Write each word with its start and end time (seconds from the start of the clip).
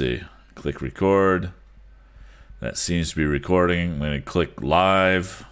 Click 0.00 0.80
record. 0.80 1.52
That 2.60 2.78
seems 2.78 3.10
to 3.10 3.16
be 3.16 3.26
recording. 3.26 3.92
I'm 3.92 3.98
going 3.98 4.12
to 4.12 4.20
click 4.22 4.62
live. 4.62 5.44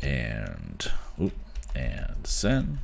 And 0.00 0.88
oop, 1.20 1.32
and 1.74 2.24
send. 2.24 2.78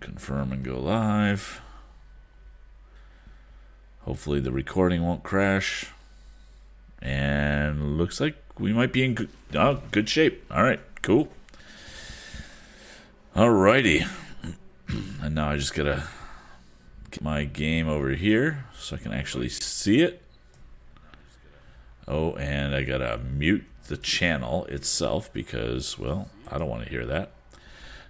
Confirm 0.00 0.52
and 0.52 0.64
go 0.64 0.80
live. 0.80 1.60
Hopefully 4.02 4.40
the 4.40 4.52
recording 4.52 5.02
won't 5.02 5.22
crash. 5.22 5.86
And 7.00 7.96
looks 7.96 8.20
like 8.20 8.36
we 8.58 8.72
might 8.72 8.92
be 8.92 9.04
in 9.04 9.14
good, 9.14 9.28
oh, 9.54 9.82
good 9.90 10.08
shape. 10.08 10.44
All 10.50 10.62
right, 10.62 10.80
cool. 11.02 11.28
Alrighty. 13.36 14.08
and 15.22 15.34
now 15.34 15.50
I 15.50 15.56
just 15.56 15.74
gotta 15.74 16.08
get 17.10 17.22
my 17.22 17.44
game 17.44 17.88
over 17.88 18.10
here 18.10 18.64
so 18.76 18.96
I 18.96 18.98
can 18.98 19.12
actually 19.12 19.48
see 19.48 20.00
it. 20.00 20.22
Oh, 22.06 22.32
and 22.32 22.74
I 22.74 22.82
gotta 22.82 23.18
mute 23.18 23.64
the 23.86 23.96
channel 23.96 24.64
itself 24.66 25.32
because, 25.32 25.98
well, 25.98 26.30
I 26.50 26.58
don't 26.58 26.68
want 26.68 26.84
to 26.84 26.90
hear 26.90 27.06
that. 27.06 27.30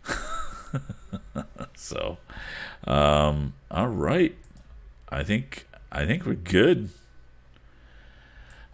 so, 1.76 2.18
um, 2.84 3.54
all 3.70 3.88
right. 3.88 4.36
I 5.08 5.22
think 5.24 5.66
I 5.90 6.04
think 6.06 6.26
we're 6.26 6.34
good. 6.34 6.90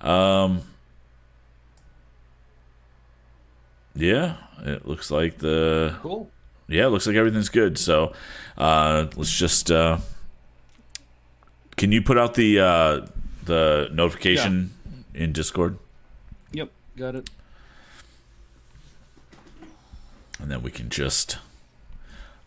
Um, 0.01 0.63
yeah, 3.95 4.37
it 4.65 4.87
looks 4.87 5.11
like 5.11 5.39
the 5.39 5.97
Cool. 6.03 6.31
yeah, 6.69 6.87
it 6.87 6.91
looks 6.91 7.07
like 7.07 7.17
everything's 7.17 7.49
good. 7.49 7.79
So, 7.79 8.13
uh, 8.59 9.07
let's 9.17 9.33
just 9.37 9.71
uh, 9.71 9.99
can 11.77 11.93
you 11.93 12.03
put 12.03 12.19
out 12.19 12.35
the 12.35 12.61
uh, 12.61 13.07
the 13.45 13.89
notification 13.93 14.73
in 15.15 15.33
Discord, 15.33 15.79
Yep, 16.53 16.71
got 16.97 17.15
it. 17.15 17.31
and 20.41 20.51
then 20.51 20.63
we 20.63 20.71
can 20.73 20.91
just 20.91 21.39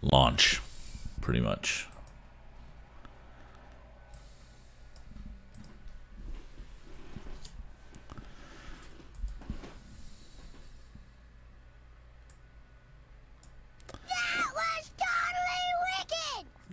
launch, 0.02 0.62
pretty 1.22 1.40
much. 1.40 1.88
That 13.92 14.46
was 14.54 14.92
totally 14.98 15.68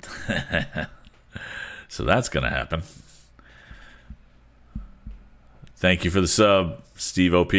wicked! 0.02 0.13
So 1.94 2.02
that's 2.02 2.28
gonna 2.28 2.50
happen. 2.50 2.82
Thank 5.76 6.04
you 6.04 6.10
for 6.10 6.20
the 6.20 6.26
sub, 6.26 6.82
Steve 6.96 7.32
OP. 7.32 7.52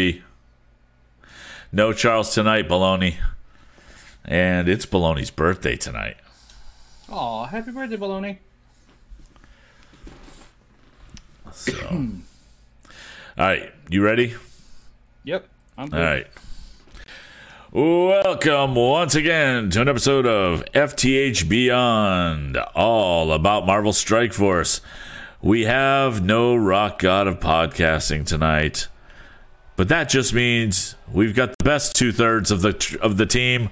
No 1.72 1.94
Charles 1.94 2.34
tonight, 2.34 2.68
Baloney. 2.68 3.16
And 4.26 4.68
it's 4.68 4.86
Baloney's 4.86 5.32
birthday 5.32 5.78
tonight. 5.78 6.18
Oh, 7.08 7.46
happy 7.46 7.72
birthday, 7.72 7.96
Baloney. 7.96 8.40
So, 11.54 11.74
all 11.92 12.10
right, 13.38 13.72
you 13.90 14.04
ready? 14.04 14.36
Yep, 15.24 15.48
I'm 15.78 15.88
good. 15.90 15.98
All 15.98 16.06
right. 16.06 16.28
Welcome 17.76 18.74
once 18.76 19.16
again 19.16 19.70
to 19.72 19.82
an 19.82 19.90
episode 19.90 20.26
of 20.26 20.64
FTH 20.74 21.50
Beyond, 21.50 22.56
all 22.74 23.34
about 23.34 23.66
Marvel 23.66 23.92
Strike 23.92 24.32
Force. 24.32 24.80
We 25.42 25.66
have 25.66 26.24
no 26.24 26.56
rock 26.56 27.00
god 27.00 27.28
of 27.28 27.42
podcasting 27.42 28.26
tonight, 28.26 28.88
but 29.76 29.90
that 29.90 30.08
just 30.08 30.34
means 30.34 30.96
we've 31.12 31.36
got 31.36 31.50
the 31.58 31.66
best 31.66 31.98
two 31.98 32.14
thirds 32.14 32.50
of 32.50 32.62
the 32.62 32.98
of 33.02 33.18
the 33.18 33.26
team, 33.26 33.70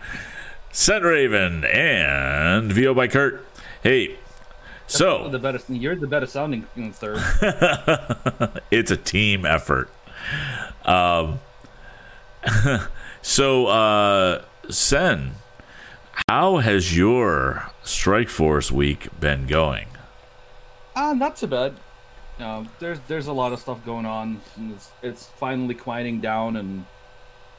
Scent 0.74 1.06
Raven 1.06 1.64
and 1.64 2.74
VO 2.74 2.94
by 2.94 3.08
Kurt. 3.08 3.46
Hey, 3.84 4.18
so 4.86 5.30
The 5.30 5.40
better, 5.40 5.62
you're 5.70 5.96
the 5.96 6.08
better 6.08 6.28
sounding 6.28 6.64
third. 6.92 7.24
it's 8.70 8.92
a 8.92 8.98
team 8.98 9.46
effort. 9.46 9.90
Um, 10.84 11.40
so, 13.24 13.66
uh, 13.68 14.44
Sen, 14.70 15.32
how 16.30 16.58
has 16.58 16.96
your 16.96 17.72
Strike 17.84 18.30
Force 18.30 18.72
week 18.72 19.08
been 19.20 19.48
going? 19.48 19.88
Ah, 20.96 21.14
not 21.14 21.36
too 21.36 21.48
bad. 21.48 21.74
Um, 22.40 22.70
there's 22.80 23.00
there's 23.08 23.28
a 23.28 23.34
lot 23.34 23.54
of 23.54 23.60
stuff 23.60 23.84
going 23.86 24.06
on. 24.06 24.42
It's, 24.72 24.92
it's 25.02 25.26
finally 25.26 25.74
quieting 25.74 26.20
down, 26.20 26.58
and 26.58 26.86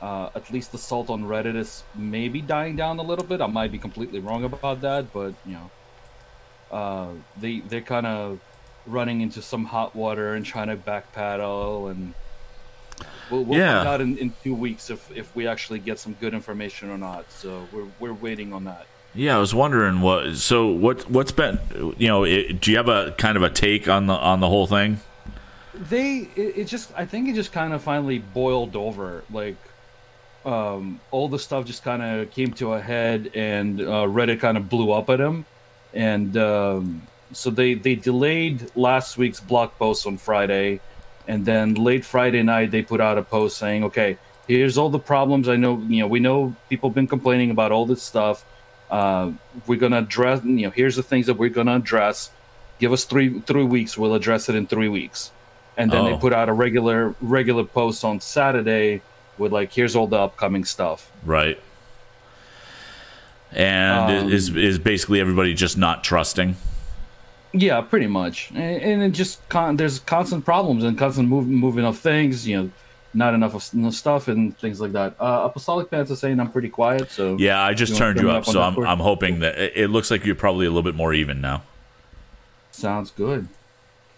uh, 0.01 0.31
at 0.35 0.51
least 0.51 0.73
the 0.73 0.79
salt 0.79 1.11
on 1.11 1.25
Reddit 1.25 1.57
is 1.57 1.83
maybe 1.95 2.41
dying 2.41 2.77
down 2.77 2.99
a 2.99 3.03
little 3.03 3.25
bit. 3.25 3.41
I 3.41 3.47
might 3.47 3.73
be 3.73 3.79
completely 3.79 4.21
wrong 4.21 4.45
about 4.45 4.81
that, 4.83 5.13
but 5.13 5.35
you 5.47 5.53
know, 5.53 5.71
uh, 6.71 7.09
they 7.41 7.61
they're 7.61 7.81
kind 7.81 8.07
of 8.07 8.41
running 8.87 9.21
into 9.21 9.41
some 9.41 9.65
hot 9.65 9.97
water 9.97 10.35
and 10.35 10.45
trying 10.45 10.69
to 10.69 10.77
backpedal, 10.77 11.91
and 11.91 12.15
we'll, 13.31 13.45
we'll 13.45 13.59
Yeah. 13.59 13.77
find 13.79 13.89
out 13.89 14.01
in, 14.01 14.17
in 14.19 14.33
two 14.43 14.55
weeks 14.55 14.91
if 14.91 15.11
if 15.17 15.35
we 15.37 15.47
actually 15.47 15.79
get 15.79 15.99
some 15.99 16.15
good 16.21 16.35
information 16.35 16.91
or 16.91 16.99
not. 16.99 17.31
So 17.31 17.67
we're 17.73 17.87
we're 18.01 18.13
waiting 18.15 18.53
on 18.53 18.65
that. 18.65 18.87
Yeah, 19.17 19.37
I 19.37 19.39
was 19.41 19.55
wondering 19.55 20.01
what. 20.01 20.35
So, 20.37 20.67
what 20.69 21.09
what's 21.09 21.31
been? 21.33 21.59
You 21.99 22.09
know, 22.09 22.25
it, 22.25 22.61
do 22.61 22.71
you 22.73 22.77
have 22.79 22.89
a 22.89 23.13
kind 23.17 23.37
of 23.37 23.43
a 23.45 23.51
take 23.51 23.89
on 23.89 24.07
the 24.07 24.15
on 24.15 24.41
the 24.41 24.49
whole 24.49 24.67
thing? 24.67 25.01
they 25.91 26.29
it, 26.37 26.57
it 26.59 26.65
just 26.69 26.93
i 26.97 27.05
think 27.05 27.29
it 27.29 27.35
just 27.35 27.51
kind 27.51 27.73
of 27.73 27.83
finally 27.83 28.21
boiled 28.21 28.77
over 28.77 29.25
like 29.33 29.57
um 30.47 31.01
all 31.11 31.29
the 31.29 31.39
stuff 31.39 31.65
just 31.65 31.83
kind 31.83 32.01
of 32.01 32.31
came 32.31 32.53
to 32.53 32.75
a 32.75 32.81
head 32.81 33.29
and 33.35 33.81
uh, 33.81 34.07
reddit 34.07 34.39
kind 34.39 34.57
of 34.57 34.69
blew 34.69 34.93
up 34.93 35.11
at 35.11 35.19
him 35.19 35.45
and 35.93 36.37
um 36.37 37.03
so 37.33 37.51
they 37.51 37.75
they 37.75 37.97
delayed 37.97 38.71
last 38.77 39.19
week's 39.19 39.41
blog 39.41 39.69
post 39.77 40.07
on 40.07 40.17
friday 40.17 40.79
and 41.29 41.45
then 41.47 41.75
late 41.75 42.05
friday 42.05 42.43
night 42.43 42.71
they 42.71 42.83
put 42.83 43.01
out 43.01 43.17
a 43.19 43.23
post 43.23 43.57
saying 43.59 43.85
okay 43.85 44.17
here's 44.47 44.77
all 44.77 44.91
the 44.91 44.99
problems 44.99 45.49
i 45.49 45.57
know 45.57 45.79
you 45.89 46.01
know 46.01 46.07
we 46.07 46.21
know 46.21 46.55
people 46.69 46.89
have 46.91 46.95
been 46.95 47.07
complaining 47.07 47.51
about 47.51 47.73
all 47.73 47.87
this 47.87 48.03
stuff 48.03 48.45
uh, 48.91 49.31
we're 49.67 49.79
gonna 49.79 49.99
address 49.99 50.45
you 50.45 50.63
know 50.67 50.71
here's 50.71 50.97
the 50.97 51.03
things 51.03 51.27
that 51.27 51.35
we're 51.35 51.49
gonna 51.49 51.77
address 51.77 52.31
give 52.79 52.93
us 52.93 53.05
three 53.05 53.41
three 53.41 53.65
weeks 53.65 53.97
we'll 53.97 54.15
address 54.15 54.49
it 54.49 54.55
in 54.55 54.67
three 54.67 54.89
weeks 54.89 55.31
and 55.77 55.91
then 55.91 56.03
Oh. 56.05 56.11
they 56.11 56.17
put 56.19 56.33
out 56.33 56.49
a 56.49 56.53
regular 56.53 57.15
regular 57.21 57.65
post 57.65 58.05
on 58.05 58.21
saturday 58.21 59.01
with 59.39 59.53
like 59.53 59.73
here's 59.73 59.97
all 59.97 60.07
the 60.07 60.19
upcoming 60.19 60.65
stuff 60.65 61.11
Right. 61.25 61.59
And 63.53 64.25
Um, 64.27 64.33
is 64.33 64.55
is 64.55 64.79
basically 64.79 65.21
everybody 65.21 65.55
just 65.55 65.79
not 65.79 66.03
trusting? 66.05 66.57
Yeah 67.55 67.81
pretty 67.81 68.07
much 68.07 68.51
and, 68.51 68.83
and 68.83 69.03
it 69.03 69.13
just 69.13 69.49
con- 69.49 69.77
there's 69.77 70.01
constant 70.01 70.45
problems 70.45 70.85
and 70.85 70.99
constant 70.99 71.29
move- 71.29 71.47
moving 71.47 71.85
of 71.85 71.97
things 71.97 72.47
you 72.47 72.57
know 72.61 72.71
not 73.17 73.33
enough 73.33 73.55
of 73.55 73.63
stuff 73.95 74.27
and 74.27 74.59
things 74.59 74.81
like 74.81 74.91
that 74.91 75.15
uh 75.21 75.43
apostolic 75.45 75.89
pants 75.89 76.11
is 76.11 76.19
saying 76.19 76.41
i'm 76.41 76.51
pretty 76.51 76.69
quiet 76.69 77.11
so 77.11 77.37
Yeah, 77.39 77.63
I 77.63 77.73
just 77.73 77.93
You 77.93 77.99
turned 77.99 78.21
you 78.21 78.31
up, 78.31 78.45
so 78.45 78.61
I'm 78.61 78.77
I'm 78.85 78.99
hoping 78.99 79.39
that 79.39 79.57
it, 79.57 79.73
it 79.77 79.89
looks 79.89 80.11
like 80.11 80.25
you're 80.27 80.35
probably 80.35 80.67
a 80.67 80.69
little 80.69 80.83
bit 80.83 80.97
more 80.97 81.15
even 81.15 81.41
now. 81.41 81.63
Sounds 82.73 83.13
good. 83.13 83.47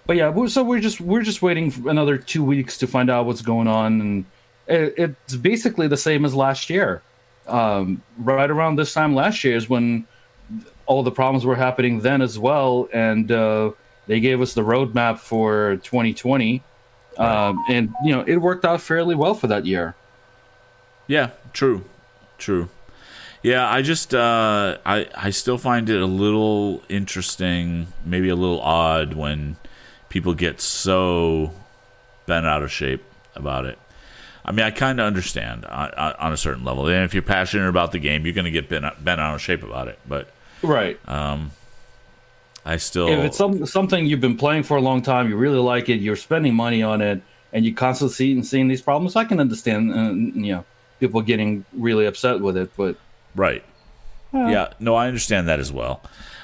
But 0.06 0.16
yeah, 0.16 0.30
we're, 0.30 0.48
so 0.48 0.62
we're 0.62 0.80
just 0.80 1.00
we're 1.00 1.22
just 1.22 1.42
waiting 1.42 1.70
for 1.70 1.90
another 1.90 2.16
two 2.16 2.42
weeks 2.42 2.78
to 2.78 2.86
find 2.86 3.10
out 3.10 3.26
what's 3.26 3.42
going 3.42 3.66
on, 3.68 4.00
and 4.00 4.24
it, 4.66 4.94
it's 4.96 5.36
basically 5.36 5.88
the 5.88 5.96
same 5.96 6.24
as 6.24 6.34
last 6.34 6.70
year. 6.70 7.02
Um, 7.46 8.00
right 8.18 8.50
around 8.50 8.76
this 8.76 8.94
time 8.94 9.14
last 9.14 9.44
year 9.44 9.56
is 9.56 9.68
when 9.68 10.06
all 10.86 11.02
the 11.02 11.10
problems 11.10 11.44
were 11.44 11.56
happening 11.56 12.00
then 12.00 12.22
as 12.22 12.38
well, 12.38 12.88
and 12.92 13.30
uh, 13.30 13.72
they 14.06 14.20
gave 14.20 14.40
us 14.40 14.54
the 14.54 14.62
roadmap 14.62 15.18
for 15.18 15.76
2020, 15.82 16.62
um, 17.18 17.64
and 17.68 17.94
you 18.04 18.12
know 18.12 18.22
it 18.26 18.36
worked 18.36 18.64
out 18.64 18.80
fairly 18.80 19.14
well 19.14 19.34
for 19.34 19.48
that 19.48 19.66
year. 19.66 19.94
Yeah, 21.06 21.30
true, 21.52 21.84
true. 22.38 22.68
Yeah, 23.42 23.68
I 23.70 23.82
just 23.82 24.14
uh, 24.14 24.78
I 24.84 25.08
I 25.14 25.30
still 25.30 25.58
find 25.58 25.88
it 25.90 26.00
a 26.00 26.06
little 26.06 26.82
interesting, 26.88 27.88
maybe 28.04 28.28
a 28.28 28.36
little 28.36 28.60
odd 28.60 29.14
when 29.14 29.56
people 30.08 30.34
get 30.34 30.60
so 30.60 31.52
bent 32.26 32.46
out 32.46 32.62
of 32.62 32.72
shape 32.72 33.04
about 33.34 33.66
it. 33.66 33.78
I 34.44 34.52
mean, 34.52 34.64
I 34.64 34.70
kind 34.70 35.00
of 35.00 35.06
understand 35.06 35.64
on, 35.64 35.90
on 35.92 36.12
on 36.14 36.32
a 36.32 36.36
certain 36.36 36.64
level, 36.64 36.86
and 36.86 37.04
if 37.04 37.14
you're 37.14 37.22
passionate 37.22 37.68
about 37.68 37.92
the 37.92 37.98
game, 37.98 38.24
you're 38.24 38.34
going 38.34 38.44
to 38.44 38.50
get 38.50 38.68
bent 38.68 39.04
bent 39.04 39.20
out 39.20 39.34
of 39.34 39.40
shape 39.40 39.62
about 39.62 39.88
it. 39.88 39.98
But 40.08 40.30
Right. 40.62 40.98
Um, 41.08 41.50
I 42.64 42.76
still. 42.78 43.08
if 43.08 43.18
it's 43.20 43.36
some, 43.36 43.64
something 43.66 44.06
you've 44.06 44.20
been 44.20 44.36
playing 44.36 44.64
for 44.64 44.76
a 44.76 44.80
long 44.80 45.00
time, 45.02 45.28
you 45.28 45.36
really 45.36 45.58
like 45.58 45.88
it, 45.88 45.96
you're 46.00 46.16
spending 46.16 46.54
money 46.54 46.82
on 46.82 47.00
it, 47.00 47.22
and 47.52 47.64
you 47.64 47.74
constantly 47.74 48.14
see, 48.14 48.32
and 48.32 48.46
seeing 48.46 48.68
these 48.68 48.82
problems, 48.82 49.14
I 49.14 49.24
can 49.24 49.38
understand, 49.38 49.92
uh, 49.92 50.12
you 50.12 50.52
know, 50.52 50.64
people 50.98 51.22
getting 51.22 51.64
really 51.72 52.06
upset 52.06 52.40
with 52.40 52.56
it. 52.56 52.70
But 52.76 52.96
right. 53.34 53.62
uh, 54.34 54.48
Yeah, 54.48 54.72
no, 54.80 54.94
I 54.94 55.06
understand 55.06 55.48
that 55.48 55.60
as 55.60 55.72
well. 55.72 56.02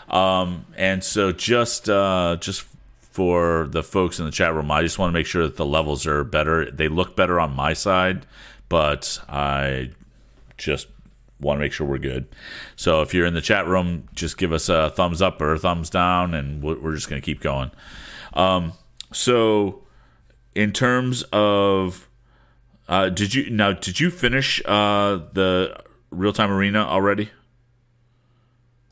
Um, 0.09 0.67
and 0.77 1.03
so 1.03 1.33
just 1.33 1.89
uh, 1.89 2.37
just 2.41 2.67
for 3.01 3.67
the 3.69 3.83
folks 3.83 4.19
in 4.19 4.25
the 4.25 4.31
chat 4.31 4.55
room, 4.55 4.71
I 4.71 4.83
just 4.83 4.99
want 4.99 5.11
to 5.11 5.13
make 5.13 5.27
sure 5.27 5.43
that 5.43 5.57
the 5.57 5.67
levels 5.67 6.07
are 6.07 6.23
better. 6.25 6.71
They 6.71 6.89
look 6.89 7.17
better 7.17 7.41
on 7.41 7.55
my 7.55 7.73
side, 7.73 8.27
but 8.69 9.19
I 9.29 9.91
just 10.57 10.87
want 11.43 11.59
to 11.59 11.61
make 11.61 11.73
sure 11.73 11.87
we're 11.87 11.99
good. 11.99 12.27
So 12.77 13.03
if 13.03 13.13
you're 13.13 13.27
in 13.27 13.35
the 13.35 13.41
chat 13.41 13.67
room, 13.67 14.09
just 14.15 14.39
give 14.39 14.53
us 14.53 14.69
a 14.69 14.91
thumbs 14.91 15.21
up 15.21 15.41
or 15.41 15.53
a 15.53 15.59
thumbs 15.59 15.91
down, 15.91 16.35
and 16.35 16.63
we're 16.63 16.95
just 16.95 17.11
going 17.11 17.21
to 17.21 17.25
keep 17.25 17.41
going. 17.41 17.71
Um, 18.33 18.73
so 19.13 19.83
in 20.55 20.73
terms 20.73 21.23
of 21.33 22.09
uh, 22.89 23.09
did 23.09 23.35
you 23.35 23.51
now 23.51 23.73
did 23.73 24.01
you 24.01 24.11
finish 24.11 24.61
uh, 24.65 25.21
the 25.33 25.79
real 26.11 26.33
time 26.33 26.51
arena 26.51 26.81
already? 26.81 27.31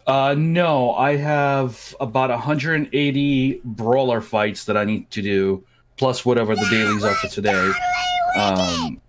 Uh, 0.07 0.35
no, 0.37 0.93
I 0.95 1.17
have 1.17 1.95
about 2.01 2.31
180 2.31 3.61
brawler 3.65 4.21
fights 4.21 4.65
that 4.65 4.77
I 4.77 4.85
need 4.85 5.11
to 5.13 5.23
do, 5.23 5.65
plus 5.97 6.25
whatever 6.25 6.57
the 6.57 6.67
dailies 6.69 7.05
are 7.05 7.15
for 7.15 7.29
today. 7.29 7.71
Um, 8.37 9.01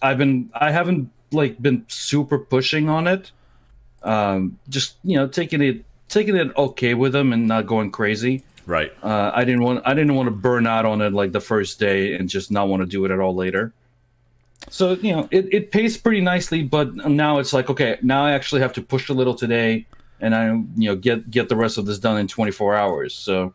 I've 0.00 0.16
been, 0.16 0.50
I 0.54 0.70
haven't 0.70 1.10
like 1.32 1.60
been 1.60 1.84
super 1.88 2.38
pushing 2.38 2.88
on 2.88 3.06
it. 3.06 3.30
Um, 4.02 4.58
just 4.68 4.96
you 5.02 5.16
know, 5.16 5.26
taking 5.26 5.60
it, 5.62 5.84
taking 6.08 6.36
it 6.36 6.56
okay 6.56 6.94
with 6.94 7.12
them 7.12 7.32
and 7.32 7.48
not 7.48 7.66
going 7.66 7.90
crazy. 7.90 8.44
Right. 8.66 8.92
Uh, 9.02 9.30
I 9.34 9.44
didn't 9.44 9.62
want, 9.62 9.82
I 9.86 9.94
didn't 9.94 10.14
want 10.14 10.26
to 10.28 10.32
burn 10.32 10.66
out 10.66 10.84
on 10.84 11.00
it 11.00 11.12
like 11.12 11.32
the 11.32 11.40
first 11.40 11.78
day 11.78 12.14
and 12.14 12.28
just 12.28 12.50
not 12.50 12.68
want 12.68 12.82
to 12.82 12.86
do 12.86 13.04
it 13.04 13.10
at 13.10 13.20
all 13.20 13.34
later. 13.34 13.72
So 14.70 14.92
you 14.94 15.12
know, 15.12 15.28
it, 15.30 15.46
it 15.52 15.70
pays 15.70 15.96
pretty 15.96 16.20
nicely, 16.20 16.62
but 16.62 16.94
now 16.94 17.38
it's 17.38 17.52
like 17.52 17.70
okay, 17.70 17.98
now 18.02 18.24
I 18.24 18.32
actually 18.32 18.60
have 18.62 18.72
to 18.74 18.82
push 18.82 19.08
a 19.08 19.12
little 19.14 19.34
today, 19.34 19.86
and 20.20 20.34
I 20.34 20.46
you 20.50 20.88
know 20.88 20.96
get 20.96 21.30
get 21.30 21.48
the 21.48 21.54
rest 21.56 21.78
of 21.78 21.86
this 21.86 21.98
done 21.98 22.18
in 22.18 22.26
24 22.26 22.74
hours. 22.74 23.14
So 23.14 23.52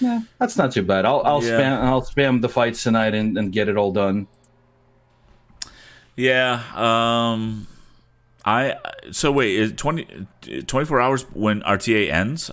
yeah, 0.00 0.22
that's 0.38 0.56
not 0.56 0.72
too 0.72 0.82
bad. 0.82 1.04
I'll 1.04 1.22
I'll 1.24 1.42
Yeah. 1.44 1.60
spam 1.60 1.82
I'll 1.84 2.02
spam 2.02 2.40
the 2.40 2.48
fights 2.48 2.82
tonight 2.82 3.14
and, 3.14 3.36
and 3.38 3.52
get 3.52 3.68
it 3.68 3.76
all 3.76 3.92
done. 3.92 4.26
Yeah. 6.20 6.62
Um. 6.74 7.66
I 8.44 8.76
so 9.10 9.30
wait 9.32 9.54
is 9.56 9.72
20, 9.72 10.26
24 10.66 11.00
hours 11.00 11.22
when 11.34 11.60
RTA 11.60 12.10
ends? 12.10 12.50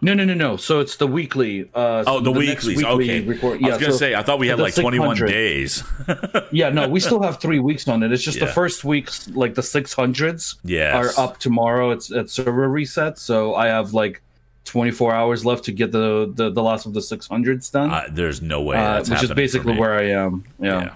No, 0.00 0.14
no, 0.14 0.24
no, 0.24 0.34
no. 0.34 0.56
So 0.56 0.78
it's 0.78 0.96
the 0.96 1.08
weekly. 1.08 1.68
Uh, 1.74 2.04
Oh, 2.06 2.20
the, 2.20 2.30
weeklies. 2.30 2.76
weekly 2.76 2.84
okay. 2.84 3.20
Record, 3.22 3.60
I 3.64 3.70
was 3.70 3.78
gonna 3.78 3.90
so 3.92 3.98
say 3.98 4.14
I 4.14 4.22
thought 4.22 4.38
we 4.38 4.46
had 4.46 4.60
like 4.60 4.76
twenty 4.76 5.00
one 5.00 5.16
600. 5.16 5.32
days. 5.32 5.82
Yeah, 6.52 6.68
no, 6.70 6.88
we 6.88 7.00
still 7.00 7.20
have 7.22 7.40
three 7.40 7.58
weeks 7.58 7.88
on 7.88 8.04
it. 8.04 8.12
It's 8.12 8.22
just 8.22 8.38
Yeah. 8.38 8.44
the 8.46 8.52
first 8.52 8.84
weeks, 8.84 9.28
like 9.30 9.54
the 9.56 9.62
600s, 9.62 10.54
Yes. 10.62 10.94
are 10.94 11.20
up 11.24 11.38
tomorrow. 11.38 11.90
It's 11.90 12.12
at 12.12 12.30
server 12.30 12.68
reset, 12.68 13.18
so 13.18 13.56
I 13.56 13.66
have 13.66 13.92
like 13.92 14.22
24 14.66 15.12
hours 15.12 15.44
left 15.44 15.64
to 15.64 15.72
get 15.72 15.90
the 15.90 16.32
the, 16.32 16.50
the 16.50 16.62
last 16.62 16.86
of 16.86 16.94
the 16.94 17.00
600s 17.00 17.72
done, 17.72 17.90
Uh, 17.90 18.06
there's 18.12 18.40
no 18.40 18.62
way 18.62 18.76
uh, 18.76 19.02
which 19.02 19.24
is 19.24 19.32
basically 19.32 19.76
where 19.76 19.94
I 19.94 20.10
am. 20.10 20.44
Yeah. 20.60 20.82
Yeah. 20.82 20.94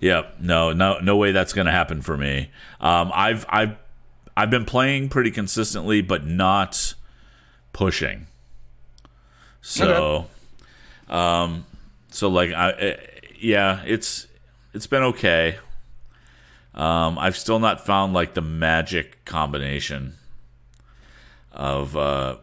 Yep. 0.00 0.36
No. 0.40 0.72
No. 0.72 0.98
No 1.00 1.16
way 1.16 1.32
that's 1.32 1.52
going 1.52 1.66
to 1.66 1.72
happen 1.72 2.02
for 2.02 2.16
me. 2.16 2.50
Um. 2.80 3.10
I've 3.14 3.46
I've 3.48 3.76
I've 4.36 4.50
been 4.50 4.64
playing 4.64 5.08
pretty 5.08 5.30
consistently, 5.30 6.02
but 6.02 6.26
not 6.26 6.94
pushing. 7.72 8.26
So, 9.60 10.26
um, 11.08 11.64
so 12.10 12.28
like 12.28 12.52
I, 12.52 12.70
uh, 12.70 12.96
yeah, 13.38 13.82
it's 13.86 14.26
it's 14.74 14.86
been 14.86 15.02
okay. 15.04 15.56
Um, 16.74 17.18
I've 17.18 17.36
still 17.36 17.60
not 17.60 17.86
found 17.86 18.12
like 18.12 18.34
the 18.34 18.42
magic 18.42 19.24
combination 19.24 20.14
of 21.52 21.96
uh 21.96 22.36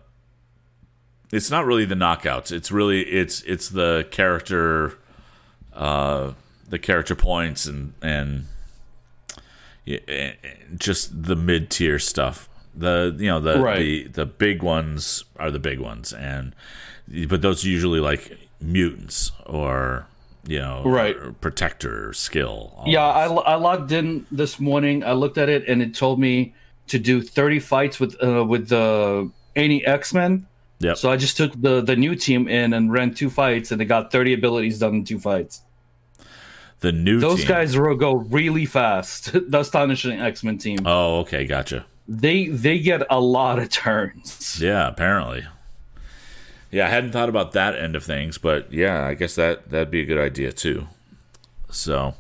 it's 1.34 1.52
not 1.52 1.66
really 1.66 1.84
the 1.86 1.96
knockouts. 1.96 2.52
It's 2.52 2.72
really 2.72 3.02
it's 3.02 3.42
it's 3.42 3.70
the 3.70 4.08
character 4.10 4.98
uh 5.74 6.32
the 6.72 6.80
character 6.80 7.16
points 7.16 7.66
and 7.68 7.94
and 8.02 8.46
just 10.78 11.24
the 11.24 11.36
mid 11.36 11.70
tier 11.70 12.00
stuff. 12.00 12.50
The 12.74 13.16
you 13.20 13.28
know 13.28 13.40
the 13.40 13.60
Right. 13.60 13.80
the 13.80 14.08
the 14.24 14.26
big 14.26 14.64
ones 14.64 15.26
are 15.38 15.52
the 15.52 15.60
big 15.60 15.80
ones 15.80 16.14
and 16.14 16.56
but 17.28 17.42
those 17.42 17.66
are 17.66 17.68
usually 17.68 18.00
like 18.00 18.38
mutants 18.62 19.32
or 19.46 20.08
you 20.48 20.60
know 20.60 20.82
Right. 20.86 21.16
or 21.18 21.34
protector 21.34 22.14
skill. 22.14 22.74
all 22.78 22.86
Yeah, 22.88 23.04
I. 23.06 23.26
I 23.26 23.56
logged 23.56 23.92
in 23.92 24.26
this 24.32 24.60
morning. 24.60 25.04
I 25.04 25.12
looked 25.14 25.38
at 25.38 25.50
it 25.50 25.68
and 25.68 25.82
it 25.82 25.94
told 25.94 26.20
me 26.20 26.54
to 26.88 26.98
do 26.98 27.22
30 27.22 27.60
fights 27.60 28.00
with 28.00 28.16
uh, 28.24 28.44
with 28.46 28.70
the 28.70 29.30
any 29.56 29.86
X 29.86 30.14
Men. 30.14 30.46
Yep. 30.80 30.98
So 30.98 31.12
I 31.12 31.18
just 31.18 31.36
took 31.38 31.52
the 31.62 31.82
the 31.82 31.96
new 31.96 32.16
team 32.16 32.48
in 32.48 32.74
and 32.74 32.92
ran 32.92 33.14
two 33.14 33.30
fights, 33.30 33.72
and 33.72 33.80
they 33.82 33.86
got 33.86 34.12
30 34.12 34.34
abilities 34.34 34.80
done 34.80 34.96
in 34.96 35.04
two 35.04 35.20
fights. 35.20 35.62
The 36.82 36.92
new 36.92 37.20
Those 37.20 37.40
team. 37.40 37.48
guys 37.48 37.76
go 37.76 38.14
really 38.16 38.66
fast. 38.66 39.32
the 39.52 39.60
astonishing 39.60 40.20
X 40.20 40.44
Men 40.44 40.58
team. 40.58 40.80
Oh, 40.86 41.20
okay, 41.20 41.46
gotcha. 41.46 41.86
They 42.08 42.48
they 42.48 42.80
get 42.80 43.04
a 43.10 43.20
lot 43.20 43.58
of 43.60 43.70
turns. 43.70 44.60
Yeah, 44.62 44.88
apparently. 44.88 45.46
Yeah, 46.72 46.86
I 46.88 46.90
hadn't 46.90 47.12
thought 47.12 47.30
about 47.30 47.52
that 47.54 47.76
end 47.76 47.96
of 47.96 48.04
things, 48.04 48.38
but 48.38 48.72
yeah, 48.72 49.06
I 49.06 49.14
guess 49.14 49.36
that 49.36 49.70
that'd 49.72 49.92
be 49.92 50.02
a 50.02 50.06
good 50.06 50.18
idea 50.18 50.52
too. 50.52 50.88
So, 51.70 52.16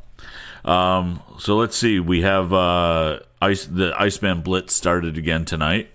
um, 0.65 1.21
so 1.39 1.55
let's 1.55 1.75
see. 1.75 1.99
We 1.99 2.21
have 2.21 2.51
uh, 2.53 3.19
ice. 3.41 3.65
The 3.65 3.93
Iceman 3.97 4.41
Blitz 4.41 4.73
started 4.75 5.17
again 5.17 5.45
tonight. 5.45 5.89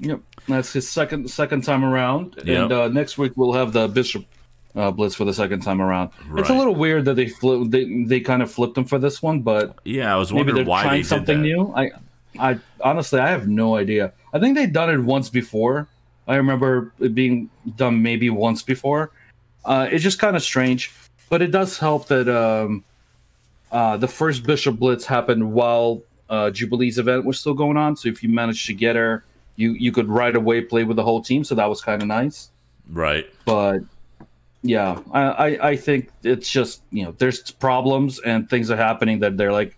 Yep, 0.00 0.20
that's 0.48 0.72
his 0.72 0.88
second 0.88 1.30
second 1.30 1.62
time 1.64 1.84
around, 1.84 2.34
Yep. 2.44 2.46
and 2.46 2.72
uh, 2.72 2.88
next 2.88 3.16
week 3.18 3.32
we'll 3.36 3.52
have 3.54 3.72
the 3.72 3.88
Bishop 3.88 4.26
uh, 4.74 4.90
Blitz 4.90 5.14
for 5.14 5.24
the 5.24 5.34
second 5.34 5.60
time 5.60 5.80
around. 5.80 6.10
It's 6.36 6.50
a 6.50 6.54
little 6.54 6.74
weird 6.74 7.04
that 7.06 7.14
they 7.14 7.28
flip 7.28 7.70
they 7.70 8.04
they 8.04 8.20
kind 8.20 8.42
of 8.42 8.50
flipped 8.50 8.76
him 8.76 8.84
for 8.84 8.98
this 8.98 9.22
one, 9.22 9.40
but 9.40 9.78
Yeah, 9.84 10.14
I 10.14 10.16
was 10.16 10.32
wondering 10.32 10.56
maybe 10.56 10.64
they're 10.64 10.70
why 10.70 10.82
trying 10.82 11.00
they 11.00 11.04
something 11.04 11.42
new. 11.42 11.72
I 11.74 11.90
I 12.38 12.58
honestly 12.82 13.20
I 13.20 13.28
have 13.30 13.48
no 13.48 13.76
idea. 13.76 14.12
I 14.32 14.38
think 14.38 14.56
they've 14.56 14.72
done 14.72 14.90
it 14.90 14.98
once 14.98 15.28
before. 15.28 15.88
I 16.26 16.36
remember 16.36 16.92
it 17.00 17.14
being 17.14 17.48
done 17.76 18.02
maybe 18.02 18.28
once 18.30 18.62
before. 18.62 19.10
Uh, 19.64 19.88
it's 19.90 20.04
just 20.04 20.18
kind 20.18 20.36
of 20.36 20.42
strange, 20.42 20.92
but 21.30 21.42
it 21.42 21.50
does 21.50 21.78
help 21.78 22.08
that 22.08 22.28
um, 22.28 22.84
uh, 23.72 23.96
the 23.96 24.08
first 24.08 24.44
Bishop 24.44 24.78
Blitz 24.78 25.06
happened 25.06 25.52
while 25.52 26.02
uh, 26.28 26.50
Jubilee's 26.50 26.98
event 26.98 27.24
was 27.24 27.40
still 27.40 27.54
going 27.54 27.76
on. 27.76 27.96
So 27.96 28.08
if 28.08 28.22
you 28.22 28.28
managed 28.28 28.66
to 28.66 28.74
get 28.74 28.94
her, 28.96 29.24
you 29.56 29.72
you 29.72 29.90
could 29.90 30.08
right 30.08 30.36
away 30.36 30.60
play 30.60 30.84
with 30.84 30.96
the 30.96 31.02
whole 31.02 31.22
team. 31.22 31.44
So 31.44 31.54
that 31.54 31.68
was 31.68 31.80
kind 31.80 32.02
of 32.02 32.08
nice. 32.08 32.50
Right. 32.90 33.26
But 33.44 33.80
yeah, 34.62 35.00
I, 35.12 35.22
I 35.22 35.68
I 35.70 35.76
think 35.76 36.10
it's 36.22 36.50
just 36.50 36.82
you 36.90 37.04
know 37.04 37.14
there's 37.18 37.50
problems 37.52 38.18
and 38.20 38.48
things 38.50 38.70
are 38.70 38.76
happening 38.76 39.20
that 39.20 39.36
they're 39.36 39.52
like, 39.52 39.76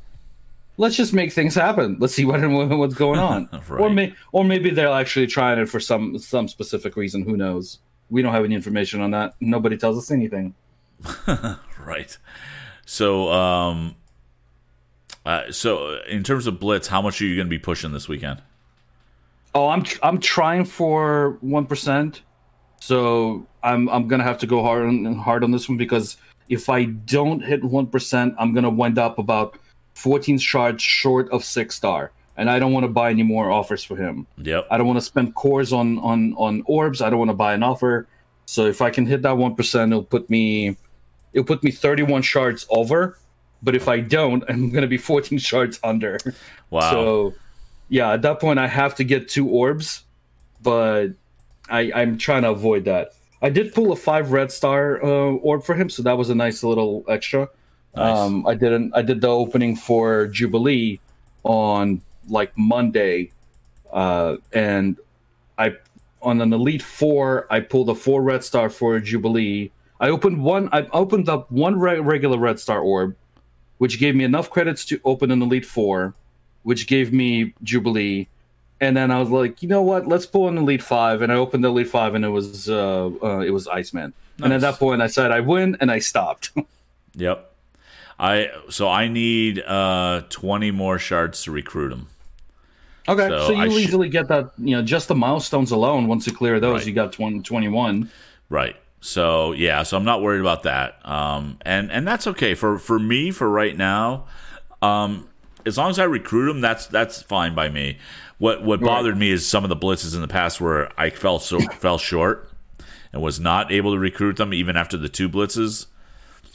let's 0.77 0.97
just 0.97 1.13
make 1.13 1.33
things 1.33 1.55
happen. 1.55 1.97
Let's 2.01 2.15
see 2.15 2.25
what 2.25 2.41
what's 2.79 2.95
going 2.95 3.21
on. 3.21 3.49
Right. 3.69 3.81
Or 3.81 3.91
may 3.91 4.15
or 4.33 4.45
maybe 4.45 4.71
they're 4.71 4.89
actually 4.89 5.27
trying 5.27 5.59
it 5.59 5.69
for 5.69 5.81
some 5.81 6.19
some 6.19 6.49
specific 6.49 6.97
reason. 6.97 7.23
Who 7.23 7.37
knows? 7.37 7.79
We 8.09 8.23
don't 8.23 8.33
have 8.33 8.45
any 8.45 8.55
information 8.55 9.01
on 9.01 9.13
that. 9.13 9.35
Nobody 9.41 9.77
tells 9.77 9.99
us 9.99 10.11
anything. 10.11 10.55
Right. 11.83 12.17
So, 12.85 13.33
um, 13.33 13.97
uh, 15.25 15.51
so 15.51 15.99
in 16.09 16.23
terms 16.23 16.47
of 16.47 16.61
Blitz, 16.61 16.89
how 16.89 17.01
much 17.01 17.23
are 17.23 17.25
you 17.25 17.37
going 17.37 17.47
to 17.47 17.51
be 17.51 17.59
pushing 17.59 17.93
this 17.93 18.07
weekend? 18.07 18.43
Oh, 19.55 19.69
I'm 19.69 19.85
I'm 20.03 20.21
trying 20.21 20.65
for 20.65 21.39
one 21.41 21.67
percent, 21.67 22.23
so 22.81 23.47
I'm 23.63 23.89
I'm 23.89 24.09
gonna 24.09 24.25
have 24.25 24.39
to 24.39 24.47
go 24.47 24.63
hard 24.63 24.87
on 24.87 25.15
hard 25.15 25.45
on 25.45 25.51
this 25.51 25.69
one 25.69 25.79
because 25.79 26.17
if 26.49 26.69
I 26.69 26.85
don't 26.85 27.41
hit 27.41 27.63
one 27.65 27.87
percent, 27.87 28.35
I'm 28.39 28.55
gonna 28.55 28.71
wind 28.71 28.99
up 28.99 29.19
about 29.19 29.59
14 29.95 30.39
shards 30.39 30.83
short 30.83 31.29
of 31.31 31.45
six 31.45 31.75
star, 31.77 32.13
and 32.37 32.51
I 32.51 32.59
don't 32.59 32.73
want 32.73 32.85
to 32.85 32.89
buy 32.89 33.11
any 33.11 33.23
more 33.23 33.51
offers 33.51 33.85
for 33.85 33.97
him. 33.97 34.27
Yep. 34.39 34.67
I 34.71 34.79
don't 34.79 34.87
want 34.87 34.99
to 34.99 35.05
spend 35.05 35.35
cores 35.35 35.73
on 35.73 35.99
on 35.99 36.35
on 36.35 36.63
orbs. 36.67 37.03
I 37.03 37.11
don't 37.11 37.19
want 37.19 37.31
to 37.31 37.37
buy 37.37 37.55
an 37.55 37.63
offer. 37.63 38.07
So 38.47 38.67
if 38.67 38.83
I 38.83 38.91
can 38.91 39.07
hit 39.07 39.23
that 39.23 39.37
one 39.37 39.55
percent, 39.55 39.93
it'll 39.93 40.05
put 40.05 40.29
me 40.31 40.77
it'll 41.33 41.47
put 41.47 41.63
me 41.63 41.71
31 41.71 42.23
shards 42.23 42.67
over. 42.71 43.19
But 43.63 43.77
if 43.77 43.89
I 43.89 44.01
don't, 44.01 44.45
I'm 44.49 44.71
gonna 44.71 44.87
be 44.87 44.99
14 44.99 45.39
shards 45.51 45.79
under. 45.83 46.19
Wow. 46.71 46.91
So, 46.91 47.35
yeah, 47.89 48.13
at 48.13 48.23
that 48.23 48.41
point, 48.41 48.59
I 48.59 48.69
have 48.69 48.95
to 48.97 49.05
get 49.05 49.29
two 49.29 49.49
orbs, 49.49 50.05
but 50.63 51.09
I, 51.69 51.93
I'm 51.93 52.19
trying 52.19 52.43
to 52.43 52.51
avoid 52.51 52.85
that. 52.85 53.15
I 53.43 53.51
did 53.51 53.75
pull 53.75 53.93
a 53.93 53.97
five 53.97 54.33
red 54.33 54.53
star 54.53 55.03
uh, 55.03 55.33
orb 55.37 55.65
for 55.65 55.75
him, 55.75 55.89
so 55.89 56.03
that 56.03 56.19
was 56.19 56.31
a 56.31 56.35
nice 56.35 56.63
little 56.63 57.05
extra. 57.09 57.49
Nice. 57.97 58.19
Um, 58.19 58.47
I 58.47 58.55
didn't. 58.55 58.93
I 58.95 59.03
did 59.03 59.21
the 59.21 59.29
opening 59.29 59.77
for 59.77 60.27
Jubilee 60.27 61.01
on 61.43 62.03
like 62.29 62.53
Monday, 62.57 63.33
uh, 63.93 64.37
and 64.53 64.99
I 65.59 65.77
on 66.23 66.41
an 66.41 66.53
elite 66.53 66.83
four, 66.83 67.47
I 67.51 67.61
pulled 67.61 67.89
a 67.89 67.95
four 67.95 68.23
red 68.23 68.45
star 68.45 68.69
for 68.69 68.99
Jubilee. 69.01 69.71
I 69.99 70.09
opened 70.09 70.43
one. 70.43 70.69
I 70.73 70.87
opened 70.93 71.29
up 71.29 71.51
one 71.51 71.79
re- 71.79 72.01
regular 72.01 72.39
red 72.39 72.61
star 72.61 72.81
orb, 72.81 73.17
which 73.79 73.99
gave 73.99 74.15
me 74.15 74.25
enough 74.25 74.51
credits 74.51 74.85
to 74.87 75.01
open 75.05 75.31
an 75.31 75.43
elite 75.43 75.67
four, 75.67 76.15
which 76.63 76.87
gave 76.87 77.13
me 77.13 77.55
Jubilee. 77.63 78.29
And 78.81 78.97
then 78.97 79.11
I 79.11 79.19
was 79.21 79.29
like, 79.29 79.63
you 79.63 79.69
know 79.69 79.83
what? 79.83 80.07
Let's 80.09 80.25
pull 80.25 80.49
an 80.49 80.57
elite 80.57 80.83
five, 80.83 81.21
and 81.23 81.31
I 81.31 81.35
opened 81.37 81.63
the 81.65 81.69
elite 81.69 81.89
five, 81.89 82.15
and 82.15 82.25
it 82.25 82.29
was 82.31 82.69
uh, 82.71 83.11
uh 83.23 83.41
it 83.41 83.51
was 83.51 83.69
Iceman. 83.69 84.13
And 84.43 84.53
at 84.55 84.63
that 84.63 84.79
point, 84.79 85.03
I 85.03 85.07
said 85.07 85.31
I 85.33 85.41
win, 85.41 85.77
and 85.81 85.91
I 85.91 85.99
stopped. 86.01 86.51
Yep. 87.17 87.53
I 88.21 88.51
so 88.69 88.89
I 88.89 89.09
need 89.09 89.59
uh 89.67 90.23
20 90.31 90.71
more 90.71 90.97
shards 90.99 91.43
to 91.43 91.51
recruit 91.51 91.91
him. 91.93 92.07
okay, 93.09 93.29
So 93.29 93.47
so, 93.49 93.53
you'll 93.53 93.73
should- 93.73 93.81
easily 93.81 94.09
get 94.09 94.29
that. 94.29 94.53
You 94.59 94.77
know, 94.77 94.83
just 94.83 95.09
the 95.09 95.17
milestones 95.17 95.73
alone. 95.73 96.07
Once 96.07 96.27
you 96.29 96.33
clear 96.33 96.61
those, 96.61 96.81
Right. 96.83 96.87
you 96.87 96.93
got 96.93 97.13
20, 97.13 97.41
21. 97.41 98.09
Right. 98.49 98.77
So 99.01 99.53
yeah, 99.53 99.83
so 99.83 99.97
I'm 99.97 100.05
not 100.05 100.23
worried 100.23 100.41
about 100.41 100.63
that. 100.63 101.05
Um, 101.05 101.59
and 101.63 101.91
and 101.91 102.07
that's 102.07 102.29
okay 102.29 102.55
for 102.55 102.79
for 102.79 102.99
me 103.01 103.33
for 103.33 103.49
right 103.51 103.77
now. 103.77 104.27
Um, 104.83 105.27
as 105.67 105.77
long 105.77 105.91
as 105.91 105.99
I 105.99 106.05
recruit 106.05 106.47
them, 106.47 106.61
that's 106.61 106.87
that's 106.87 107.23
fine 107.23 107.55
by 107.57 107.69
me. 107.71 107.99
What 108.41 108.65
what 108.65 108.81
bothered 108.81 109.19
me 109.19 109.31
is 109.31 109.47
some 109.47 109.65
of 109.65 109.69
the 109.69 109.77
blitzes 109.77 110.15
in 110.15 110.23
the 110.23 110.29
past 110.29 110.63
where 110.63 110.91
I 110.99 111.11
fell 111.11 111.39
so 111.39 111.61
fell 111.79 111.99
short 111.99 112.51
and 113.13 113.21
was 113.21 113.39
not 113.39 113.71
able 113.71 113.93
to 113.93 113.99
recruit 113.99 114.39
them 114.39 114.55
even 114.55 114.79
after 114.79 114.97
the 114.97 115.11
two 115.11 115.29
blitzes. 115.29 115.87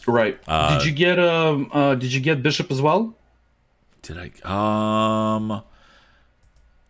Right. 0.08 0.39
Uh, 0.48 0.80
did 0.80 0.88
you 0.88 0.92
get 0.92 1.20
um? 1.20 1.70
Uh, 1.72 1.94
did 1.94 2.12
you 2.12 2.22
get 2.22 2.42
Bishop 2.42 2.72
as 2.72 2.82
well? 2.82 3.15
Did 4.01 4.18
I? 4.18 5.36
Um, 5.36 5.62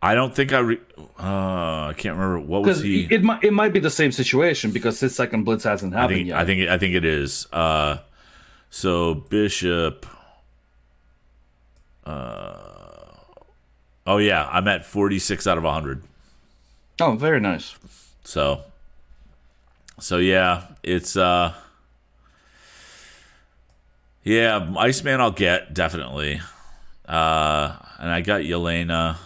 I 0.02 0.16
don't 0.16 0.34
think 0.34 0.54
I. 0.54 0.60
Re- 0.60 0.82
uh, 0.98 1.88
I 1.90 1.94
can't 1.98 2.16
remember 2.18 2.40
what 2.40 2.64
was 2.64 2.82
he. 2.82 3.06
it 3.12 3.22
might 3.22 3.44
it 3.44 3.52
might 3.52 3.74
be 3.74 3.80
the 3.82 3.90
same 3.90 4.14
situation 4.14 4.72
because 4.72 5.02
his 5.02 5.14
second 5.14 5.44
blitz 5.44 5.66
hasn't 5.66 5.94
I 5.94 6.02
happened 6.04 6.16
think 6.20 6.28
yet. 6.30 6.38
I 6.38 6.46
think 6.46 6.70
I 6.70 6.78
think 6.78 6.96
it 6.96 7.04
is. 7.04 7.48
Uh, 7.52 7.98
so 8.70 9.14
Bishop. 9.14 10.06
Uh, 12.06 12.75
oh 14.06 14.18
yeah, 14.18 14.48
I'm 14.52 14.68
at 14.68 14.86
46 14.86 15.48
out 15.48 15.58
of 15.58 15.64
100. 15.64 16.04
oh, 17.02 17.16
very 17.16 17.40
nice. 17.40 17.76
So. 18.24 18.62
So 20.00 20.18
yeah, 20.18 20.64
it's 20.84 21.16
uh. 21.16 21.54
Yeah, 24.24 24.74
Iceman 24.78 25.22
I'll 25.22 25.32
get 25.32 25.74
definitely. 25.74 26.42
Uh, 27.08 27.76
and 28.00 28.10
I 28.10 28.22
got 28.22 28.42
Yelena. 28.42 29.18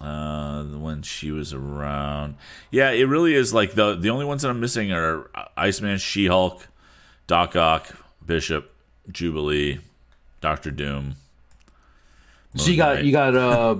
Uh, 0.00 0.64
when 0.64 1.02
she 1.02 1.30
was 1.30 1.52
around, 1.52 2.34
yeah, 2.72 2.90
it 2.90 3.04
really 3.04 3.34
is 3.34 3.54
like 3.54 3.74
the 3.74 3.94
the 3.94 4.10
only 4.10 4.24
ones 4.24 4.42
that 4.42 4.48
I'm 4.48 4.58
missing 4.58 4.90
are 4.92 5.30
Iceman, 5.56 5.98
She 5.98 6.26
Hulk, 6.26 6.66
Doc 7.28 7.54
Ock, 7.54 7.88
Bishop, 8.24 8.72
Jubilee, 9.12 9.78
Doctor 10.40 10.72
Doom. 10.72 11.14
So 12.56 12.70
you 12.70 12.76
got 12.76 12.96
Right. 12.96 13.04
you 13.04 13.12
got 13.12 13.34
uh 13.36 13.76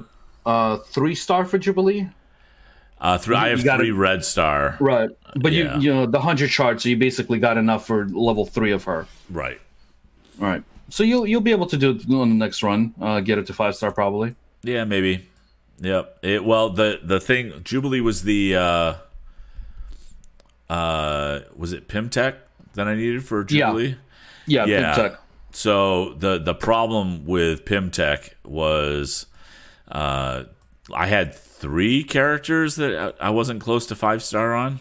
uh 0.47 0.77
three 0.79 1.15
star 1.15 1.45
for 1.45 1.59
Jubilee, 1.59 2.09
Uh, 3.01 3.19
three, 3.19 3.37
I 3.37 3.49
have 3.49 3.61
three 3.63 3.91
Red 3.91 4.25
Star. 4.25 4.77
right? 4.81 5.11
But 5.37 5.53
Yeah. 5.53 5.77
you 5.77 5.83
you 5.83 5.95
know 5.95 6.07
the 6.07 6.21
hundred 6.21 6.49
shards, 6.51 6.83
so 6.83 6.89
you 6.89 6.97
basically 6.97 7.39
got 7.39 7.57
enough 7.59 7.87
for 7.87 8.07
level 8.09 8.47
three 8.47 8.73
of 8.73 8.85
her. 8.85 9.07
Right. 9.31 9.61
All 10.41 10.47
right. 10.49 10.63
So 10.89 11.03
you'll 11.05 11.27
you'll 11.27 11.41
be 11.41 11.51
able 11.53 11.67
to 11.67 11.77
do 11.77 11.91
it 11.91 12.09
on 12.11 12.29
the 12.29 12.35
next 12.35 12.63
run. 12.63 12.95
Uh, 13.01 13.21
get 13.21 13.39
it 13.39 13.47
to 13.47 13.53
five 13.55 13.75
star 13.75 13.93
probably. 13.93 14.35
Yeah, 14.63 14.85
maybe. 14.85 15.29
Yep. 15.81 16.19
It 16.23 16.45
well 16.45 16.71
the 16.71 17.01
the 17.03 17.19
thing 17.21 17.53
Jubilee 17.65 18.01
was 18.01 18.23
the 18.23 18.55
uh 18.57 18.95
uh 20.71 21.41
was 21.57 21.73
it 21.73 21.89
Pym 21.89 22.09
Tech 22.09 22.37
that 22.75 22.87
I 22.89 22.95
needed 22.95 23.25
for 23.25 23.45
Jubilee? 23.45 23.97
Yeah. 24.47 24.65
Yeah. 24.67 24.95
Tech. 24.95 25.13
So 25.53 26.15
the 26.15 26.39
the 26.39 26.55
problem 26.55 27.25
with 27.27 27.65
Pym 27.65 27.91
Tech 27.91 28.37
was 28.45 29.27
uh 29.91 30.45
I 30.93 31.07
had 31.07 31.35
three 31.35 32.03
characters 32.05 32.77
that 32.77 33.15
I 33.21 33.31
wasn't 33.31 33.61
close 33.61 33.87
to 33.87 33.95
five 33.95 34.23
star 34.23 34.55
on. 34.55 34.81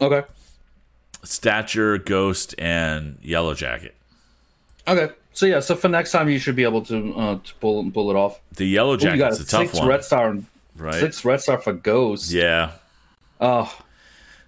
Okay. 0.00 0.24
Stature, 1.24 1.98
Ghost, 1.98 2.54
and 2.58 3.18
Yellow 3.22 3.54
Jacket. 3.54 3.94
Okay. 4.86 5.12
So 5.32 5.46
yeah. 5.46 5.60
So 5.60 5.74
for 5.74 5.88
next 5.88 6.12
time, 6.12 6.28
you 6.28 6.38
should 6.38 6.56
be 6.56 6.64
able 6.64 6.82
to 6.86 7.14
uh, 7.14 7.38
to 7.42 7.54
pull 7.54 7.90
pull 7.90 8.10
it 8.10 8.16
off. 8.16 8.40
The 8.54 8.66
Yellow 8.66 8.92
Oh, 9.00 9.12
you 9.12 9.16
got 9.16 9.32
a 9.32 9.42
a 9.42 9.44
tough 9.44 9.66
six 9.68 9.78
one. 9.78 9.88
red 9.88 10.04
star. 10.04 10.36
right? 10.76 10.94
Six 11.00 11.24
red 11.24 11.40
star 11.40 11.58
for 11.58 11.72
Ghost. 11.72 12.30
Yeah. 12.30 12.72
Oh. 13.40 13.74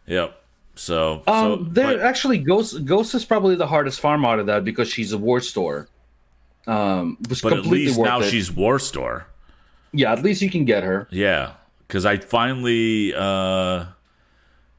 Yep. 0.06 0.37
So, 0.78 1.22
Um, 1.26 1.34
so 1.34 1.56
there 1.70 1.96
but- 1.96 2.00
actually 2.00 2.38
Ghost 2.38 2.84
Ghost 2.84 3.12
is 3.14 3.24
probably 3.24 3.56
the 3.56 3.66
hardest 3.66 4.00
farm 4.00 4.24
out 4.24 4.38
of 4.38 4.46
that 4.46 4.64
because 4.64 4.88
she's 4.88 5.12
a 5.12 5.18
war 5.18 5.40
store. 5.40 5.88
Um, 6.68 7.16
but 7.42 7.52
at 7.52 7.66
least 7.66 7.98
now 7.98 8.20
it. 8.20 8.30
she's 8.30 8.52
War 8.52 8.78
Store. 8.78 9.26
yeah. 9.92 10.12
At 10.12 10.22
least 10.22 10.42
you 10.42 10.50
can 10.50 10.64
get 10.66 10.84
her. 10.84 11.08
Yeah, 11.10 11.52
because 11.86 12.04
I 12.04 12.18
finally, 12.18 13.12
uh, 13.16 13.86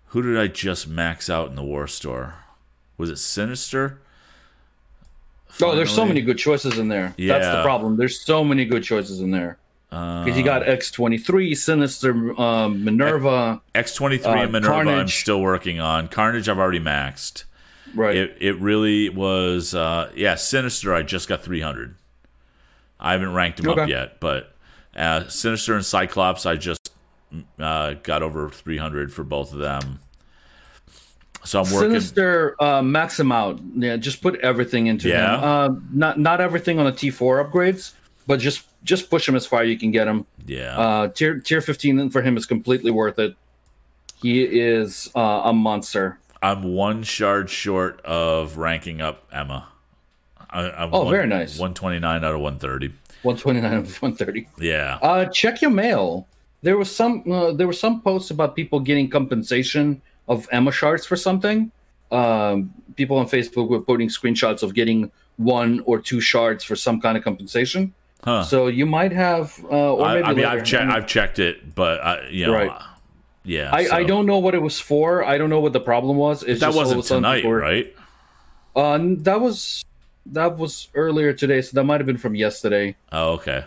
who 0.08 0.22
did 0.22 0.38
I 0.38 0.48
just 0.48 0.88
max 0.88 1.30
out 1.30 1.50
in 1.50 1.56
the 1.56 1.64
War 1.64 1.88
Store? 1.88 2.36
Was 2.98 3.10
it 3.10 3.18
Sinister? 3.18 4.00
Oh, 5.62 5.76
there's 5.76 5.92
so 5.92 6.06
many 6.06 6.22
good 6.22 6.38
choices 6.38 6.78
in 6.78 6.88
there. 6.88 7.14
That's 7.18 7.46
the 7.48 7.64
problem. 7.64 7.98
There's 7.98 8.22
so 8.22 8.44
many 8.44 8.66
good 8.66 8.84
choices 8.84 9.20
in 9.20 9.32
there. 9.32 9.58
Because 9.90 10.38
you 10.38 10.44
got 10.44 10.62
X23, 10.64 11.58
Sinister, 11.58 12.40
um, 12.40 12.84
Minerva, 12.84 13.60
X 13.74 13.96
twenty 13.96 14.18
three 14.20 14.32
Uh, 14.32 14.44
and 14.44 14.52
Minerva. 14.52 14.92
I'm 14.92 15.08
still 15.08 15.42
working 15.42 15.80
on 15.80 16.08
Carnage. 16.10 16.48
I've 16.48 16.60
already 16.60 16.80
maxed. 16.80 17.46
right? 17.96 18.16
It 18.16 18.38
it 18.40 18.60
really 18.60 19.10
was. 19.10 19.74
Uh, 19.74 20.12
yeah, 20.16 20.36
Sinister. 20.36 20.94
I 20.94 21.02
just 21.02 21.28
got 21.28 21.42
three 21.44 21.62
hundred. 21.62 21.96
I 23.00 23.14
haven't 23.14 23.34
ranked 23.34 23.60
him 23.62 23.70
up 23.70 23.90
yet, 23.90 24.20
but 24.20 24.54
uh, 24.96 25.28
Sinister 25.28 25.74
and 25.74 25.84
Cyclops. 25.86 26.46
I 26.46 26.56
just 26.56 26.92
uh, 27.58 27.94
got 28.04 28.22
over 28.22 28.48
three 28.50 28.78
hundred 28.78 29.12
for 29.12 29.24
both 29.24 29.54
of 29.54 29.60
them. 29.60 30.00
So 31.46 31.62
I'm 31.64 31.72
working. 31.74 31.90
Sinister, 31.92 32.56
uh, 32.62 32.82
max 32.84 33.20
him 33.20 33.32
out. 33.32 33.60
Yeah, 33.76 33.96
just 33.98 34.22
put 34.22 34.36
everything 34.42 34.86
into 34.88 35.08
Yeah. 35.10 35.38
him. 35.38 35.44
Uh, 35.44 35.80
not 35.94 36.20
not 36.20 36.42
everything 36.42 36.78
on 36.80 36.86
the 36.86 36.92
T4 36.92 37.50
upgrades, 37.50 37.94
but 38.30 38.40
just 38.40 38.68
just 38.84 39.10
push 39.10 39.28
him 39.28 39.36
as 39.36 39.46
far 39.48 39.64
as 39.64 39.70
you 39.70 39.78
can 39.78 39.90
get 39.92 40.08
him. 40.08 40.24
Yeah. 40.46 40.78
Uh, 40.78 41.08
tier 41.10 41.40
tier 41.40 41.62
15 41.62 42.12
for 42.12 42.22
him 42.22 42.38
is 42.38 42.46
completely 42.46 42.92
worth 42.92 43.18
it. 43.18 43.36
He 44.22 44.44
is 44.44 45.10
uh, 45.16 45.42
a 45.46 45.52
monster. 45.54 46.20
I'm 46.42 46.62
one 46.64 47.02
shard 47.04 47.50
short 47.50 48.00
of 48.06 48.56
ranking 48.58 49.02
up 49.02 49.26
Emma. 49.34 49.68
I, 50.50 50.70
I'm 50.70 50.94
Oh, 50.94 51.04
one- 51.06 51.12
very 51.12 51.28
nice. 51.28 51.58
129 51.58 52.24
out 52.24 52.36
of 52.36 52.40
130. 52.40 52.94
129 53.24 53.74
out 53.74 53.80
of 53.86 54.02
130. 54.02 54.48
Yeah. 54.60 55.00
Uh, 55.02 55.26
check 55.26 55.62
your 55.62 55.72
mail. 55.72 56.28
There 56.62 56.78
was 56.78 56.94
some 56.96 57.24
uh, 57.32 57.52
there 57.54 57.66
were 57.68 57.74
some 57.86 58.02
posts 58.02 58.30
about 58.30 58.56
people 58.56 58.80
getting 58.80 59.10
compensation 59.10 60.02
of 60.28 60.48
Emma 60.52 60.72
shards 60.72 61.04
for 61.06 61.16
something. 61.18 61.72
Um, 62.12 62.72
people 62.96 63.18
on 63.18 63.26
Facebook 63.28 63.70
were 63.70 63.82
putting 63.82 64.08
screenshots 64.10 64.62
of 64.62 64.76
getting 64.76 65.12
one 65.38 65.82
or 65.86 66.00
two 66.00 66.22
shards 66.22 66.64
for 66.64 66.76
some 66.76 67.02
kind 67.02 67.18
of 67.18 67.24
compensation. 67.24 67.94
Huh. 68.24 68.44
So 68.44 68.68
you 68.68 68.86
might 68.86 69.12
have, 69.14 69.58
uh, 69.72 69.94
or 69.94 70.06
I, 70.06 70.14
maybe 70.16 70.24
I 70.26 70.28
mean, 70.30 70.38
later. 70.38 70.48
I've 70.50 70.64
checked. 70.66 70.92
I've 70.92 71.08
checked 71.08 71.40
it, 71.40 71.74
but 71.74 72.02
I, 72.04 72.28
you 72.30 72.48
know, 72.48 72.54
Right. 72.54 72.82
yeah. 73.44 73.70
I, 73.74 74.00
I 74.00 74.04
don't 74.04 74.26
know 74.26 74.40
what 74.40 74.54
it 74.56 74.62
was 74.62 74.80
for. 74.80 75.24
I 75.24 75.38
don't 75.38 75.50
know 75.50 75.62
what 75.62 75.72
the 75.74 75.80
problem 75.80 76.18
was. 76.18 76.44
It's 76.44 76.60
That 76.60 76.74
wasn't 76.74 77.04
tonight, 77.06 77.46
were- 77.46 77.58
right? 77.60 77.96
Uh, 78.76 79.00
that 79.20 79.40
was 79.42 79.84
that 80.28 80.58
was 80.58 80.90
earlier 80.94 81.34
today, 81.34 81.62
so 81.62 81.72
that 81.76 81.84
might 81.86 82.00
have 82.00 82.06
been 82.08 82.18
from 82.18 82.36
yesterday. 82.36 82.96
Oh, 83.12 83.32
okay. 83.34 83.64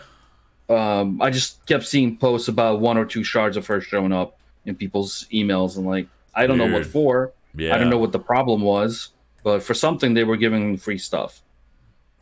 Um, 0.69 1.21
I 1.21 1.29
just 1.29 1.65
kept 1.65 1.85
seeing 1.85 2.15
posts 2.17 2.47
about 2.47 2.79
one 2.79 2.97
or 2.97 3.05
two 3.05 3.23
shards 3.23 3.57
of 3.57 3.67
her 3.67 3.81
showing 3.81 4.13
up 4.13 4.37
in 4.65 4.75
people's 4.75 5.27
emails, 5.33 5.77
and 5.77 5.85
like 5.85 6.07
I 6.33 6.47
don't 6.47 6.57
know 6.57 6.67
what 6.71 6.85
for. 6.85 7.31
Yeah. 7.55 7.75
I 7.75 7.77
don't 7.77 7.89
know 7.89 7.97
what 7.99 8.11
the 8.13 8.19
problem 8.19 8.61
was, 8.61 9.09
but 9.43 9.61
for 9.61 9.73
something 9.73 10.13
they 10.13 10.23
were 10.23 10.37
giving 10.37 10.77
free 10.77 10.97
stuff. 10.97 11.41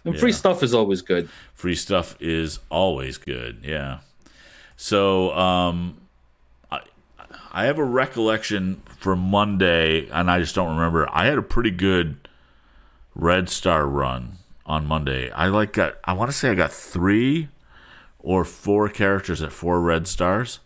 And 0.06 0.18
free 0.20 0.32
Yeah. 0.32 0.38
stuff 0.38 0.64
is 0.64 0.74
always 0.74 1.02
good. 1.02 1.30
Free 1.54 1.76
stuff 1.76 2.16
is 2.20 2.60
always 2.70 3.18
good. 3.18 3.60
Yeah. 3.64 4.00
So, 4.78 5.32
um, 5.36 5.98
I 6.72 6.82
I 7.52 7.66
have 7.66 7.78
a 7.78 7.84
recollection 7.84 8.82
for 8.98 9.16
Monday, 9.16 10.08
and 10.10 10.32
I 10.32 10.40
just 10.40 10.56
don't 10.56 10.70
remember. 10.76 11.08
I 11.12 11.26
had 11.28 11.38
a 11.38 11.42
pretty 11.44 11.72
good 11.72 12.28
Red 13.14 13.50
Star 13.50 13.86
run 13.86 14.38
on 14.66 14.88
Monday. 14.88 15.30
I 15.32 15.48
like 15.48 15.74
got. 15.74 15.98
I 16.04 16.14
want 16.14 16.32
to 16.32 16.38
say 16.38 16.50
I 16.50 16.56
got 16.56 16.72
three 16.72 17.50
or 18.20 18.44
four 18.46 18.88
characters 18.90 19.42
at 19.42 19.52
four 19.52 19.82
red 19.82 20.08
stars. 20.08 20.60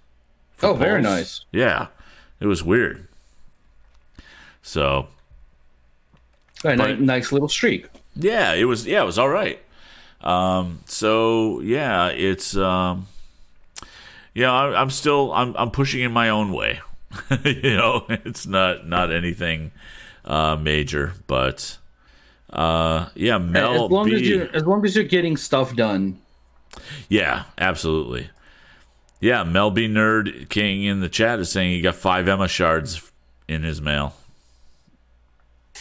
Oh, 0.64 0.74
very 0.74 1.02
nice. 1.02 1.44
Yeah, 1.52 1.88
it 2.40 2.48
was 2.48 2.64
weird. 2.64 3.08
So 4.62 5.08
Very 6.62 6.78
But- 6.78 7.00
nice 7.02 7.32
little 7.32 7.50
streak. 7.50 7.88
Yeah, 8.16 8.54
it 8.54 8.66
was 8.66 8.86
yeah, 8.86 9.02
it 9.02 9.06
was 9.06 9.18
all 9.18 9.30
right. 9.30 9.60
Um, 10.22 10.80
so 10.86 11.60
yeah, 11.62 12.08
it's 12.08 12.56
um, 12.56 13.08
yeah, 14.34 14.52
I, 14.52 14.80
I'm 14.80 14.90
still 14.90 15.32
I'm 15.34 15.56
I'm 15.58 15.72
pushing 15.72 16.02
in 16.02 16.12
my 16.12 16.30
own 16.30 16.52
way. 16.52 16.80
you 17.44 17.76
know, 17.76 18.06
it's 18.10 18.46
not 18.46 18.88
not 18.88 19.12
anything 19.12 19.72
uh, 20.26 20.56
major, 20.56 21.14
but 21.28 21.78
uh, 22.52 23.10
yeah, 23.16 23.38
Mel 23.38 23.86
as 23.86 23.92
long 23.92 24.06
B. 24.06 24.16
as 24.16 24.22
you 24.22 24.50
as 24.54 24.64
long 24.66 24.86
as 24.86 24.96
you're 24.96 25.06
getting 25.06 25.38
stuff 25.38 25.76
done. 25.76 26.20
Yeah, 27.08 27.44
absolutely. 27.58 28.30
Yeah, 29.22 29.44
Mel 29.44 29.72
B. 29.72 29.88
Nerd 29.88 30.50
King 30.50 30.84
in 30.84 31.00
the 31.00 31.10
chat 31.10 31.40
is 31.40 31.50
saying 31.50 31.72
he 31.72 31.82
got 31.82 31.96
five 31.96 32.28
Emma 32.28 32.48
shards 32.48 33.12
in 33.48 33.64
his 33.64 33.82
mail. 33.82 34.14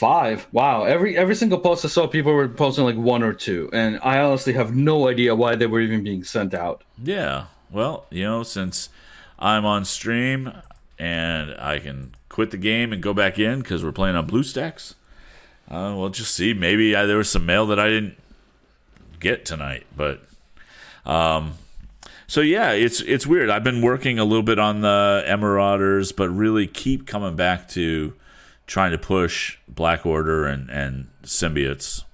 Five. 0.05 0.47
Wow. 0.53 0.85
Every 0.85 1.17
every 1.17 1.35
single 1.35 1.59
post 1.59 1.83
I 1.83 1.89
saw, 1.89 2.07
people 2.07 2.35
were 2.35 2.47
posting 2.47 2.85
like 2.85 2.97
one 2.97 3.23
or 3.23 3.33
two, 3.33 3.71
and 3.73 3.99
I 4.03 4.19
honestly 4.19 4.53
have 4.53 4.77
no 4.77 5.09
idea 5.09 5.35
why 5.35 5.55
they 5.55 5.65
were 5.65 5.81
even 5.81 6.05
being 6.05 6.25
sent 6.25 6.53
out. 6.53 6.85
Yeah. 7.03 7.47
Well, 7.71 8.05
you 8.11 8.23
know, 8.25 8.43
since 8.43 8.91
I'm 9.39 9.65
on 9.65 9.87
stream 9.87 10.53
and 10.99 11.55
I 11.59 11.79
can 11.79 12.15
quit 12.29 12.51
the 12.51 12.59
game 12.59 12.93
and 12.93 13.03
go 13.03 13.15
back 13.15 13.39
in 13.39 13.61
because 13.61 13.83
we're 13.83 13.93
playing 13.93 14.15
on 14.15 14.29
BlueStacks, 14.29 14.93
uh, 15.71 15.95
we'll 15.97 16.11
just 16.11 16.35
see. 16.35 16.53
Maybe 16.53 16.95
I, 16.95 17.07
there 17.07 17.17
was 17.17 17.31
some 17.31 17.47
mail 17.47 17.65
that 17.69 17.81
I 17.81 17.89
didn't 17.89 18.19
get 19.21 19.47
tonight, 19.47 19.87
but 19.97 20.23
um, 21.07 21.55
so 22.27 22.43
yeah, 22.43 22.73
it's 22.73 23.01
it's 23.01 23.27
weird. 23.27 23.49
I've 23.49 23.65
been 23.65 23.81
working 23.81 24.19
a 24.19 24.25
little 24.25 24.43
bit 24.43 24.59
on 24.59 24.83
the 24.83 25.25
Marauders, 25.27 26.13
but 26.13 26.29
really 26.29 26.67
keep 26.67 27.07
coming 27.07 27.37
back 27.37 27.71
to 27.71 28.13
trying 28.67 28.93
to 28.93 28.99
push 28.99 29.59
Black 29.69 30.07
Order 30.07 30.47
and 30.47 30.71
and 30.71 31.09
symbiotes 31.23 32.05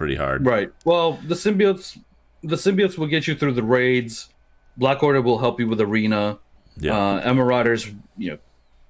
pretty 0.00 0.16
hard. 0.16 0.46
Right. 0.46 0.72
Well, 0.86 1.18
the 1.28 1.34
symbiotes, 1.34 1.98
the 2.42 2.56
symbiotes 2.56 2.96
will 2.96 3.06
get 3.06 3.28
you 3.28 3.34
through 3.34 3.52
the 3.52 3.62
raids. 3.62 4.30
Black 4.78 5.02
Order 5.02 5.20
will 5.20 5.38
help 5.38 5.60
you 5.60 5.68
with 5.68 5.78
arena. 5.78 6.38
Yeah. 6.78 6.96
Uh, 6.96 7.76
you 8.16 8.30
know, 8.30 8.38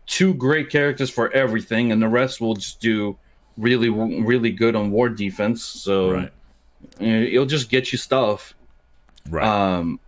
two 0.07 0.35
great 0.35 0.71
characters 0.71 1.11
for 1.11 1.33
everything, 1.33 1.91
and 1.91 2.01
the 2.01 2.09
rest 2.09 2.41
will 2.41 2.55
just 2.55 2.81
do 2.81 3.19
really, 3.57 3.89
really 3.89 4.53
good 4.53 4.77
on 4.77 4.93
war 4.93 5.09
defense. 5.09 5.65
So 5.65 6.13
right. 6.13 6.33
you 7.01 7.09
know, 7.09 7.27
it'll 7.27 7.47
just 7.47 7.71
get 7.71 7.91
you 7.91 7.99
stuff. 7.99 8.55
Right. 9.29 9.45
Um, 9.45 9.99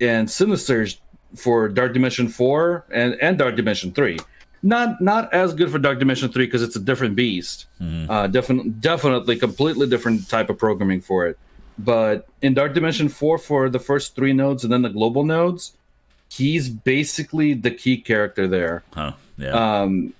and 0.00 0.26
Sinisters 0.26 1.00
for 1.36 1.68
Dark 1.68 1.92
Dimension 1.92 2.28
four 2.28 2.86
and 2.90 3.14
and 3.20 3.36
Dark 3.36 3.56
Dimension 3.56 3.92
three. 3.92 4.18
Not 4.62 5.00
not 5.00 5.32
as 5.32 5.54
good 5.54 5.70
for 5.70 5.78
Dark 5.78 5.98
Dimension 5.98 6.30
three 6.30 6.44
because 6.46 6.62
it's 6.62 6.76
a 6.76 6.80
different 6.80 7.16
beast. 7.16 7.66
Uh, 7.80 8.26
definitely 8.26 8.70
definitely 8.72 9.36
completely 9.36 9.88
different 9.88 10.28
type 10.28 10.50
of 10.50 10.58
programming 10.58 11.00
for 11.00 11.26
it. 11.26 11.38
But 11.78 12.28
in 12.42 12.52
Dark 12.52 12.74
Dimension 12.74 13.08
four 13.08 13.38
for 13.38 13.70
the 13.70 13.78
first 13.78 14.14
three 14.14 14.34
nodes 14.34 14.62
and 14.64 14.72
then 14.72 14.82
the 14.82 14.90
global 14.90 15.24
nodes, 15.24 15.72
he's 16.30 16.68
basically 16.68 17.54
the 17.54 17.70
key 17.70 17.96
character 17.96 18.46
there. 18.46 18.82
huh. 18.92 19.12
Yeah. 19.38 19.52
Um, 19.80 20.12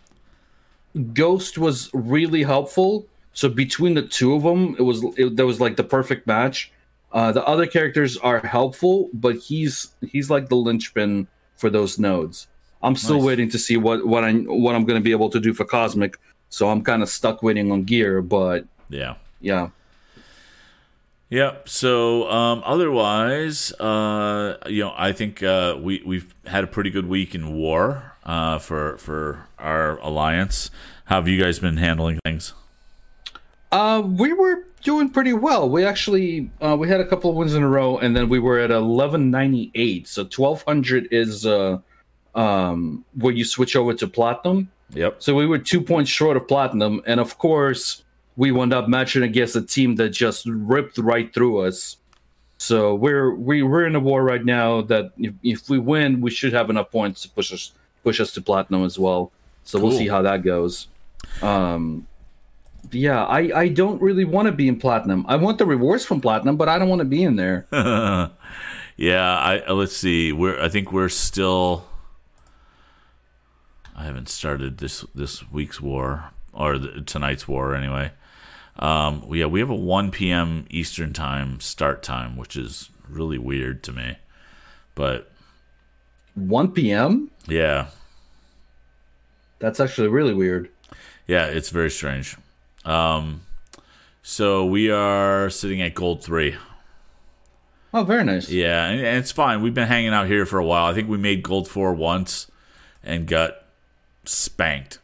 Ghost 1.13 1.59
was 1.59 1.91
really 1.93 2.43
helpful. 2.43 3.07
So 3.33 3.49
between 3.49 3.95
the 3.95 4.03
two 4.03 4.35
of 4.35 4.43
them, 4.43 4.75
it 4.79 4.83
was 4.83 5.05
it, 5.17 5.37
that 5.37 5.47
was 5.47 5.61
like 5.61 5.77
the 5.77 5.85
perfect 5.85 6.27
match. 6.27 6.73
Uh, 7.13 7.33
the 7.33 7.45
other 7.47 7.67
characters 7.67 8.17
are 8.17 8.41
helpful, 8.41 9.11
but 9.13 9.37
he's 9.37 9.93
he's 10.01 10.31
like 10.31 10.49
the 10.49 10.57
linchpin 10.57 11.27
for 11.57 11.69
those 11.71 11.99
nodes. 11.99 12.49
I'm 12.83 12.97
still 12.97 13.17
Nice. 13.17 13.25
waiting 13.27 13.49
to 13.51 13.59
see 13.59 13.77
what 13.77 14.07
what 14.07 14.25
I 14.25 14.33
what 14.33 14.75
I'm 14.75 14.85
going 14.85 14.99
to 14.99 15.05
be 15.05 15.13
able 15.13 15.31
to 15.31 15.41
do 15.41 15.53
for 15.53 15.65
Cosmic. 15.65 16.19
So 16.49 16.69
I'm 16.69 16.83
kind 16.83 17.03
of 17.03 17.09
stuck 17.09 17.43
waiting 17.43 17.71
on 17.71 17.85
gear, 17.85 18.23
but 18.23 18.65
yeah. 18.89 19.15
yeah. 19.41 19.69
Yep. 21.29 21.69
So 21.69 22.29
um, 22.29 22.63
otherwise, 22.65 23.71
uh, 23.79 24.57
you 24.67 24.83
know, 24.83 24.93
I 24.97 25.13
think 25.13 25.43
uh, 25.45 25.77
we 25.81 26.03
we've 26.05 26.35
had 26.47 26.65
a 26.65 26.67
pretty 26.67 26.91
good 26.91 27.07
week 27.07 27.35
in 27.37 27.53
war 27.55 28.15
uh, 28.25 28.59
for 28.59 28.97
for 28.99 29.47
our 29.59 29.99
alliance. 29.99 30.71
How 31.05 31.17
have 31.17 31.29
you 31.29 31.41
guys 31.41 31.61
been 31.61 31.77
handling 31.77 32.19
things? 32.25 32.53
Uh, 33.71 34.03
we 34.05 34.33
were 34.33 34.65
doing 34.83 35.09
pretty 35.09 35.33
well. 35.33 35.71
We 35.71 35.85
actually 35.85 36.51
uh, 36.61 36.77
we 36.77 36.89
had 36.89 36.99
a 37.01 37.07
couple 37.07 37.31
of 37.31 37.37
wins 37.37 37.55
in 37.55 37.63
a 37.63 37.69
row, 37.69 37.99
and 37.99 38.17
then 38.17 38.29
we 38.29 38.41
were 38.41 38.59
at 38.59 38.73
eleven 38.73 39.31
ninety 39.31 39.71
eight. 39.77 40.09
So 40.09 40.25
twelve 40.25 40.65
hundred 40.65 41.07
is 41.13 41.47
uh, 41.47 41.79
um, 42.35 43.05
where 43.15 43.33
you 43.33 43.45
switch 43.45 43.77
over 43.77 43.95
to 43.95 44.07
platinum. 44.07 44.71
Yep. 44.95 45.23
So 45.23 45.35
we 45.35 45.47
were 45.47 45.59
two 45.59 45.81
points 45.81 46.11
short 46.11 46.37
of 46.37 46.49
platinum, 46.49 47.01
and 47.07 47.21
of 47.21 47.39
course 47.39 48.05
we 48.37 48.53
wound 48.53 48.73
up 48.73 48.89
matching 48.89 49.23
against 49.23 49.57
a 49.57 49.63
team 49.63 49.97
that 49.97 50.11
just 50.11 50.47
ripped 50.47 50.99
right 50.99 51.33
through 51.33 51.59
us. 51.61 51.97
So 52.59 52.95
we're 52.95 53.35
we 53.35 53.63
we're 53.63 53.87
in 53.87 53.95
a 53.95 54.01
war 54.01 54.23
right 54.23 54.45
now 54.45 54.83
that 54.83 55.13
if, 55.19 55.35
if 55.43 55.69
we 55.69 55.79
win, 55.79 56.21
we 56.21 56.31
should 56.31 56.53
have 56.53 56.71
enough 56.71 56.91
points 56.91 57.23
to 57.23 57.29
push 57.31 57.53
us 57.53 57.73
push 58.03 58.21
us 58.21 58.33
to 58.35 58.43
platinum 58.43 58.85
as 58.85 58.99
well. 58.99 59.33
So 59.65 59.79
we'll 59.79 59.97
see 59.97 60.09
how 60.09 60.23
that 60.23 60.43
goes. 60.43 60.89
Um, 61.43 62.07
yeah, 62.93 63.25
I 63.25 63.61
I 63.61 63.69
don't 63.69 64.01
really 64.01 64.25
want 64.25 64.47
to 64.47 64.53
be 64.53 64.69
in 64.69 64.79
platinum. 64.79 65.25
I 65.29 65.37
want 65.37 65.59
the 65.59 65.67
rewards 65.67 66.05
from 66.05 66.21
platinum, 66.21 66.57
but 66.57 66.69
I 66.69 66.79
don't 66.79 66.89
want 66.89 67.01
to 67.01 67.05
be 67.05 67.23
in 67.23 67.37
there. 67.37 67.67
yeah. 68.97 69.37
I 69.39 69.71
let's 69.71 69.97
see. 69.97 70.33
We're 70.33 70.61
I 70.61 70.69
think 70.69 70.93
we're 70.93 71.09
still. 71.09 71.87
I 74.01 74.05
haven't 74.05 74.31
started 74.31 74.79
this 74.79 75.05
this 75.15 75.51
week's 75.53 75.79
war 75.79 76.31
or 76.55 76.79
the, 76.79 77.03
tonight's 77.03 77.47
war 77.47 77.75
anyway. 77.75 78.13
Um, 78.79 79.27
yeah, 79.31 79.45
we 79.45 79.61
have 79.61 79.69
a 79.69 79.75
1 79.75 80.11
p.m. 80.11 80.67
Eastern 80.71 81.13
time 81.13 81.61
start 81.61 82.03
time, 82.03 82.39
which 82.39 82.57
is 82.57 82.89
really 83.07 83.37
weird 83.37 83.83
to 83.83 83.93
me. 83.93 84.17
But 84.95 85.31
1 86.35 86.73
p.m. 86.73 87.31
yeah, 87.47 87.89
That's 89.59 89.81
actually 89.81 90.09
really 90.09 90.33
weird. 90.33 90.71
Yeah, 91.27 91.47
it's 91.47 91.69
very 91.69 91.91
strange. 91.91 92.39
Um, 92.87 93.43
so 94.23 94.65
we 94.65 94.91
are 94.91 95.51
sitting 95.51 95.83
at 95.83 95.95
gold 95.95 96.25
three. 96.25 96.57
Oh, 97.93 98.05
very 98.05 98.25
nice. 98.25 98.49
Yeah, 98.49 98.87
and, 98.87 98.99
and 98.99 99.19
it's 99.19 99.33
fine. 99.33 99.61
We've 99.61 99.75
been 99.75 99.89
hanging 99.89 100.15
out 100.15 100.27
here 100.27 100.47
for 100.47 100.59
a 100.59 100.65
while. 100.65 100.87
I 100.87 100.95
think 100.95 101.11
we 101.11 101.19
made 101.19 101.43
gold 101.43 101.69
four 101.69 101.93
once 101.93 102.51
and 103.05 103.27
got 103.27 103.60
spanked. 104.31 104.99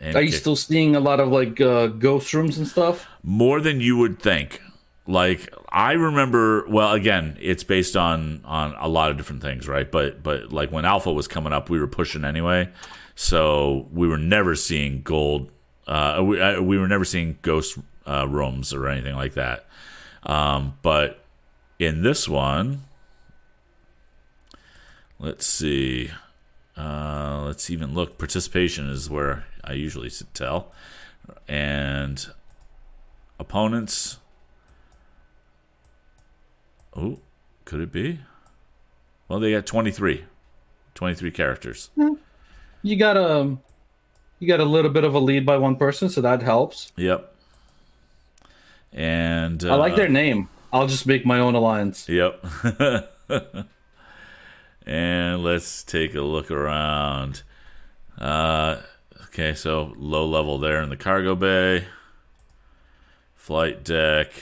And 0.00 0.14
Are 0.16 0.22
you 0.22 0.28
kicked- 0.30 0.40
still 0.42 0.56
seeing 0.56 0.94
a 0.94 1.00
lot 1.00 1.18
of 1.20 1.28
like 1.28 1.60
uh, 1.60 1.88
ghost 1.88 2.32
rooms 2.34 2.58
and 2.58 2.66
stuff? 2.66 3.06
more 3.22 3.60
than 3.60 3.80
you 3.80 3.96
would 3.96 4.20
think? 4.20 4.62
Like 5.06 5.52
I 5.70 5.92
remember, 5.92 6.66
well, 6.68 6.92
again, 6.92 7.36
it's 7.40 7.64
based 7.64 7.96
on 7.96 8.42
on 8.44 8.74
a 8.78 8.86
lot 8.88 9.10
of 9.10 9.16
different 9.16 9.40
things, 9.42 9.66
right? 9.66 9.90
But 9.90 10.22
but 10.22 10.52
like 10.52 10.70
when 10.70 10.84
Alpha 10.84 11.12
was 11.12 11.26
coming 11.26 11.52
up, 11.52 11.70
we 11.70 11.80
were 11.80 11.86
pushing 11.88 12.24
anyway, 12.24 12.68
so 13.14 13.88
we 13.90 14.06
were 14.06 14.18
never 14.18 14.54
seeing 14.54 15.00
gold. 15.02 15.50
Uh, 15.86 16.22
we 16.24 16.40
uh, 16.40 16.60
we 16.60 16.76
were 16.78 16.86
never 16.88 17.04
seeing 17.06 17.38
ghost 17.40 17.78
uh, 18.06 18.28
rooms 18.28 18.74
or 18.74 18.86
anything 18.88 19.14
like 19.16 19.32
that. 19.34 19.64
Um, 20.24 20.76
but 20.82 21.24
in 21.78 22.02
this 22.02 22.28
one, 22.28 22.82
let's 25.18 25.46
see. 25.46 26.10
Uh, 26.78 27.42
let's 27.44 27.70
even 27.70 27.92
look. 27.92 28.18
Participation 28.18 28.88
is 28.88 29.10
where 29.10 29.46
I 29.64 29.72
usually 29.72 30.10
tell, 30.32 30.72
and 31.48 32.24
opponents. 33.40 34.18
Oh, 36.94 37.18
could 37.64 37.80
it 37.80 37.90
be? 37.90 38.20
Well, 39.26 39.40
they 39.40 39.52
got 39.52 39.66
23. 39.66 40.24
23 40.94 41.30
characters. 41.30 41.90
You 42.82 42.96
got 42.96 43.16
a 43.16 43.56
you 44.38 44.48
got 44.48 44.60
a 44.60 44.64
little 44.64 44.90
bit 44.90 45.04
of 45.04 45.14
a 45.14 45.18
lead 45.18 45.44
by 45.44 45.56
one 45.56 45.76
person, 45.76 46.08
so 46.08 46.20
that 46.20 46.42
helps. 46.42 46.92
Yep. 46.96 47.34
And 48.92 49.64
uh, 49.64 49.72
I 49.72 49.76
like 49.76 49.96
their 49.96 50.08
name. 50.08 50.48
I'll 50.72 50.86
just 50.86 51.06
make 51.06 51.26
my 51.26 51.40
own 51.40 51.54
alliance. 51.54 52.08
Yep. 52.08 52.44
and 54.88 55.44
let's 55.44 55.82
take 55.84 56.14
a 56.14 56.22
look 56.22 56.50
around. 56.50 57.42
Uh, 58.18 58.80
okay, 59.26 59.52
so 59.52 59.92
low 59.98 60.26
level 60.26 60.58
there 60.58 60.82
in 60.82 60.88
the 60.88 60.96
cargo 60.96 61.34
bay. 61.36 61.84
Flight 63.36 63.84
deck. 63.84 64.32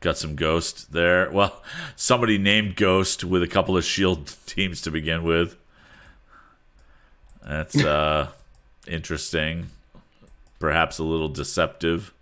Got 0.00 0.16
some 0.16 0.34
ghost 0.34 0.92
there. 0.92 1.30
Well, 1.30 1.62
somebody 1.96 2.38
named 2.38 2.74
Ghost 2.74 3.22
with 3.22 3.42
a 3.42 3.46
couple 3.46 3.76
of 3.76 3.84
shield 3.84 4.34
teams 4.46 4.80
to 4.80 4.90
begin 4.90 5.22
with. 5.22 5.56
That's 7.46 7.76
uh 7.84 8.28
interesting. 8.88 9.66
Perhaps 10.58 10.98
a 10.98 11.04
little 11.04 11.28
deceptive. 11.28 12.14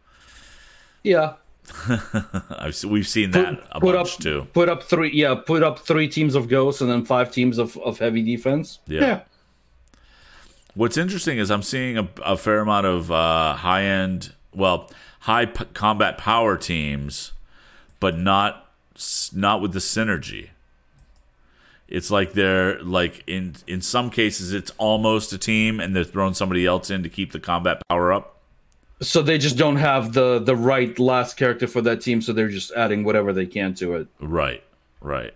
Yeah. 1.05 1.35
I've, 2.50 2.83
we've 2.85 3.06
seen 3.06 3.30
that 3.33 3.62
a 3.70 3.80
put 3.80 3.94
bunch 3.94 4.14
up 4.14 4.20
too. 4.20 4.46
put 4.52 4.68
up 4.68 4.83
three 4.83 5.11
yeah, 5.12 5.35
put 5.35 5.62
up 5.62 5.78
three 5.78 6.09
teams 6.09 6.35
of 6.35 6.48
ghosts 6.48 6.80
and 6.80 6.90
then 6.90 7.04
five 7.04 7.33
teams 7.33 7.59
of, 7.59 7.76
of 7.78 7.98
heavy 7.98 8.22
defense. 8.22 8.80
Yeah. 8.87 9.22
What's 10.74 10.96
interesting 10.96 11.38
is 11.38 11.50
I'm 11.50 11.62
seeing 11.62 11.98
a, 11.98 12.09
a 12.24 12.37
fair 12.37 12.61
amount 12.61 12.87
of 12.87 13.11
uh, 13.11 13.54
high 13.54 13.83
end, 13.85 14.33
well, 14.54 14.90
high 15.20 15.46
p- 15.46 15.64
combat 15.74 16.16
power 16.16 16.56
teams, 16.56 17.33
but 17.98 18.18
not 18.18 18.70
not 19.33 19.61
with 19.61 19.72
the 19.72 19.78
synergy. 19.78 20.50
It's 21.88 22.11
like 22.11 22.35
they're 22.35 22.80
like 22.83 23.24
in 23.26 23.56
in 23.66 23.83
some 23.83 24.11
cases 24.11 24.52
it's 24.52 24.70
almost 24.78 25.33
a 25.33 25.38
team 25.38 25.80
and 25.80 25.94
they're 25.94 26.04
throwing 26.04 26.35
somebody 26.35 26.64
else 26.64 26.88
in 26.88 27.02
to 27.02 27.09
keep 27.09 27.33
the 27.33 27.40
combat 27.40 27.83
power 27.88 28.12
up. 28.12 28.39
So 29.03 29.23
they 29.23 29.39
just 29.39 29.57
don't 29.57 29.77
have 29.77 30.13
the 30.13 30.39
the 30.39 30.55
right 30.55 30.99
last 30.99 31.37
character 31.37 31.67
for 31.67 31.81
that 31.83 32.01
team, 32.01 32.21
so 32.21 32.33
they're 32.33 32.49
just 32.49 32.71
adding 32.73 33.03
whatever 33.05 33.33
they 33.33 33.47
can 33.47 33.75
to 33.75 33.95
it. 33.95 34.09
Right, 34.21 34.63
right. 35.01 35.35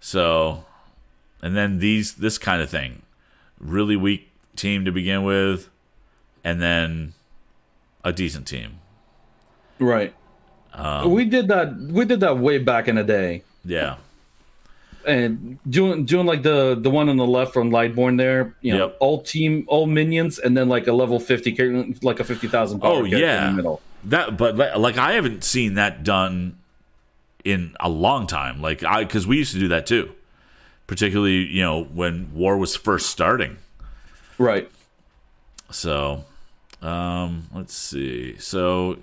So, 0.00 0.64
and 1.40 1.56
then 1.56 1.78
these 1.78 2.14
this 2.14 2.36
kind 2.36 2.60
of 2.60 2.68
thing, 2.68 3.02
really 3.60 3.96
weak 3.96 4.28
team 4.56 4.84
to 4.84 4.92
begin 4.92 5.22
with, 5.22 5.70
and 6.42 6.60
then 6.60 7.14
a 8.02 8.12
decent 8.12 8.46
team. 8.46 8.80
Right. 9.78 10.14
Um, 10.72 11.12
we 11.12 11.24
did 11.24 11.48
that. 11.48 11.76
We 11.76 12.04
did 12.04 12.20
that 12.20 12.38
way 12.38 12.58
back 12.58 12.88
in 12.88 12.96
the 12.96 13.04
day, 13.04 13.44
Yeah, 13.64 13.96
and 15.06 15.58
doing 15.68 16.04
doing 16.04 16.26
like 16.26 16.42
the 16.42 16.74
the 16.80 16.90
one 16.90 17.08
on 17.08 17.16
the 17.16 17.26
left 17.26 17.52
from 17.52 17.70
Lightborn 17.70 18.18
there. 18.18 18.54
You 18.60 18.74
know, 18.74 18.86
Yep. 18.86 18.96
all 19.00 19.22
team, 19.22 19.64
all 19.68 19.86
minions, 19.86 20.38
and 20.38 20.56
then 20.56 20.68
like 20.68 20.86
a 20.86 20.92
level 20.92 21.18
fifty, 21.20 21.54
like 22.02 22.20
a 22.20 22.24
fifty 22.24 22.48
thousand. 22.48 22.80
Oh, 22.82 23.04
in 23.04 23.12
yeah. 23.12 23.46
the 23.46 23.52
middle. 23.52 23.80
that. 24.04 24.36
But 24.36 24.56
like 24.78 24.98
I 24.98 25.12
haven't 25.12 25.44
seen 25.44 25.74
that 25.74 26.02
done 26.04 26.58
in 27.44 27.74
a 27.80 27.88
long 27.88 28.26
time. 28.26 28.60
Like 28.62 28.82
I 28.84 29.04
because 29.04 29.26
we 29.26 29.36
used 29.38 29.52
to 29.52 29.58
do 29.58 29.68
that 29.68 29.86
too, 29.86 30.12
particularly 30.86 31.44
you 31.44 31.62
know 31.62 31.84
when 31.84 32.32
war 32.34 32.56
was 32.56 32.74
first 32.76 33.10
starting. 33.10 33.58
Right. 34.38 34.70
So, 35.70 36.24
um, 36.82 37.48
let's 37.54 37.74
see. 37.74 38.36
So, 38.38 38.98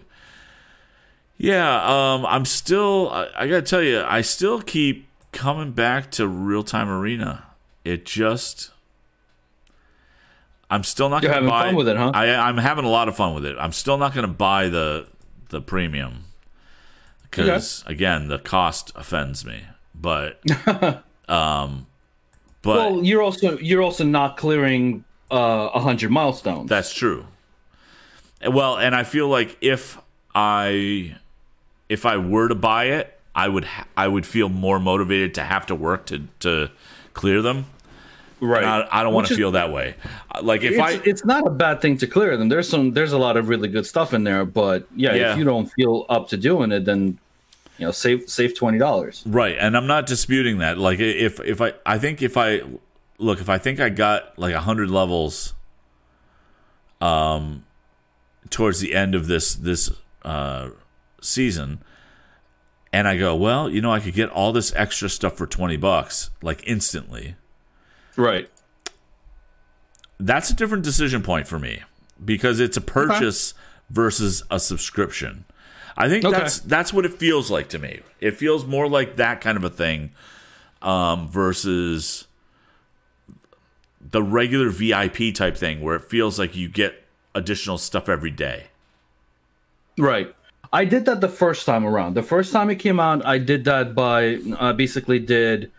yeah, 1.37 1.83
um, 2.13 2.25
I'm 2.25 2.45
still. 2.45 3.09
I, 3.09 3.27
I 3.35 3.47
gotta 3.47 3.61
tell 3.61 3.81
you, 3.81 4.01
I 4.01 4.21
still 4.21 4.61
keep 4.61 5.07
coming 5.31 5.71
back 5.71 6.11
to 6.11 6.27
real 6.27 6.63
time 6.63 6.89
arena. 6.89 7.45
It 7.83 8.05
just. 8.05 8.71
I'm 10.69 10.83
still 10.83 11.09
not 11.09 11.21
You're 11.21 11.33
gonna 11.33 11.41
having 11.43 11.49
buy 11.49 11.65
fun 11.65 11.75
with 11.75 11.87
it, 11.89 11.97
huh? 11.97 12.11
I, 12.13 12.33
I'm 12.33 12.57
having 12.57 12.85
a 12.85 12.89
lot 12.89 13.09
of 13.09 13.15
fun 13.15 13.33
with 13.35 13.45
it. 13.45 13.57
I'm 13.59 13.73
still 13.73 13.97
not 13.97 14.13
gonna 14.13 14.27
buy 14.27 14.69
the 14.69 15.07
the 15.49 15.61
premium 15.61 16.25
because 17.31 17.83
again, 17.87 18.27
the 18.27 18.37
cost 18.37 18.91
offends 18.95 19.45
me. 19.45 19.63
But, 19.95 20.41
um, 21.27 21.87
but 22.61 22.77
well, 22.77 23.03
you're 23.03 23.21
also 23.21 23.57
you're 23.59 23.81
also 23.81 24.03
not 24.03 24.37
clearing 24.37 25.03
uh, 25.31 25.69
a 25.73 25.79
hundred 25.79 26.11
milestones. 26.11 26.69
That's 26.69 26.93
true. 26.93 27.25
Well, 28.45 28.77
and 28.77 28.95
I 28.95 29.03
feel 29.03 29.27
like 29.27 29.57
if 29.61 29.97
I 30.35 31.15
if 31.89 32.05
I 32.05 32.17
were 32.17 32.47
to 32.47 32.55
buy 32.55 32.85
it, 32.85 33.19
I 33.35 33.47
would 33.47 33.65
ha- 33.65 33.87
I 33.95 34.07
would 34.07 34.25
feel 34.25 34.49
more 34.49 34.79
motivated 34.79 35.33
to 35.35 35.43
have 35.43 35.65
to 35.67 35.75
work 35.75 36.05
to 36.07 36.27
to 36.39 36.69
clear 37.13 37.41
them. 37.41 37.65
right. 38.41 38.63
I, 38.63 38.87
I 38.99 39.03
don't 39.03 39.13
want 39.13 39.27
to 39.27 39.35
feel 39.35 39.51
that 39.51 39.71
way. 39.71 39.95
Uh, 40.33 40.41
Like 40.43 40.63
if 40.63 40.71
it's, 40.71 40.81
I 40.81 41.01
it's 41.05 41.23
not 41.25 41.45
a 41.45 41.49
bad 41.49 41.79
thing 41.81 41.97
to 41.97 42.07
clear 42.07 42.35
them. 42.37 42.49
There's 42.49 42.67
some 42.67 42.91
there's 42.93 43.13
a 43.13 43.17
lot 43.17 43.37
of 43.37 43.47
really 43.49 43.67
good 43.67 43.85
stuff 43.85 44.13
in 44.13 44.23
there, 44.23 44.45
but 44.45 44.87
yeah, 44.95 45.13
Yeah. 45.13 45.31
if 45.31 45.37
you 45.37 45.43
don't 45.45 45.67
feel 45.71 46.05
up 46.09 46.27
to 46.29 46.37
doing 46.37 46.71
it, 46.71 46.85
then 46.85 47.19
you 47.77 47.85
know 47.85 47.91
save 47.91 48.29
save 48.29 48.55
twenty 48.55 48.77
dollars. 48.79 49.23
right, 49.25 49.55
and 49.59 49.77
I'm 49.77 49.87
not 49.87 50.05
disputing 50.07 50.57
that. 50.59 50.77
Like 50.77 50.99
if 50.99 51.39
if 51.41 51.61
I 51.61 51.73
I 51.85 51.97
think 51.99 52.21
if 52.21 52.35
I 52.37 52.61
look 53.17 53.39
if 53.39 53.49
I 53.49 53.57
think 53.59 53.79
I 53.79 53.89
got 53.89 54.37
like 54.37 54.55
hundred 54.55 54.89
levels, 54.89 55.53
um, 56.99 57.63
towards 58.49 58.79
the 58.79 58.93
end 58.93 59.15
of 59.15 59.27
this 59.27 59.55
this 59.55 59.91
uh 60.23 60.69
season. 61.21 61.79
And 62.93 63.07
I 63.07 63.17
go, 63.17 63.35
well, 63.35 63.69
you 63.69 63.81
know, 63.81 63.91
I 63.91 63.99
could 64.01 64.13
get 64.13 64.29
all 64.29 64.51
this 64.51 64.73
extra 64.75 65.09
stuff 65.09 65.37
for 65.37 65.47
20 65.47 65.77
bucks, 65.77 66.29
like 66.41 66.61
instantly. 66.67 67.35
Right. 68.17 68.49
that's 70.19 70.49
a 70.49 70.53
different 70.55 70.83
decision 70.83 71.23
point 71.23 71.47
for 71.47 71.57
me 71.57 71.81
because 72.23 72.59
it's 72.59 72.77
a 72.77 72.81
purchase 72.81 73.53
versus 73.89 74.43
a 74.51 74.59
subscription. 74.59 75.45
I 75.97 76.07
think 76.09 76.23
Okay. 76.25 76.37
that's 76.37 76.59
that's 76.59 76.93
what 76.93 77.05
it 77.05 77.13
feels 77.13 77.49
like 77.49 77.69
to 77.69 77.79
me. 77.79 78.01
It 78.19 78.37
feels 78.37 78.65
more 78.65 78.87
like 78.87 79.15
that 79.15 79.41
kind 79.41 79.57
of 79.57 79.63
a 79.63 79.69
thing 79.69 80.11
um, 80.81 81.27
versus 81.29 82.27
the 83.99 84.21
regular 84.21 84.69
VIP 84.69 85.33
type 85.33 85.55
thing 85.57 85.81
where 85.81 85.95
it 85.95 86.03
feels 86.03 86.37
like 86.37 86.55
you 86.55 86.67
get 86.69 87.03
additional 87.33 87.77
stuff 87.77 88.09
every 88.09 88.31
day. 88.31 88.65
Right. 89.97 90.35
I 90.73 90.85
did 90.85 91.05
that 91.05 91.19
the 91.21 91.27
first 91.29 91.65
time 91.65 91.85
around. 91.85 92.13
The 92.15 92.23
first 92.23 92.53
time 92.53 92.69
it 92.69 92.75
came 92.75 92.99
out, 92.99 93.25
I 93.25 93.37
did 93.39 93.65
that 93.65 93.93
by 93.93 94.37
uh, 94.59 94.73
basically 94.73 95.19
did 95.19 95.71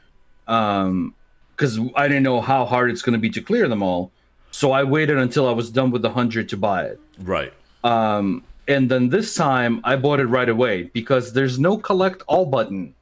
um 0.49 1.15
because 1.57 1.79
I 1.97 2.09
didn't 2.09 2.25
know 2.25 2.41
how 2.41 2.65
hard 2.65 2.91
it's 2.91 3.03
going 3.03 3.13
to 3.13 3.19
be 3.19 3.31
to 3.31 3.41
clear 3.41 3.69
them 3.69 3.83
all. 3.83 4.11
So 4.51 4.73
I 4.73 4.83
waited 4.85 5.17
until 5.19 5.49
I 5.49 5.53
was 5.53 5.71
done 5.71 5.91
with 5.91 6.03
the 6.03 6.11
hundred 6.11 6.49
to 6.51 6.57
buy 6.57 6.85
it. 6.85 7.01
Right. 7.21 7.53
Um, 7.85 8.43
and 8.69 8.91
then 8.91 9.09
this 9.11 9.35
time 9.35 9.81
I 9.85 9.97
bought 9.97 10.21
it 10.21 10.27
right 10.27 10.49
away 10.49 10.85
because 10.85 11.33
there's 11.33 11.59
no 11.59 11.77
collect 11.79 12.23
all 12.27 12.47
button. 12.47 12.95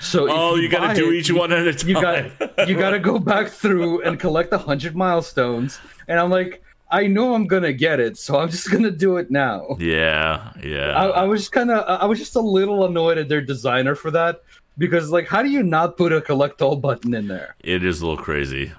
So 0.00 0.28
Oh, 0.30 0.54
you, 0.54 0.68
got 0.68 0.88
to 0.88 0.94
do 0.94 1.10
it, 1.10 1.16
each 1.16 1.28
you- 1.28 1.36
one 1.36 1.52
at 1.52 1.66
a 1.66 1.74
time. 1.74 1.88
You 1.88 1.94
got 2.00 2.68
you 2.68 2.76
got 2.76 2.90
to 2.90 2.98
go 2.98 3.18
back 3.32 3.48
through 3.48 4.02
and 4.02 4.18
collect 4.18 4.52
a 4.52 4.58
hundred 4.58 4.96
milestones. 4.96 5.78
And 6.08 6.18
I'm 6.18 6.30
like, 6.30 6.62
I 6.90 7.06
know 7.06 7.34
I'm 7.34 7.46
gonna 7.46 7.72
get 7.72 8.00
it, 8.00 8.18
so 8.18 8.38
I'm 8.38 8.48
just 8.50 8.70
gonna 8.72 8.90
do 8.90 9.16
it 9.16 9.30
now. 9.30 9.76
yeah, 9.78 10.52
yeah. 10.62 10.92
I, 10.92 11.06
I 11.08 11.24
was 11.24 11.48
kind 11.48 11.70
of 11.70 11.84
I 11.86 12.06
was 12.06 12.18
just 12.18 12.36
a 12.36 12.40
little 12.40 12.84
annoyed 12.84 13.18
at 13.18 13.28
their 13.28 13.40
designer 13.40 13.94
for 13.94 14.10
that 14.10 14.42
because 14.78 15.10
like 15.10 15.28
how 15.28 15.42
do 15.42 15.48
you 15.50 15.62
not 15.62 15.96
put 15.96 16.12
a 16.12 16.20
collect 16.20 16.62
all 16.62 16.76
button 16.76 17.14
in 17.14 17.28
there? 17.28 17.54
It 17.62 17.84
is 17.84 18.00
a 18.00 18.06
little 18.06 18.22
crazy. 18.22 18.72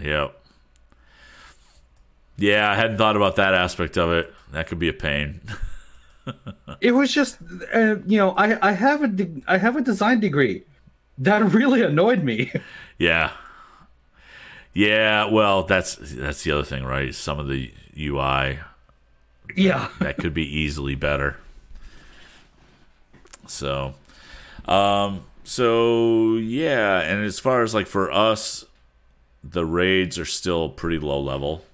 Yep. 0.00 0.38
Yeah, 2.38 2.70
I 2.70 2.74
hadn't 2.74 2.96
thought 2.96 3.16
about 3.16 3.36
that 3.36 3.54
aspect 3.54 3.98
of 3.98 4.10
it. 4.12 4.32
That 4.52 4.66
could 4.66 4.78
be 4.78 4.88
a 4.88 4.92
pain. 4.94 5.40
It 6.80 6.92
was 6.92 7.12
just 7.12 7.38
uh, 7.74 7.96
you 8.06 8.16
know 8.16 8.30
I 8.32 8.68
I 8.68 8.72
have 8.72 9.02
a 9.02 9.08
de- 9.08 9.42
I 9.48 9.58
have 9.58 9.74
a 9.76 9.80
design 9.80 10.20
degree. 10.20 10.62
That 11.18 11.42
really 11.52 11.82
annoyed 11.82 12.22
me. 12.22 12.52
Yeah. 12.98 13.32
Yeah, 14.74 15.26
well, 15.26 15.64
that's 15.64 15.96
that's 15.96 16.44
the 16.44 16.52
other 16.52 16.64
thing, 16.64 16.84
right? 16.84 17.14
Some 17.14 17.38
of 17.38 17.48
the 17.48 17.72
UI 17.98 18.60
yeah. 19.54 19.88
that 20.00 20.16
could 20.16 20.34
be 20.34 20.46
easily 20.46 20.94
better. 20.94 21.36
So, 23.46 23.94
um, 24.66 25.24
so 25.44 26.36
yeah, 26.36 27.00
and 27.00 27.24
as 27.24 27.38
far 27.38 27.62
as 27.62 27.74
like 27.74 27.86
for 27.86 28.10
us, 28.10 28.64
the 29.44 29.66
raids 29.66 30.18
are 30.18 30.24
still 30.24 30.68
pretty 30.68 30.98
low 30.98 31.20
level. 31.20 31.64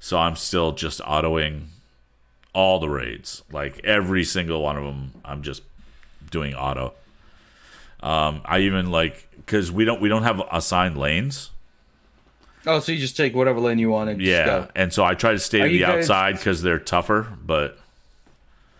So 0.00 0.18
I'm 0.18 0.36
still 0.36 0.72
just 0.72 1.00
autoing 1.00 1.66
all 2.52 2.78
the 2.78 2.88
raids, 2.88 3.42
like 3.52 3.84
every 3.84 4.24
single 4.24 4.62
one 4.62 4.76
of 4.76 4.84
them. 4.84 5.12
I'm 5.24 5.42
just 5.42 5.62
doing 6.30 6.54
auto. 6.54 6.94
Um, 8.00 8.42
I 8.44 8.60
even 8.60 8.90
like 8.90 9.28
because 9.36 9.70
we 9.70 9.84
don't 9.84 10.00
we 10.00 10.08
don't 10.08 10.22
have 10.22 10.42
assigned 10.50 10.96
lanes. 10.96 11.50
Oh, 12.66 12.80
so 12.80 12.90
you 12.92 12.98
just 12.98 13.16
take 13.16 13.34
whatever 13.34 13.60
lane 13.60 13.78
you 13.78 13.90
want 13.90 14.10
and 14.10 14.20
Yeah, 14.20 14.66
and 14.74 14.92
so 14.92 15.04
I 15.04 15.14
try 15.14 15.32
to 15.32 15.38
stay 15.38 15.60
Are 15.60 15.66
to 15.66 15.72
the 15.72 15.78
guys- 15.80 15.98
outside 16.10 16.32
because 16.36 16.62
they're 16.62 16.78
tougher. 16.80 17.26
But 17.44 17.78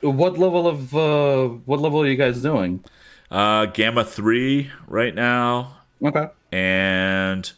What 0.01 0.39
level 0.39 0.67
of 0.67 0.95
uh 0.95 1.49
what 1.65 1.81
level 1.81 2.03
are 2.03 2.07
you 2.07 2.17
guys 2.17 2.43
doing? 2.43 2.83
uh, 3.31 3.67
Gamma 3.67 4.05
three 4.05 4.71
right 4.87 5.15
now, 5.15 5.77
Okay. 6.05 6.29
and 6.53 7.51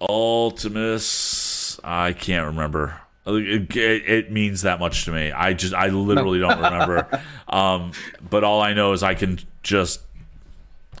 Ultimus. 0.00 1.78
I 1.84 2.12
can't 2.12 2.46
remember. 2.46 3.00
It, 3.26 3.76
it, 3.76 4.08
it 4.08 4.32
means 4.32 4.62
that 4.62 4.80
much 4.80 5.04
to 5.04 5.12
me. 5.12 5.30
I 5.30 5.52
just 5.52 5.74
I 5.74 5.88
literally 5.88 6.38
don't 6.38 6.56
remember. 6.60 7.06
Um, 7.50 7.90
but 8.30 8.44
all 8.44 8.62
I 8.62 8.74
know 8.74 8.92
is 8.92 9.02
I 9.02 9.14
can 9.14 9.40
just 9.64 10.00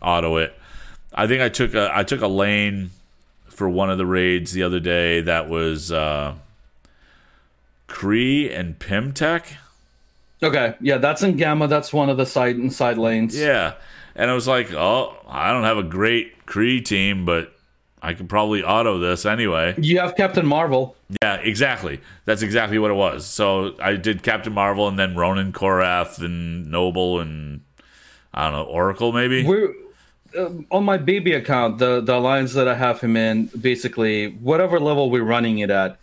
auto 0.02 0.38
it. 0.38 0.52
I 1.14 1.28
think 1.28 1.42
I 1.42 1.48
took 1.48 1.74
a 1.74 1.88
I 1.94 2.02
took 2.02 2.22
a 2.22 2.26
lane 2.26 2.90
for 3.60 3.68
one 3.68 3.90
of 3.90 3.98
the 3.98 4.06
raids 4.06 4.52
the 4.52 4.62
other 4.62 4.80
day 4.80 5.20
that 5.20 5.46
was 5.46 5.92
uh, 5.92 6.32
Kree 7.88 8.50
and 8.50 8.78
Pym 8.78 9.12
Tech. 9.12 9.54
Okay. 10.42 10.76
Yeah, 10.80 10.96
that's 10.96 11.22
in 11.22 11.36
Gamma. 11.36 11.68
That's 11.68 11.92
one 11.92 12.08
of 12.08 12.16
the 12.16 12.24
side 12.24 12.56
and 12.56 12.72
side 12.72 12.96
lanes. 12.96 13.38
Yeah. 13.38 13.74
And 14.14 14.30
I 14.30 14.34
was 14.34 14.48
like, 14.48 14.72
oh, 14.72 15.14
I 15.28 15.52
don't 15.52 15.64
have 15.64 15.76
a 15.76 15.82
great 15.82 16.46
Kree 16.46 16.82
team, 16.82 17.26
but 17.26 17.52
I 18.00 18.14
could 18.14 18.30
probably 18.30 18.62
auto 18.62 18.98
this 18.98 19.26
anyway. 19.26 19.74
You 19.76 19.98
have 19.98 20.16
Captain 20.16 20.46
Marvel. 20.46 20.96
Yeah, 21.22 21.34
exactly. 21.34 22.00
That's 22.24 22.40
exactly 22.40 22.78
what 22.78 22.90
it 22.90 22.94
was. 22.94 23.26
So 23.26 23.74
I 23.78 23.96
did 23.96 24.22
Captain 24.22 24.54
Marvel 24.54 24.88
and 24.88 24.98
then 24.98 25.14
Ronan 25.16 25.52
Korath 25.52 26.18
and 26.24 26.70
Noble 26.70 27.20
and 27.20 27.60
I 28.32 28.44
don't 28.44 28.54
know, 28.54 28.64
Oracle 28.64 29.12
maybe? 29.12 29.44
We're 29.44 29.74
um, 30.38 30.66
on 30.70 30.84
my 30.84 30.96
baby 30.96 31.32
account, 31.34 31.78
the 31.78 32.00
the 32.00 32.16
alliance 32.16 32.52
that 32.54 32.68
I 32.68 32.74
have 32.74 33.00
him 33.00 33.16
in, 33.16 33.46
basically 33.60 34.32
whatever 34.32 34.80
level 34.80 35.10
we're 35.10 35.24
running 35.24 35.58
it 35.58 35.70
at, 35.70 35.98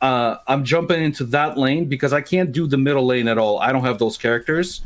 uh, 0.00 0.36
I'm 0.46 0.64
jumping 0.64 1.02
into 1.02 1.24
that 1.26 1.58
lane 1.58 1.86
because 1.86 2.12
I 2.12 2.20
can't 2.20 2.52
do 2.52 2.66
the 2.66 2.78
middle 2.78 3.06
lane 3.06 3.28
at 3.28 3.38
all. 3.38 3.58
I 3.58 3.72
don't 3.72 3.84
have 3.84 3.98
those 3.98 4.16
characters, 4.16 4.80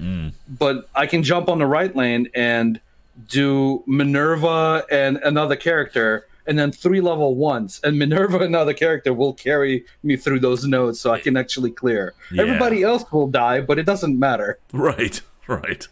but 0.49 0.89
I 0.95 1.07
can 1.07 1.23
jump 1.23 1.49
on 1.49 1.59
the 1.59 1.67
right 1.67 1.95
lane 1.95 2.29
and 2.35 2.81
do 3.29 3.83
Minerva 3.87 4.85
and 4.91 5.19
another 5.19 5.57
character, 5.57 6.27
and 6.47 6.59
then 6.59 6.73
three 6.73 7.01
level 7.01 7.35
ones, 7.35 7.81
and 7.85 7.99
Minerva 7.99 8.37
and 8.37 8.45
another 8.55 8.73
character 8.73 9.13
will 9.13 9.35
carry 9.35 9.85
me 10.03 10.17
through 10.17 10.41
those 10.41 10.65
nodes, 10.65 10.99
so 10.99 11.11
I 11.11 11.21
can 11.21 11.37
actually 11.37 11.71
clear. 11.71 12.15
Yeah. 12.31 12.43
Everybody 12.43 12.83
else 12.83 13.11
will 13.13 13.29
die, 13.29 13.61
but 13.61 13.79
it 13.79 13.85
doesn't 13.85 14.19
matter. 14.19 14.59
Right, 14.73 15.21
right. 15.47 15.87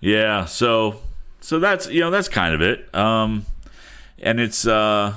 Yeah, 0.00 0.44
so 0.44 1.00
so 1.42 1.58
that's 1.58 1.88
you 1.88 2.00
know 2.00 2.10
that's 2.10 2.28
kind 2.28 2.54
of 2.54 2.62
it. 2.62 2.92
Um 2.94 3.44
and 4.18 4.40
it's 4.40 4.66
uh, 4.66 5.14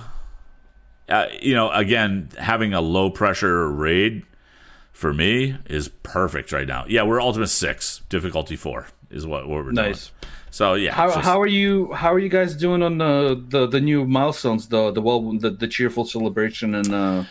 uh 1.08 1.26
you 1.42 1.54
know 1.54 1.72
again 1.72 2.30
having 2.38 2.74
a 2.74 2.82
low 2.82 3.10
pressure 3.10 3.70
raid 3.72 4.24
for 4.92 5.14
me 5.14 5.58
is 5.68 5.88
perfect 6.04 6.52
right 6.52 6.68
now. 6.68 6.86
Yeah, 6.88 7.04
we're 7.04 7.22
Ultimus 7.22 7.52
6, 7.52 8.02
difficulty 8.10 8.56
4 8.56 8.88
is 9.12 9.28
what, 9.28 9.46
what 9.48 9.58
we're 9.58 9.64
doing. 9.64 9.76
Nice. 9.76 10.08
doing. 10.08 10.32
So 10.52 10.74
yeah. 10.76 10.94
How, 10.94 11.08
just- 11.08 11.20
how 11.26 11.42
are 11.42 11.48
you? 11.48 11.92
How 11.94 12.14
are 12.14 12.20
you 12.20 12.30
guys 12.30 12.56
doing 12.56 12.82
on 12.82 12.98
the 12.98 13.44
the, 13.50 13.68
the 13.68 13.82
new 13.82 14.06
milestones? 14.06 14.68
The 14.70 14.92
the 14.92 15.02
well 15.02 15.38
the, 15.38 15.50
the 15.52 15.68
cheerful 15.68 16.06
celebration 16.06 16.76
and 16.76 16.94
uh, 16.94 17.24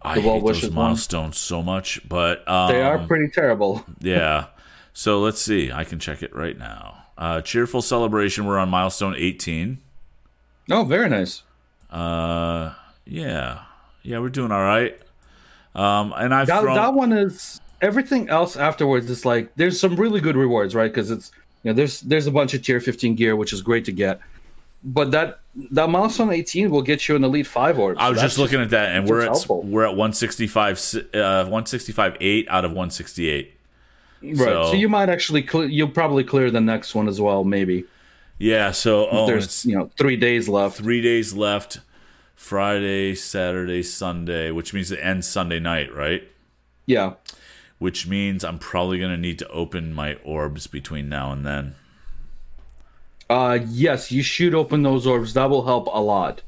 I 0.00 0.14
the 0.14 0.20
hate 0.20 0.28
well-wishes 0.28 0.62
those 0.62 0.70
one? 0.70 0.86
milestones 0.86 1.38
so 1.38 1.60
much, 1.60 2.00
but 2.08 2.48
um, 2.48 2.70
they 2.70 2.80
are 2.82 2.98
pretty 3.06 3.28
terrible. 3.28 3.84
yeah. 4.00 4.46
So 4.94 5.20
let's 5.20 5.40
see. 5.40 5.70
I 5.70 5.84
can 5.84 6.00
check 6.00 6.24
it 6.24 6.34
right 6.34 6.58
now. 6.58 6.97
Uh, 7.18 7.40
cheerful 7.42 7.82
celebration. 7.82 8.46
We're 8.46 8.58
on 8.58 8.68
milestone 8.70 9.14
18. 9.16 9.78
Oh, 10.70 10.84
very 10.84 11.08
nice. 11.08 11.42
Uh, 11.90 12.72
yeah, 13.04 13.62
yeah, 14.02 14.20
we're 14.20 14.28
doing 14.28 14.52
all 14.52 14.62
right. 14.62 14.96
Um, 15.74 16.14
and 16.16 16.32
I've 16.32 16.46
That 16.46 16.60
thrown. 16.62 16.76
that 16.76 16.94
one 16.94 17.12
is 17.12 17.60
everything 17.80 18.28
else 18.28 18.56
afterwards 18.56 19.10
is 19.10 19.24
like 19.24 19.52
there's 19.56 19.80
some 19.80 19.96
really 19.96 20.20
good 20.20 20.36
rewards, 20.36 20.74
right? 20.74 20.90
Because 20.92 21.10
it's 21.10 21.32
you 21.64 21.70
know 21.70 21.74
there's 21.74 22.00
there's 22.02 22.26
a 22.26 22.30
bunch 22.30 22.54
of 22.54 22.62
tier 22.62 22.80
15 22.80 23.14
gear 23.16 23.34
which 23.36 23.52
is 23.52 23.62
great 23.62 23.84
to 23.86 23.92
get, 23.92 24.20
but 24.84 25.10
that 25.10 25.40
that 25.72 25.88
milestone 25.90 26.30
18 26.30 26.70
will 26.70 26.82
get 26.82 27.08
you 27.08 27.16
an 27.16 27.24
elite 27.24 27.46
five 27.46 27.78
orb. 27.78 27.96
I 27.98 28.10
was 28.10 28.20
just 28.20 28.38
looking 28.38 28.60
at 28.60 28.70
that, 28.70 28.94
and 28.94 29.08
we're 29.08 29.20
at 29.22 29.28
helpful. 29.28 29.62
we're 29.62 29.84
at 29.84 29.96
165, 29.96 30.78
uh, 31.14 31.44
165 31.44 32.16
eight 32.20 32.46
out 32.48 32.64
of 32.64 32.70
168. 32.72 33.54
Right. 34.22 34.36
so- 34.36 34.70
So, 34.70 34.72
you 34.74 34.88
might 34.88 35.08
actually 35.08 35.42
cle 35.42 35.68
you'll 35.68 35.88
probably 35.88 36.24
clear 36.24 36.50
the 36.50 36.60
next 36.60 36.94
one 36.94 37.08
as 37.08 37.20
well, 37.20 37.44
maybe. 37.44 37.84
Yeah. 38.38 38.70
So 38.70 39.08
oh, 39.10 39.26
there's 39.26 39.64
you 39.64 39.76
know 39.76 39.90
three 39.98 40.16
days 40.16 40.48
left. 40.48 40.76
three 40.76 41.00
days 41.02 41.34
left. 41.34 41.80
Friday, 42.34 43.16
Saturday, 43.16 43.82
Sunday, 43.82 44.52
which 44.52 44.72
means 44.72 44.92
it 44.92 45.00
ends 45.02 45.26
Sunday 45.26 45.58
night, 45.58 45.92
right? 45.92 46.22
Yeah. 46.86 47.14
Which 47.78 48.06
means 48.06 48.44
I'm 48.44 48.60
probably 48.60 48.98
gonna 49.00 49.16
need 49.16 49.38
to 49.40 49.48
open 49.48 49.92
my 49.92 50.14
orbs 50.24 50.68
between 50.68 51.08
now 51.08 51.32
and 51.32 51.44
then. 51.44 51.74
Uh, 53.28 53.58
yes, 53.68 54.10
you 54.10 54.22
should 54.22 54.54
open 54.54 54.82
those 54.82 55.06
orbs. 55.06 55.34
That 55.34 55.50
will 55.50 55.66
help 55.66 55.86
a 55.92 56.00
lot. 56.00 56.42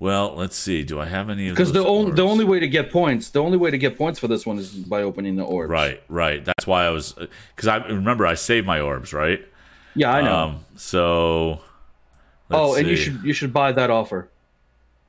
Well, 0.00 0.34
let's 0.34 0.56
see. 0.56 0.82
Do 0.82 0.98
I 0.98 1.04
have 1.04 1.28
any 1.28 1.50
of 1.50 1.54
Because 1.54 1.72
the 1.72 1.84
only 1.84 2.12
the 2.12 2.22
only 2.22 2.46
way 2.46 2.58
to 2.58 2.66
get 2.66 2.90
points, 2.90 3.28
the 3.28 3.42
only 3.42 3.58
way 3.58 3.70
to 3.70 3.76
get 3.76 3.98
points 3.98 4.18
for 4.18 4.28
this 4.28 4.46
one 4.46 4.58
is 4.58 4.70
by 4.70 5.02
opening 5.02 5.36
the 5.36 5.44
orbs. 5.44 5.70
Right, 5.70 6.02
right. 6.08 6.42
That's 6.42 6.66
why 6.66 6.86
I 6.86 6.88
was 6.88 7.12
because 7.54 7.68
I 7.68 7.76
remember 7.86 8.26
I 8.26 8.32
saved 8.32 8.66
my 8.66 8.80
orbs, 8.80 9.12
right? 9.12 9.46
Yeah, 9.94 10.10
I 10.10 10.22
know. 10.22 10.34
Um, 10.34 10.64
so. 10.76 11.60
oh, 12.50 12.74
and 12.76 12.88
you 12.88 12.96
should 12.96 13.22
you 13.22 13.34
should 13.34 13.52
buy 13.52 13.72
that 13.72 13.90
offer. 13.90 14.30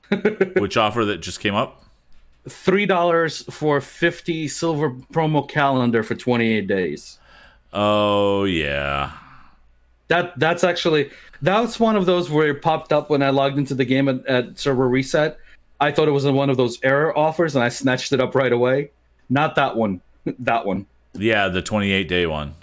Which 0.57 0.75
offer 0.75 1.05
that 1.05 1.21
just 1.21 1.39
came 1.39 1.55
up? 1.55 1.85
Three 2.49 2.85
dollars 2.85 3.43
for 3.43 3.79
fifty 3.79 4.49
silver 4.49 4.91
promo 4.91 5.47
calendar 5.47 6.03
for 6.03 6.15
twenty 6.15 6.51
eight 6.51 6.67
days. 6.67 7.17
Oh 7.71 8.43
yeah, 8.43 9.13
That 10.11 10.37
that's 10.37 10.65
actually 10.65 11.09
that's 11.41 11.79
one 11.79 11.95
of 11.95 12.05
those 12.05 12.29
where 12.29 12.49
it 12.49 12.61
popped 12.61 12.91
up 12.91 13.09
when 13.09 13.23
I 13.23 13.29
logged 13.29 13.57
into 13.57 13.73
the 13.73 13.85
game 13.85 14.09
at, 14.09 14.25
at 14.27 14.59
server 14.59 14.89
reset. 14.89 15.37
I 15.79 15.91
thought 15.91 16.09
it 16.09 16.11
was 16.11 16.25
one 16.25 16.49
of 16.49 16.57
those 16.57 16.77
error 16.83 17.17
offers, 17.17 17.55
and 17.55 17.63
I 17.63 17.69
snatched 17.69 18.11
it 18.11 18.19
up 18.19 18.35
right 18.35 18.51
away. 18.51 18.91
Not 19.29 19.55
that 19.55 19.77
one. 19.77 20.01
that 20.39 20.65
one. 20.65 20.85
yeah. 21.13 21.47
The 21.47 21.61
28 21.61 22.09
day 22.09 22.27
one. 22.27 22.53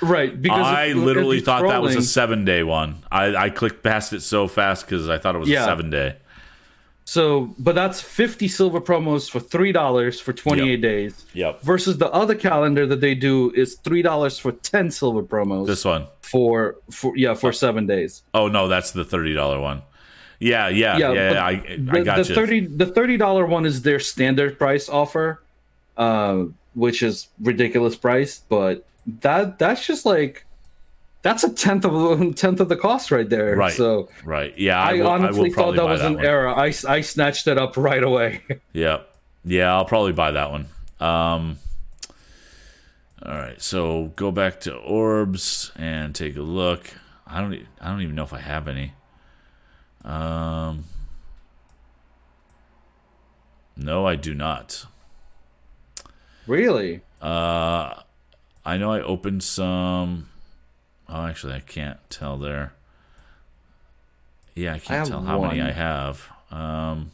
Right. 0.00 0.40
Because 0.40 0.64
I 0.64 0.84
if- 0.86 0.96
literally 0.96 1.38
if 1.38 1.44
thought 1.44 1.66
that 1.68 1.82
was 1.82 1.96
a 1.96 2.02
seven 2.02 2.44
day 2.44 2.62
one. 2.62 3.02
I, 3.10 3.34
I 3.34 3.50
clicked 3.50 3.82
past 3.82 4.12
it 4.12 4.20
so 4.20 4.46
fast 4.46 4.86
because 4.86 5.08
I 5.08 5.18
thought 5.18 5.34
it 5.34 5.38
was 5.38 5.50
a 5.50 5.54
seven 5.54 5.90
day. 5.90 6.16
So, 7.08 7.54
but 7.58 7.74
that's 7.76 8.00
50 8.00 8.48
silver 8.48 8.80
promos 8.80 9.30
for 9.30 9.38
$3 9.38 10.20
for 10.20 10.32
28 10.32 10.70
Yep. 10.72 10.80
days. 10.80 11.24
Yep. 11.34 11.62
Versus 11.62 11.98
the 11.98 12.10
other 12.12 12.34
calendar 12.34 12.84
that 12.84 13.00
they 13.00 13.14
do 13.14 13.52
is 13.54 13.76
$3 13.76 14.40
for 14.40 14.50
10 14.50 14.90
silver 14.90 15.22
promos 15.22 15.66
This 15.68 15.84
one. 15.84 16.06
For 16.26 16.76
for 16.90 17.16
yeah, 17.16 17.34
for 17.34 17.52
7 17.52 17.86
days. 17.86 18.22
Oh 18.34 18.48
no, 18.48 18.68
that's 18.68 18.90
the 18.92 19.04
thirty 19.04 19.32
dollar 19.34 19.60
one. 19.60 19.82
Yeah, 20.38 20.68
yeah, 20.68 20.98
yeah. 20.98 21.12
Yeah, 21.12 21.28
but 21.30 21.38
I 21.38 21.54
The, 21.78 21.92
I 21.92 22.04
got 22.04 22.16
the 22.22 22.28
you. 22.28 22.34
30 22.34 22.60
the 22.76 22.86
$30 22.86 23.48
one 23.48 23.64
is 23.64 23.82
their 23.82 23.98
standard 24.00 24.58
price 24.58 24.88
offer, 24.88 25.40
uh, 25.96 26.44
which 26.74 27.02
is 27.02 27.28
ridiculous 27.40 27.96
price, 27.96 28.42
but 28.48 28.84
that 29.22 29.58
that's 29.58 29.86
just 29.86 30.04
like 30.04 30.44
that's 31.22 31.42
a 31.42 31.52
tenth 31.54 31.84
of 31.84 31.94
a 32.20 32.32
tenth 32.42 32.60
of 32.60 32.68
the 32.68 32.76
cost 32.76 33.10
right 33.10 33.28
there. 33.28 33.56
Right. 33.56 33.72
So 33.72 34.08
right. 34.24 34.52
Yeah. 34.58 34.78
I, 34.80 34.90
I, 34.90 34.92
will, 34.94 35.08
I 35.08 35.14
honestly 35.14 35.48
will 35.48 35.54
thought 35.56 35.76
that 35.76 35.84
was 35.86 36.00
that 36.00 36.08
an 36.08 36.16
one. 36.16 36.24
error. 36.26 36.48
I, 36.48 36.66
I 36.88 37.00
snatched 37.00 37.46
it 37.46 37.56
up 37.58 37.76
right 37.76 38.02
away. 38.02 38.42
Yeah. 38.72 38.98
Yeah, 39.48 39.72
I'll 39.74 39.84
probably 39.86 40.12
buy 40.12 40.32
that 40.32 40.50
one. 40.50 40.66
Um 41.00 41.58
All 43.24 43.32
right, 43.34 43.60
so 43.60 44.12
go 44.16 44.30
back 44.30 44.60
to 44.60 44.74
orbs 44.74 45.72
and 45.74 46.14
take 46.14 46.36
a 46.36 46.42
look. 46.42 46.90
I 47.26 47.40
don't 47.40 47.66
I 47.80 47.88
don't 47.88 48.02
even 48.02 48.14
know 48.14 48.22
if 48.24 48.32
I 48.32 48.40
have 48.40 48.68
any. 48.68 48.92
Um 50.04 50.84
No, 53.76 54.06
I 54.06 54.16
do 54.16 54.34
not. 54.34 54.86
really? 56.46 57.00
Uh 57.20 57.94
I 58.64 58.76
know 58.76 58.92
I 58.92 59.00
opened 59.00 59.42
some 59.42 60.28
Oh, 61.08 61.24
actually 61.24 61.54
I 61.54 61.60
can't 61.60 61.98
tell 62.10 62.36
there. 62.36 62.74
Yeah, 64.54 64.74
I 64.74 64.78
can't 64.78 64.98
have 64.98 65.08
tell 65.08 65.22
how 65.22 65.40
many. 65.42 65.60
I 65.62 65.70
have. 65.72 66.28
Um 66.50 67.12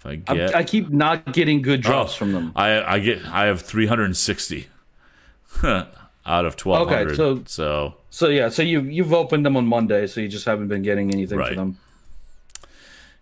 if 0.00 0.06
I 0.06 0.16
get 0.16 0.54
I 0.54 0.64
keep 0.64 0.90
not 0.90 1.32
getting 1.32 1.62
good 1.62 1.80
drops 1.82 2.12
Oh, 2.14 2.16
from 2.16 2.32
them. 2.32 2.52
I 2.56 2.82
I 2.82 2.98
get 2.98 3.24
I 3.26 3.46
have 3.46 3.60
360 3.62 4.66
out 5.62 6.44
of 6.44 6.54
1200. 6.54 7.06
Okay, 7.06 7.14
so- 7.16 7.42
so 7.46 7.94
So 8.10 8.28
yeah, 8.28 8.48
so 8.48 8.62
you 8.62 8.80
you've 8.82 9.12
opened 9.12 9.44
them 9.46 9.56
on 9.56 9.66
Monday, 9.66 10.06
so 10.06 10.20
you 10.20 10.28
just 10.28 10.44
haven't 10.46 10.68
been 10.68 10.82
getting 10.82 11.12
anything 11.12 11.38
Right. 11.38 11.50
for 11.50 11.54
them. 11.54 11.78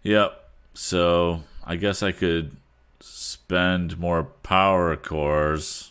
yep. 0.02 0.48
So 0.74 1.42
I 1.64 1.76
guess 1.76 2.02
I 2.02 2.12
could 2.12 2.52
spend 3.00 3.98
more 3.98 4.24
power 4.42 4.96
cores. 4.96 5.90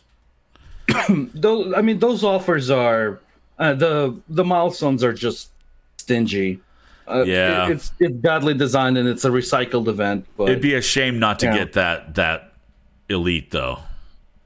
Those, 1.10 1.74
I 1.76 1.82
mean, 1.82 2.00
those 2.00 2.24
offers 2.24 2.70
are 2.70 3.20
uh, 3.60 3.74
the 3.74 4.16
the 4.30 4.44
milestones 4.46 5.04
are 5.04 5.12
just 5.14 5.50
stingy. 5.98 6.62
Uh, 7.08 7.24
Yeah. 7.26 7.68
it- 7.68 7.72
it's 7.74 7.92
it's 8.00 8.16
badly 8.16 8.54
designed 8.54 8.98
and 8.98 9.08
it's 9.08 9.24
a 9.26 9.30
recycled 9.30 9.88
event. 9.88 10.26
But 10.38 10.50
It'd 10.50 10.62
be 10.62 10.76
a 10.76 10.82
shame 10.82 11.20
not 11.20 11.40
to 11.40 11.46
Yeah. 11.48 11.58
get 11.58 11.74
that 11.74 12.16
that 12.16 12.54
elite 13.10 13.52
though. 13.52 13.80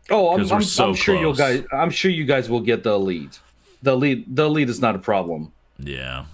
oh, 0.09 0.33
I'm, 0.33 0.51
I'm, 0.51 0.61
so 0.61 0.89
I'm 0.89 0.95
sure 0.95 1.15
you 1.15 1.33
guys. 1.35 1.63
I'm 1.71 1.89
sure 1.89 2.11
you 2.11 2.25
guys 2.25 2.49
will 2.49 2.59
get 2.61 2.83
the 2.83 2.97
lead. 2.99 3.29
The 3.81 3.95
lead. 3.95 4.25
The 4.35 4.49
lead 4.49 4.69
is 4.69 4.79
not 4.79 4.95
a 4.95 4.99
problem. 4.99 5.51
Yeah. 5.79 6.25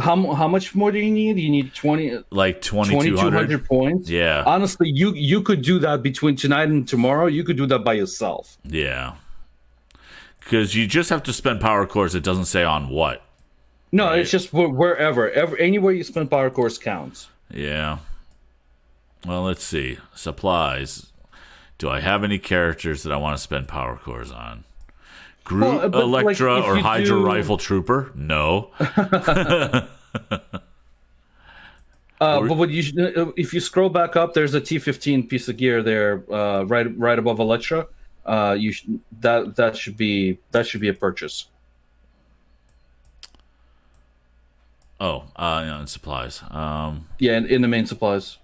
How 0.00 0.16
how 0.34 0.48
much 0.48 0.74
more 0.74 0.90
do 0.92 0.98
you 0.98 1.10
need? 1.10 1.36
You 1.38 1.50
need 1.50 1.74
20 1.74 2.18
Like 2.30 2.60
2200 2.62 3.30
2200. 3.30 3.64
points. 3.66 4.08
Yeah. 4.10 4.42
Honestly, 4.46 4.88
you 4.88 5.12
you 5.14 5.42
could 5.42 5.62
do 5.62 5.78
that 5.80 6.02
between 6.02 6.34
tonight 6.36 6.68
and 6.68 6.86
tomorrow. 6.88 7.26
You 7.26 7.44
could 7.44 7.56
do 7.56 7.66
that 7.66 7.84
by 7.84 7.94
yourself. 7.94 8.56
Yeah. 8.64 9.12
Cuz 10.48 10.74
you 10.74 10.86
just 10.86 11.10
have 11.10 11.22
to 11.24 11.32
spend 11.32 11.60
power 11.60 11.86
cores 11.86 12.14
it 12.14 12.22
doesn't 12.24 12.46
say 12.46 12.64
on 12.64 12.88
what. 12.88 13.22
No, 13.92 14.06
Right. 14.06 14.20
it's 14.20 14.30
just 14.30 14.52
wherever, 14.52 15.30
ever, 15.30 15.56
anywhere 15.56 15.92
you 15.92 16.04
spend 16.04 16.30
power 16.30 16.48
cores 16.50 16.78
counts. 16.78 17.28
Yeah. 17.52 17.98
Well, 19.26 19.42
let's 19.42 19.64
see. 19.64 19.98
Supplies. 20.14 21.06
Do 21.78 21.88
I 21.88 22.00
have 22.00 22.22
any 22.22 22.38
characters 22.38 23.02
that 23.02 23.12
I 23.12 23.16
want 23.16 23.36
to 23.36 23.42
spend 23.42 23.66
power 23.68 23.96
cores 23.96 24.30
on? 24.30 24.64
Groot, 25.44 25.90
Well, 25.92 26.06
like, 26.06 26.22
Elektra, 26.24 26.58
if 26.60 26.64
or 26.66 26.76
Hydra 26.76 27.16
do- 27.16 27.24
Rifle 27.26 27.56
Trooper? 27.58 28.12
No. 28.14 28.70
Uh, 32.20 32.46
but 32.46 32.58
what 32.58 32.68
you 32.68 32.82
should, 32.82 33.16
uh, 33.16 33.32
if 33.34 33.54
you 33.54 33.60
scroll 33.60 33.88
back 33.88 34.14
up, 34.14 34.34
there's 34.34 34.52
a 34.52 34.60
T15 34.60 35.26
piece 35.26 35.48
of 35.48 35.56
gear 35.56 35.82
there, 35.82 36.22
uh, 36.30 36.64
right 36.64 36.86
right 36.98 37.18
above 37.18 37.38
Elektra. 37.40 37.86
Uh, 38.26 38.54
you 38.58 38.72
should, 38.72 39.00
that 39.20 39.56
that 39.56 39.74
should 39.74 39.96
be 39.96 40.38
that 40.50 40.66
should 40.66 40.82
be 40.82 40.88
a 40.88 40.92
purchase. 40.92 41.46
Oh, 45.00 45.24
uh, 45.34 45.62
yeah, 45.64 45.78
and 45.78 45.88
supplies. 45.88 46.42
Um, 46.50 47.06
Yeah, 47.18 47.38
in, 47.38 47.46
in 47.46 47.62
the 47.62 47.68
main 47.68 47.86
supplies. 47.86 48.36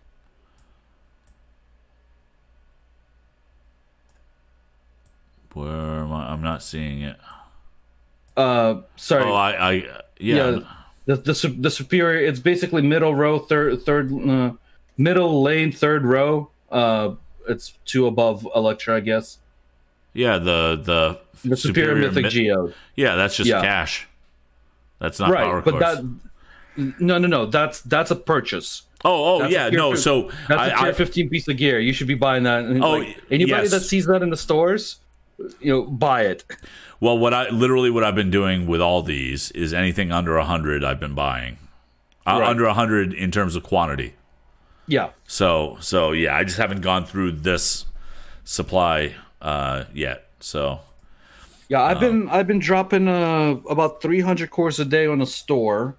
where 5.55 5.71
am 5.71 6.13
I? 6.13 6.33
I'm 6.33 6.43
not 6.43 6.63
seeing 6.63 7.03
it. 7.03 7.17
Uh, 8.37 8.83
sorry. 8.97 9.25
Oh, 9.25 9.33
I, 9.33 9.71
I, 9.73 9.73
yeah, 10.19 10.59
the 11.07 11.17
the 11.17 11.55
the 11.59 11.71
superior. 11.71 12.27
It's 12.27 12.41
basically 12.41 12.83
middle 12.83 13.15
row, 13.15 13.39
third 13.39 13.83
third 13.83 14.13
uh, 14.29 14.53
middle 14.99 15.43
lane, 15.43 15.73
third 15.73 16.05
row. 16.05 16.51
Uh, 16.71 17.15
it's 17.49 17.75
two 17.87 18.07
above 18.07 18.47
Elektra, 18.55 18.97
I 18.97 19.01
guess. 19.01 19.39
yeah. 20.13 20.39
The 20.39 20.77
the 21.43 21.49
The 21.49 21.57
superior, 21.57 22.09
mythic 22.09 22.25
mi- 22.25 22.31
geode. 22.31 22.75
Yeah, 22.97 23.15
that's 23.17 23.37
just 23.37 23.49
Yeah. 23.49 23.63
cash. 23.63 24.07
That's 24.99 25.21
not 25.21 25.33
power 25.35 25.57
right 25.57 25.65
but 25.65 25.73
course. 25.73 25.85
that 25.97 26.05
no 26.77 27.19
no 27.19 27.27
no 27.29 27.47
that's 27.47 27.81
that's 27.83 28.11
a 28.11 28.17
purchase 28.17 28.83
oh, 29.05 29.37
oh, 29.37 29.39
that's 29.41 29.53
yeah, 29.53 29.69
no. 29.71 29.95
So 29.95 30.31
that's 30.49 30.61
I, 30.61 30.67
a 30.67 30.77
tier 30.79 30.89
I, 30.89 30.93
15 30.93 31.29
piece 31.29 31.49
of 31.49 31.57
gear 31.57 31.79
you 31.81 31.93
should 31.93 32.07
be 32.09 32.15
buying 32.15 32.43
that 32.45 32.65
And, 32.65 32.83
Oh, 32.83 32.93
like, 32.99 33.17
anybody 33.31 33.63
yes. 33.63 33.71
that 33.71 33.81
sees 33.81 34.07
that 34.07 34.23
in 34.23 34.31
the 34.31 34.37
stores 34.37 34.99
you 35.61 35.73
know 35.73 35.83
buy 35.85 36.23
it 36.23 36.45
well, 36.99 37.19
what 37.19 37.35
I 37.35 37.51
literally 37.51 37.91
what 37.91 38.03
I've 38.05 38.15
been 38.15 38.31
doing 38.31 38.67
with 38.67 38.81
all 38.81 39.03
these 39.03 39.51
is 39.51 39.75
anything 39.75 40.11
under 40.11 40.39
a 40.39 40.45
hundred 40.47 40.83
I've 40.83 40.99
been 40.99 41.15
buying. 41.15 41.59
Uh, 42.27 42.39
Under 42.43 42.65
a 42.65 42.73
hundred 42.73 43.13
in 43.13 43.31
terms 43.31 43.55
of 43.55 43.63
quantity. 43.63 44.15
yeah 44.87 45.11
So 45.27 45.77
so 45.81 46.13
yeah, 46.13 46.35
I 46.35 46.43
just 46.43 46.57
haven't 46.57 46.81
gone 46.81 47.05
through 47.05 47.33
this 47.33 47.85
supply 48.45 49.15
uh, 49.43 49.85
yet. 49.93 50.29
So 50.41 50.81
yeah 51.69 51.83
i've 51.83 51.99
been 52.01 52.29
i've 52.31 52.47
been 52.47 52.61
dropping 52.61 53.09
uh 53.09 53.57
about 53.69 54.01
300 54.01 54.51
cores 54.51 54.79
a 54.79 54.85
day 54.85 55.07
on 55.07 55.19
the 55.19 55.27
store 55.27 55.97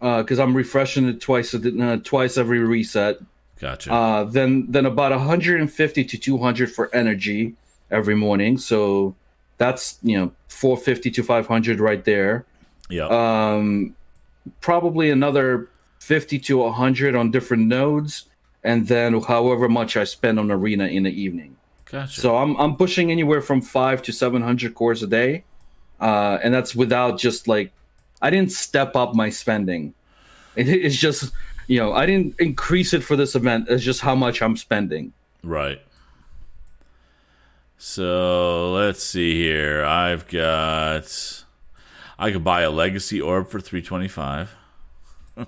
uh 0.00 0.22
because 0.22 0.38
i'm 0.38 0.54
refreshing 0.54 1.08
it 1.08 1.20
twice 1.20 1.54
a 1.54 1.84
uh, 1.84 1.96
twice 2.04 2.36
every 2.38 2.58
reset 2.58 3.18
gotcha. 3.58 3.92
uh 3.92 4.24
then 4.24 4.66
then 4.68 4.86
about 4.86 5.10
150 5.12 6.04
to 6.04 6.18
200 6.18 6.70
for 6.70 6.94
energy 6.94 7.54
every 7.90 8.14
morning 8.14 8.58
so 8.58 9.14
that's 9.58 9.98
you 10.02 10.16
know 10.16 10.32
450 10.48 11.10
to 11.10 11.22
500 11.22 11.80
right 11.80 12.04
there 12.04 12.46
yeah. 12.90 13.06
um, 13.08 13.94
probably 14.60 15.10
another 15.10 15.68
50 16.00 16.38
to 16.38 16.58
100 16.58 17.14
on 17.14 17.30
different 17.30 17.66
nodes 17.66 18.24
and 18.64 18.88
then 18.88 19.20
however 19.20 19.68
much 19.68 19.96
i 19.96 20.04
spend 20.04 20.38
on 20.38 20.50
arena 20.50 20.86
in 20.86 21.02
the 21.02 21.10
evening 21.10 21.56
gotcha. 21.86 22.20
so 22.20 22.36
i'm, 22.36 22.56
I'm 22.56 22.76
pushing 22.76 23.10
anywhere 23.10 23.40
from 23.40 23.60
5 23.60 24.02
to 24.02 24.12
700 24.12 24.74
cores 24.74 25.02
a 25.02 25.06
day 25.06 25.44
uh, 26.00 26.38
and 26.42 26.54
that's 26.54 26.76
without 26.76 27.18
just 27.18 27.48
like 27.48 27.72
i 28.22 28.30
didn't 28.30 28.52
step 28.52 28.96
up 28.96 29.14
my 29.14 29.28
spending 29.30 29.94
it, 30.56 30.68
it's 30.68 30.96
just 30.96 31.32
you 31.66 31.78
know 31.78 31.92
i 31.92 32.06
didn't 32.06 32.34
increase 32.38 32.92
it 32.92 33.02
for 33.02 33.16
this 33.16 33.34
event 33.34 33.66
it's 33.68 33.84
just 33.84 34.00
how 34.00 34.14
much 34.14 34.42
i'm 34.42 34.56
spending 34.56 35.12
Right. 35.42 35.80
So 37.78 38.72
let's 38.72 39.02
see 39.04 39.34
here. 39.40 39.84
I've 39.84 40.26
got. 40.28 41.44
I 42.18 42.32
could 42.32 42.42
buy 42.42 42.62
a 42.62 42.70
legacy 42.70 43.20
orb 43.20 43.48
for 43.48 43.60
three 43.60 43.82
twenty 43.82 44.08
five. 44.08 44.54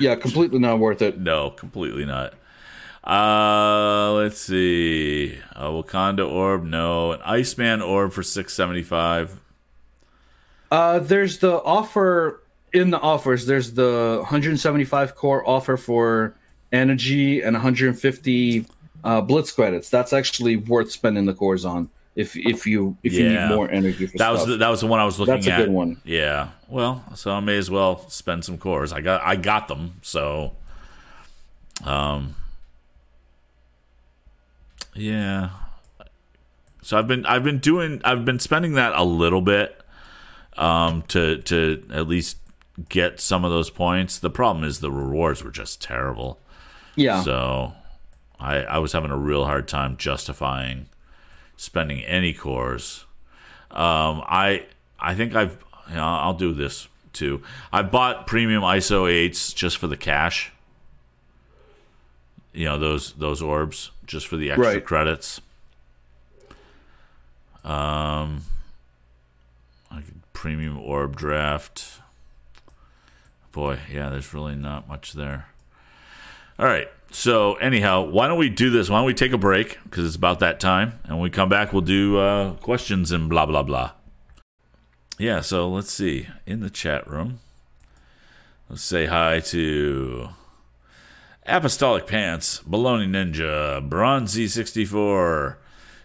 yeah 0.00 0.16
completely 0.16 0.58
not 0.58 0.80
worth 0.80 1.00
it 1.00 1.20
No, 1.20 1.50
completely 1.50 2.04
not. 2.04 2.34
Uh, 3.04 4.12
let's 4.14 4.40
see. 4.40 5.38
A 5.52 5.66
Wakanda 5.66 6.28
orb, 6.28 6.64
no. 6.64 7.12
An 7.12 7.20
Iceman 7.24 7.80
orb 7.80 8.12
for 8.12 8.24
six 8.24 8.52
seventy 8.52 8.82
five. 8.82 9.38
Uh, 10.70 10.98
there's 10.98 11.38
the 11.38 11.62
offer 11.62 12.42
in 12.72 12.90
the 12.90 13.00
offers. 13.00 13.46
There's 13.46 13.72
the 13.72 14.16
175 14.20 15.14
core 15.14 15.48
offer 15.48 15.76
for 15.76 16.34
energy 16.72 17.40
and 17.40 17.54
150 17.54 18.66
uh, 19.04 19.20
blitz 19.22 19.52
credits. 19.52 19.88
That's 19.88 20.12
actually 20.12 20.56
worth 20.56 20.90
spending 20.92 21.24
the 21.24 21.34
cores 21.34 21.64
on 21.64 21.88
if 22.16 22.36
if 22.36 22.66
you 22.66 22.96
if 23.02 23.12
you 23.12 23.28
need 23.28 23.48
more 23.48 23.70
energy 23.70 24.06
for 24.06 24.18
That 24.18 24.30
was 24.30 24.40
stuff. 24.40 24.50
the, 24.50 24.56
that 24.58 24.68
was 24.68 24.80
the 24.80 24.88
one 24.88 24.98
I 25.00 25.04
was 25.04 25.18
looking 25.18 25.34
That's 25.36 25.46
a 25.46 25.52
at. 25.52 25.58
good 25.58 25.70
one. 25.70 26.00
Yeah. 26.04 26.48
Well, 26.68 27.04
so 27.14 27.30
I 27.30 27.40
may 27.40 27.56
as 27.56 27.70
well 27.70 28.08
spend 28.10 28.44
some 28.44 28.58
cores. 28.58 28.92
I 28.92 29.00
got 29.00 29.22
I 29.22 29.36
got 29.36 29.68
them. 29.68 29.94
So, 30.02 30.52
um, 31.84 32.34
yeah. 34.94 35.50
So 36.82 36.98
I've 36.98 37.06
been 37.06 37.24
I've 37.24 37.44
been 37.44 37.58
doing 37.58 38.00
I've 38.04 38.24
been 38.24 38.38
spending 38.40 38.72
that 38.74 38.92
a 38.94 39.04
little 39.04 39.40
bit, 39.42 39.80
um, 40.58 41.02
to 41.08 41.38
to 41.42 41.82
at 41.92 42.06
least 42.06 42.36
get 42.88 43.20
some 43.20 43.44
of 43.44 43.50
those 43.50 43.70
points. 43.70 44.18
The 44.18 44.30
problem 44.30 44.64
is 44.64 44.80
the 44.80 44.90
rewards 44.92 45.42
were 45.42 45.50
just 45.50 45.80
terrible. 45.80 46.38
yeah. 46.96 47.22
So 47.22 47.72
I 48.38 48.56
I 48.64 48.78
was 48.78 48.92
having 48.92 49.10
a 49.10 49.16
real 49.16 49.44
hard 49.46 49.66
time 49.68 49.96
justifying 49.96 50.86
spending 51.56 52.04
any 52.04 52.32
cores. 52.32 53.04
Um, 53.70 54.22
I 54.26 54.66
I 55.00 55.14
think 55.14 55.34
I've 55.34 55.56
you 55.88 55.94
know, 55.96 56.04
I'll 56.04 56.34
do 56.34 56.52
this 56.52 56.86
too. 57.12 57.42
I 57.72 57.82
bought 57.82 58.26
premium 58.26 58.62
ISO 58.62 59.10
eights 59.10 59.52
just 59.54 59.78
for 59.78 59.86
the 59.86 59.96
cash. 59.96 60.52
You 62.52 62.64
know 62.66 62.78
those 62.78 63.12
those 63.14 63.40
orbs 63.42 63.90
just 64.06 64.26
for 64.26 64.36
the 64.36 64.50
extra 64.50 64.74
Right. 64.74 64.84
credits. 64.84 65.40
Um, 67.64 68.42
premium 70.38 70.78
orb 70.78 71.16
draft. 71.16 72.00
Boy, 73.50 73.80
yeah, 73.92 74.08
there's 74.08 74.32
really 74.32 74.54
not 74.54 74.86
much 74.86 75.14
there. 75.14 75.48
All 76.60 76.66
right. 76.66 76.86
So 77.10 77.54
anyhow, 77.54 78.04
why 78.04 78.28
don't 78.28 78.38
we 78.38 78.48
do 78.48 78.70
this? 78.70 78.88
Why 78.88 78.98
don't 78.98 79.06
we 79.06 79.14
take 79.14 79.32
a 79.32 79.38
break 79.38 79.78
because 79.82 80.06
it's 80.06 80.14
about 80.14 80.38
that 80.38 80.60
time, 80.60 81.00
and 81.02 81.14
when 81.14 81.22
we 81.22 81.30
come 81.30 81.48
back, 81.48 81.72
we'll 81.72 81.82
do 81.82 82.18
uh, 82.18 82.52
questions 82.54 83.10
and 83.10 83.28
blah 83.28 83.46
blah 83.46 83.64
blah. 83.64 83.90
Yeah. 85.18 85.40
So 85.40 85.68
let's 85.68 85.90
see 85.90 86.28
in 86.46 86.60
the 86.60 86.70
chat 86.70 87.04
room. 87.10 87.40
Let's 88.70 88.84
say 88.84 89.06
hi 89.06 89.40
to 89.40 90.28
Apostolic 91.46 92.06
Pants, 92.06 92.62
Baloney 92.62 93.08
Ninja, 93.08 93.88
Bronzy 93.88 94.46
sixty 94.46 94.84
four, 94.84 95.58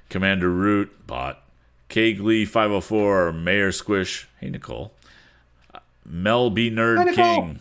Commander 0.10 0.50
Root 0.50 1.06
Bot, 1.06 1.42
Kegly 1.93 2.47
five 2.47 2.71
hundred 2.71 2.82
four, 2.82 3.32
Mayor 3.32 3.71
Squish. 3.71 4.27
Hey 4.39 4.49
Nicole. 4.49 4.93
Mel 6.06 6.49
B 6.49 6.71
Nerd 6.71 7.06
Nicole. 7.06 7.56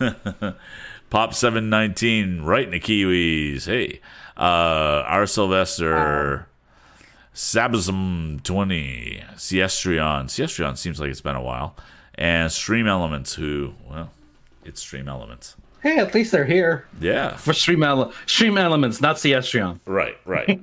King. 0.00 0.54
Pop 1.10 1.34
seven 1.34 1.68
nineteen, 1.68 2.42
right 2.42 2.64
in 2.64 2.70
the 2.70 2.78
Kiwis. 2.80 3.66
Hey, 3.66 4.00
uh, 4.36 5.02
R 5.06 5.26
Sylvester, 5.26 6.46
Sabism 7.34 8.42
twenty, 8.44 9.22
Siestrion. 9.34 10.26
Siestrion 10.26 10.76
seems 10.76 11.00
like 11.00 11.10
it's 11.10 11.20
been 11.20 11.34
a 11.36 11.42
while, 11.42 11.74
and 12.14 12.52
Stream 12.52 12.86
Elements. 12.86 13.34
Who, 13.34 13.74
well, 13.90 14.10
it's 14.64 14.80
Stream 14.80 15.08
Elements. 15.08 15.56
Hey, 15.82 15.98
at 15.98 16.12
least 16.14 16.32
they're 16.32 16.44
here 16.44 16.86
Yeah, 17.00 17.36
for 17.36 17.52
stream 17.52 17.84
ele- 17.84 18.12
stream 18.26 18.58
elements, 18.58 19.00
not 19.00 19.14
Siestrion. 19.16 19.78
right, 19.86 20.16
right, 20.24 20.60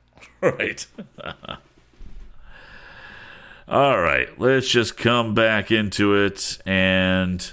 right. 0.40 0.86
All 3.70 4.00
right, 4.00 4.30
let's 4.40 4.66
just 4.66 4.96
come 4.96 5.34
back 5.34 5.70
into 5.70 6.14
it 6.14 6.56
and 6.64 7.52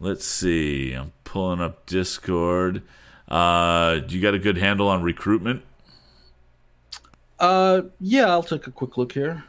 let's 0.00 0.24
see. 0.24 0.94
I'm 0.94 1.12
pulling 1.24 1.60
up 1.60 1.84
Discord. 1.84 2.80
Uh, 3.28 3.98
do 3.98 4.16
you 4.16 4.22
got 4.22 4.32
a 4.32 4.38
good 4.38 4.56
handle 4.56 4.88
on 4.88 5.02
recruitment? 5.02 5.62
Uh, 7.38 7.82
yeah, 8.00 8.30
I'll 8.30 8.42
take 8.42 8.66
a 8.66 8.70
quick 8.70 8.96
look 8.96 9.12
here. 9.12 9.44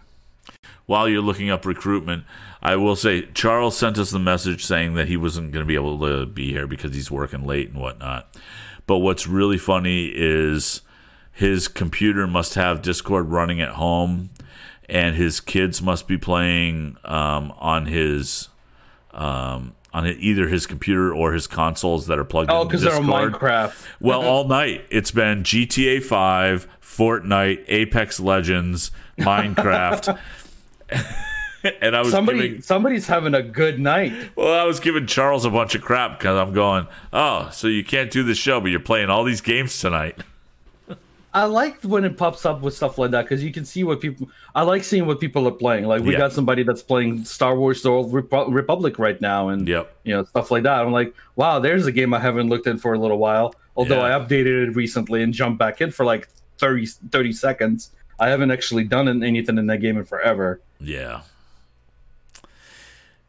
While 0.88 1.08
you're 1.08 1.22
looking 1.22 1.50
up 1.50 1.66
recruitment, 1.66 2.26
I 2.62 2.76
will 2.76 2.98
say 2.98 3.28
Charles 3.34 3.78
sent 3.78 3.98
us 3.98 4.12
the 4.12 4.20
message 4.20 4.66
saying 4.66 4.96
that 4.96 5.08
he 5.08 5.16
wasn't 5.16 5.54
going 5.54 5.64
to 5.64 5.68
be 5.68 5.76
able 5.76 5.98
to 6.00 6.26
be 6.26 6.52
here 6.52 6.68
because 6.68 6.94
he's 6.94 7.12
working 7.12 7.46
late 7.46 7.70
and 7.70 7.80
whatnot. 7.80 8.36
But 8.88 8.98
what's 8.98 9.26
really 9.26 9.58
funny 9.58 10.12
is 10.14 10.82
his 11.32 11.70
computer 11.70 12.28
must 12.28 12.56
have 12.56 12.82
Discord 12.82 13.30
running 13.30 13.62
at 13.62 13.76
home, 13.76 14.32
and 14.90 15.16
his 15.16 15.40
kids 15.40 15.82
must 15.82 16.08
be 16.08 16.18
playing 16.18 16.98
um, 17.06 17.54
on 17.60 17.86
his 17.88 18.50
um, 19.12 19.76
on 19.94 20.08
either 20.08 20.48
his 20.48 20.66
computer 20.66 21.14
or 21.14 21.34
his 21.34 21.46
consoles 21.48 22.08
that 22.08 22.18
are 22.18 22.24
plugged 22.24 22.50
Oh, 22.50 22.62
into 22.64 22.68
because 22.70 22.82
they're 22.82 22.96
on 22.96 23.06
Minecraft. 23.06 23.76
Well, 24.00 24.24
all 24.24 24.48
night 24.48 24.86
it's 24.90 25.12
been 25.12 25.44
GTA 25.44 26.02
5, 26.04 26.68
Fortnite, 26.82 27.64
Apex 27.68 28.20
Legends, 28.20 28.92
Minecraft. 29.20 30.18
and 31.82 31.96
I 31.96 32.00
was 32.02 32.12
Somebody, 32.12 32.40
giving 32.40 32.62
somebody's 32.62 33.08
having 33.08 33.34
a 33.36 33.44
good 33.44 33.80
night. 33.80 34.14
well, 34.36 34.60
I 34.60 34.64
was 34.66 34.80
giving 34.80 35.06
Charles 35.06 35.46
a 35.46 35.50
bunch 35.52 35.76
of 35.76 35.82
crap 35.84 36.18
because 36.20 36.38
I'm 36.38 36.54
going, 36.54 36.88
oh, 37.12 37.50
so 37.52 37.68
you 37.68 37.84
can't 37.84 38.10
do 38.12 38.24
the 38.24 38.36
show, 38.36 38.60
but 38.60 38.72
you're 38.72 38.80
playing 38.80 39.10
all 39.10 39.24
these 39.24 39.42
games 39.42 39.80
tonight. 39.80 40.18
I 41.36 41.46
like 41.46 41.82
when 41.82 42.06
it 42.06 42.16
pops 42.16 42.46
up 42.46 42.62
with 42.62 42.76
stuff 42.76 43.00
like 43.00 43.10
that 43.12 43.24
because 43.24 43.44
you 43.44 43.52
can 43.52 43.66
see 43.66 43.84
what 43.84 44.00
people. 44.02 44.30
I 44.54 44.62
like 44.62 44.84
seeing 44.84 45.08
what 45.08 45.20
people 45.20 45.48
are 45.48 45.52
playing. 45.52 45.86
Like 45.86 46.04
we 46.04 46.12
Yeah. 46.14 46.20
got 46.20 46.32
somebody 46.34 46.62
that's 46.64 46.84
playing 46.84 47.26
Star 47.26 47.56
Wars: 47.58 47.82
The 47.82 47.90
Old 47.90 48.14
Repu- 48.14 48.54
Republic 48.54 49.00
right 49.00 49.20
now, 49.20 49.50
and 49.50 49.68
Yep. 49.68 49.96
you 50.04 50.14
know 50.14 50.24
stuff 50.26 50.52
like 50.52 50.62
that. 50.64 50.82
I'm 50.86 50.92
like, 50.92 51.14
wow, 51.36 51.58
there's 51.60 51.88
a 51.88 51.92
game 51.92 52.14
I 52.14 52.20
haven't 52.20 52.50
looked 52.50 52.68
in 52.68 52.78
for 52.78 52.94
a 52.94 53.00
little 53.00 53.18
while. 53.18 53.56
Although 53.76 54.06
Yeah. 54.06 54.16
I 54.16 54.20
updated 54.20 54.68
it 54.70 54.76
recently 54.76 55.24
and 55.24 55.34
jumped 55.34 55.58
back 55.58 55.82
in 55.82 55.90
for 55.90 56.06
like 56.06 56.30
30, 56.60 56.86
30 56.86 57.34
seconds. 57.34 57.90
I 58.20 58.30
haven't 58.30 58.52
actually 58.52 58.84
done 58.84 59.24
anything 59.24 59.58
in 59.58 59.66
that 59.68 59.80
game 59.80 59.98
in 59.98 60.06
forever. 60.06 60.62
Yeah. 60.80 61.22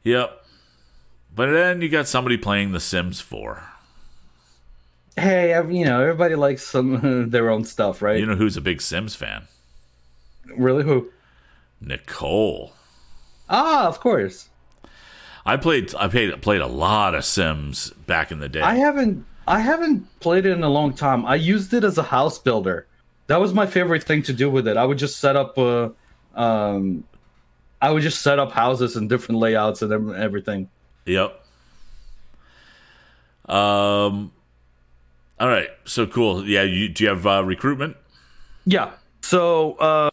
Yep. 0.03 0.45
But 1.35 1.51
then 1.51 1.81
you 1.81 1.89
got 1.89 2.07
somebody 2.07 2.37
playing 2.37 2.73
The 2.73 2.81
Sims 2.81 3.21
4. 3.21 3.63
Hey, 5.17 5.51
you 5.71 5.85
know, 5.85 6.01
everybody 6.01 6.35
likes 6.35 6.67
some 6.67 7.31
their 7.31 7.51
own 7.51 7.65
stuff, 7.65 8.03
right? 8.03 8.19
You 8.19 8.27
know 8.27 8.37
who's 8.37 8.57
a 8.57 8.61
big 8.61 8.81
Sims 8.83 9.15
fan? 9.15 9.45
really, 10.57 10.85
who? 10.85 11.11
Nicole. 11.81 12.73
Ah, 13.49 13.87
of 13.87 14.01
course. 14.01 14.49
I 15.47 15.57
played 15.57 15.95
I 15.95 16.09
played 16.09 16.41
played 16.43 16.61
a 16.61 16.67
lot 16.67 17.15
of 17.15 17.25
Sims 17.25 17.91
back 18.07 18.33
in 18.33 18.39
the 18.39 18.49
day. 18.49 18.61
I 18.63 18.77
haven't 18.77 19.25
I 19.47 19.61
haven't 19.61 20.21
played 20.21 20.47
it 20.47 20.53
in 20.53 20.63
a 20.63 20.69
long 20.69 20.95
time. 20.95 21.27
I 21.27 21.35
used 21.35 21.75
it 21.75 21.85
as 21.85 21.99
a 21.99 22.03
house 22.03 22.39
builder. 22.39 22.87
That 23.27 23.41
was 23.41 23.53
my 23.53 23.67
favorite 23.67 24.05
thing 24.05 24.23
to 24.23 24.33
do 24.33 24.51
with 24.51 24.67
it. 24.67 24.77
I 24.77 24.85
would 24.85 24.99
just 24.99 25.19
set 25.19 25.37
up 25.37 25.59
uh 25.59 25.91
um 26.35 27.05
I 27.83 27.91
would 27.91 28.03
just 28.03 28.23
set 28.23 28.39
up 28.39 28.53
houses 28.53 28.97
and 28.97 29.09
different 29.09 29.41
layouts 29.41 29.83
and 29.83 30.15
everything. 30.15 30.71
Yep. 31.05 31.45
Um. 33.47 34.33
All 35.41 35.49
right. 35.49 35.69
So 35.85 36.07
cool. 36.07 36.47
Yeah. 36.47 36.63
You 36.63 36.89
do 36.89 37.05
you 37.05 37.11
have 37.11 37.27
uh, 37.27 37.45
recruitment? 37.45 37.97
Yeah. 38.65 38.93
So 39.23 39.73
uh 39.75 40.11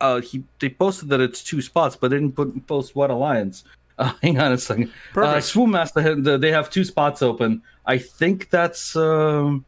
uh 0.00 0.20
he 0.20 0.44
they 0.60 0.68
posted 0.68 1.08
that 1.10 1.20
it's 1.20 1.42
two 1.42 1.62
spots, 1.62 1.96
but 1.96 2.10
they 2.10 2.16
didn't 2.16 2.36
put 2.36 2.66
post 2.66 2.94
what 2.94 3.10
alliance. 3.10 3.64
Uh, 3.98 4.10
hang 4.22 4.40
on 4.40 4.50
a 4.50 4.58
second. 4.58 4.88
Uh, 4.88 5.12
Perfect. 5.12 5.44
Swoon 5.44 5.70
Master, 5.70 6.38
they 6.38 6.50
have 6.50 6.70
two 6.70 6.82
spots 6.82 7.20
open. 7.20 7.62
I 7.84 7.98
think 7.98 8.48
that's 8.48 8.96
um. 8.96 9.66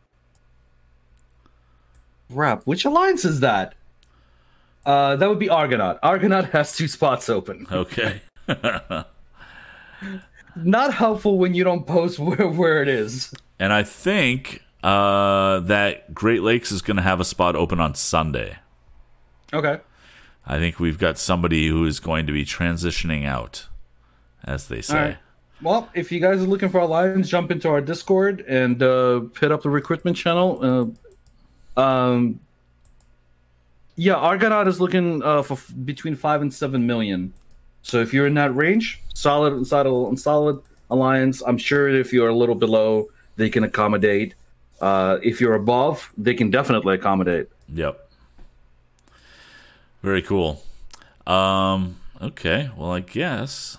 Crap, 2.33 2.63
which 2.63 2.87
alliance 2.87 3.27
is 3.27 3.41
that? 3.41 3.75
Uh, 4.87 5.17
that 5.17 5.29
would 5.29 5.39
be 5.39 5.51
Argonaut. 5.51 5.99
Argonaut 6.03 6.47
has 6.53 6.75
two 6.75 6.89
spots 6.89 7.29
open. 7.29 7.67
Okay. 7.71 8.23
Not 10.57 10.95
helpful 10.95 11.39
when 11.39 11.55
you 11.55 11.65
don't 11.65 11.87
post 11.87 12.19
where, 12.21 12.49
where 12.49 12.83
it 12.83 12.89
is. 12.89 13.33
and 13.59 13.73
I 13.73 13.83
think 13.83 14.63
uh, 14.83 15.61
that 15.61 16.15
Great 16.15 16.43
Lakes 16.43 16.71
is 16.71 16.83
going 16.83 16.97
to 16.97 17.03
have 17.03 17.21
a 17.21 17.25
spot 17.25 17.57
open 17.57 17.81
on 17.81 17.95
Sunday. 17.95 18.59
Okay. 19.53 19.79
I 20.47 20.59
think 20.59 20.79
we've 20.79 20.99
got 20.99 21.19
somebody 21.19 21.69
who 21.69 21.87
is 21.87 22.01
going 22.01 22.27
to 22.27 22.33
be 22.33 22.45
transitioning 22.45 23.25
out, 23.25 23.67
as 24.45 24.69
they 24.69 24.83
say. 24.83 24.95
Right. 24.99 25.17
Well, 25.63 25.89
if 25.95 26.13
you 26.13 26.21
guys 26.21 26.43
are 26.43 26.47
looking 26.47 26.69
for 26.69 26.81
alliance, 26.81 27.29
jump 27.29 27.51
into 27.51 27.69
our 27.71 27.81
Discord 27.81 28.41
and 28.47 28.83
uh, 28.83 29.23
hit 29.41 29.51
up 29.53 29.63
the 29.63 29.71
recruitment 29.71 30.17
channel. 30.17 30.95
Uh, 31.77 31.81
um, 31.81 32.41
yeah, 33.97 34.15
Argonaut 34.17 34.69
is 34.69 34.81
looking 34.81 35.23
uh, 35.23 35.43
for 35.43 35.55
f- 35.55 35.73
between 35.85 36.15
five 36.17 36.43
and 36.43 36.53
seven 36.53 36.87
million. 36.87 37.33
So 37.85 38.01
if 38.01 38.13
you're 38.13 38.27
in 38.27 38.35
that 38.35 38.57
range, 38.57 39.01
solid, 39.15 39.67
solid, 39.67 40.19
solid 40.19 40.61
alliance. 40.91 41.43
I'm 41.47 41.59
sure 41.59 41.89
if 41.89 42.13
you're 42.13 42.29
a 42.29 42.35
little 42.35 42.55
below, 42.55 43.09
they 43.37 43.51
can 43.51 43.63
accommodate. 43.65 44.35
Uh, 44.81 45.19
if 45.23 45.41
you're 45.41 45.55
above, 45.55 46.11
they 46.17 46.35
can 46.35 46.51
definitely 46.51 46.95
accommodate. 46.95 47.49
Yep. 47.73 48.09
Very 50.03 50.23
cool. 50.23 50.63
Um, 51.27 52.01
okay. 52.21 52.71
Well, 52.77 52.93
I 52.93 53.01
guess 53.01 53.79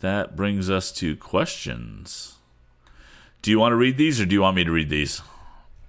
that 0.00 0.36
brings 0.36 0.70
us 0.70 0.92
to 0.92 1.16
questions. 1.16 2.36
Do 3.42 3.50
you 3.50 3.58
want 3.58 3.72
to 3.72 3.76
read 3.76 3.96
these 3.96 4.20
or 4.20 4.26
do 4.26 4.34
you 4.34 4.42
want 4.42 4.56
me 4.56 4.64
to 4.64 4.70
read 4.70 4.88
these? 4.88 5.22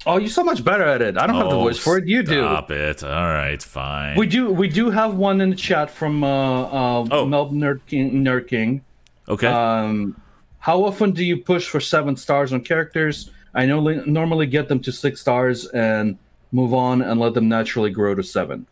Oh, 0.05 0.17
you're 0.17 0.29
so 0.29 0.43
much 0.43 0.63
better 0.63 0.83
at 0.83 1.01
it. 1.01 1.17
I 1.17 1.27
don't 1.27 1.35
have 1.35 1.49
the 1.49 1.55
Oh, 1.55 1.59
voice 1.61 1.77
for 1.77 1.97
it. 1.97 2.07
You 2.07 2.23
do. 2.23 2.41
Stop 2.41 2.71
it. 2.71 3.03
All 3.03 3.27
right, 3.27 3.61
fine. 3.61 4.17
We 4.17 4.25
do. 4.25 4.51
We 4.51 4.67
do 4.67 4.89
have 4.89 5.13
one 5.15 5.41
in 5.41 5.51
the 5.51 5.55
chat 5.55 5.91
from 5.91 6.23
uh, 6.23 6.27
uh, 6.63 7.07
Oh. 7.11 7.25
Melb 7.27 7.51
Nerd 7.53 7.81
King. 7.87 8.23
Nerd 8.23 8.47
King. 8.47 8.81
okay. 9.29 9.47
Um, 9.47 10.15
how 10.59 10.83
often 10.83 11.11
do 11.11 11.23
you 11.23 11.37
push 11.37 11.67
for 11.67 11.79
seven 11.79 12.15
stars 12.15 12.53
on 12.53 12.61
characters? 12.61 13.31
I 13.53 13.65
know 13.65 13.79
normally 14.05 14.45
get 14.47 14.67
them 14.69 14.79
to 14.81 14.91
six 14.91 15.19
stars 15.21 15.67
and 15.67 16.17
move 16.51 16.73
on 16.73 17.01
and 17.01 17.19
let 17.19 17.33
them 17.33 17.47
naturally 17.49 17.89
grow 17.91 18.13
to 18.15 18.23
seven. 18.23 18.65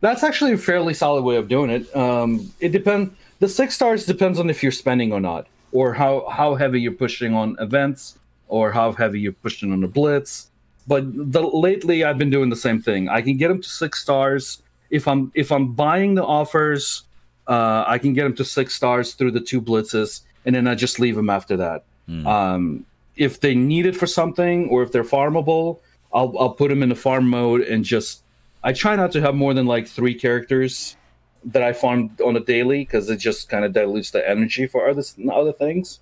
That's 0.00 0.22
actually 0.22 0.52
a 0.52 0.58
fairly 0.58 0.94
solid 0.94 1.22
way 1.22 1.36
of 1.36 1.46
doing 1.48 1.70
it. 1.70 1.94
Um, 1.96 2.52
it 2.60 2.70
depends. 2.72 3.10
The 3.40 3.48
six 3.48 3.74
stars 3.74 4.06
depends 4.06 4.38
on 4.38 4.50
if 4.50 4.62
you're 4.62 4.72
spending 4.72 5.12
or 5.12 5.20
not, 5.20 5.46
or 5.72 5.94
how 5.94 6.28
how 6.28 6.54
heavy 6.54 6.80
you're 6.80 6.92
pushing 6.92 7.34
on 7.34 7.56
events, 7.60 8.18
or 8.48 8.70
how 8.72 8.92
heavy 8.92 9.20
you're 9.20 9.32
pushing 9.32 9.72
on 9.72 9.80
the 9.80 9.88
blitz. 9.88 10.49
But 10.90 11.04
the, 11.32 11.40
lately, 11.40 12.02
I've 12.02 12.18
been 12.18 12.30
doing 12.30 12.50
the 12.50 12.56
same 12.56 12.82
thing. 12.82 13.08
I 13.08 13.22
can 13.22 13.36
get 13.36 13.46
them 13.46 13.62
to 13.62 13.68
six 13.68 14.02
stars 14.02 14.60
if 14.90 15.06
I'm 15.06 15.30
if 15.36 15.52
I'm 15.52 15.72
buying 15.72 16.16
the 16.16 16.24
offers. 16.24 17.04
Uh, 17.46 17.84
I 17.86 17.96
can 17.98 18.12
get 18.12 18.24
them 18.24 18.34
to 18.34 18.44
six 18.44 18.74
stars 18.74 19.14
through 19.14 19.30
the 19.30 19.40
two 19.40 19.62
blitzes, 19.62 20.22
and 20.44 20.52
then 20.52 20.66
I 20.66 20.74
just 20.74 20.98
leave 20.98 21.14
them 21.14 21.30
after 21.30 21.56
that. 21.58 21.84
Um, 22.26 22.86
if 23.14 23.38
they 23.38 23.54
need 23.54 23.86
it 23.86 23.94
for 23.94 24.08
something, 24.08 24.68
or 24.68 24.82
if 24.82 24.90
they're 24.90 25.04
farmable, 25.04 25.78
I'll 26.12 26.36
I'll 26.36 26.54
put 26.54 26.70
them 26.70 26.82
in 26.82 26.88
the 26.88 26.96
farm 26.96 27.30
mode 27.30 27.60
and 27.60 27.84
just. 27.84 28.24
I 28.64 28.72
try 28.72 28.96
not 28.96 29.12
to 29.12 29.20
have 29.20 29.36
more 29.36 29.54
than 29.54 29.66
like 29.66 29.86
three 29.86 30.14
characters 30.14 30.96
that 31.44 31.62
I 31.62 31.72
farm 31.72 32.10
on 32.22 32.36
a 32.36 32.40
daily 32.40 32.80
because 32.80 33.08
it 33.08 33.18
just 33.18 33.48
kind 33.48 33.64
of 33.64 33.72
dilutes 33.72 34.10
the 34.10 34.28
energy 34.28 34.66
for 34.66 34.90
other 34.90 35.04
other 35.32 35.52
things. 35.52 36.00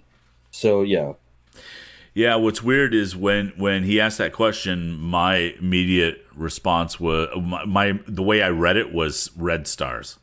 So 0.50 0.80
yeah, 0.80 1.12
yeah, 2.14 2.34
what's 2.36 2.62
weird 2.62 2.94
is 2.94 3.14
when 3.16 3.52
when 3.56 3.84
he 3.84 4.00
asked 4.00 4.18
that 4.18 4.32
question, 4.32 4.98
my 4.98 5.54
immediate 5.58 6.24
response 6.34 6.98
was 7.00 7.28
my, 7.40 7.64
my 7.64 7.98
the 8.06 8.22
way 8.22 8.42
I 8.42 8.48
read 8.50 8.76
it 8.76 8.92
was 8.92 9.30
red 9.36 9.66
stars. 9.66 10.18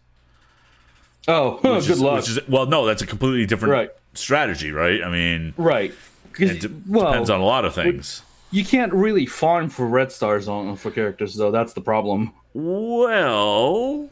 Oh, 1.27 1.53
Which 1.55 1.87
good 1.87 1.91
is, 1.91 2.01
luck. 2.01 2.19
Is, 2.27 2.39
well, 2.47 2.65
no, 2.67 2.85
that's 2.85 3.01
a 3.01 3.07
completely 3.07 3.45
different 3.47 3.71
Right. 3.71 3.89
strategy, 4.13 4.71
right? 4.71 5.03
I 5.03 5.09
mean, 5.09 5.53
right. 5.57 5.91
it 6.37 6.61
de- 6.61 6.69
well, 6.87 7.07
depends 7.07 7.29
on 7.31 7.39
a 7.39 7.43
lot 7.45 7.65
of 7.65 7.73
things. 7.73 8.21
you 8.51 8.63
can't 8.63 8.93
really 8.93 9.25
farm 9.25 9.69
for 9.69 9.87
red 9.87 10.11
stars 10.11 10.47
on 10.47 10.75
for 10.75 10.91
characters 10.91 11.33
though. 11.35 11.49
That's 11.51 11.73
the 11.73 11.81
problem. 11.81 12.31
Well, 12.53 14.09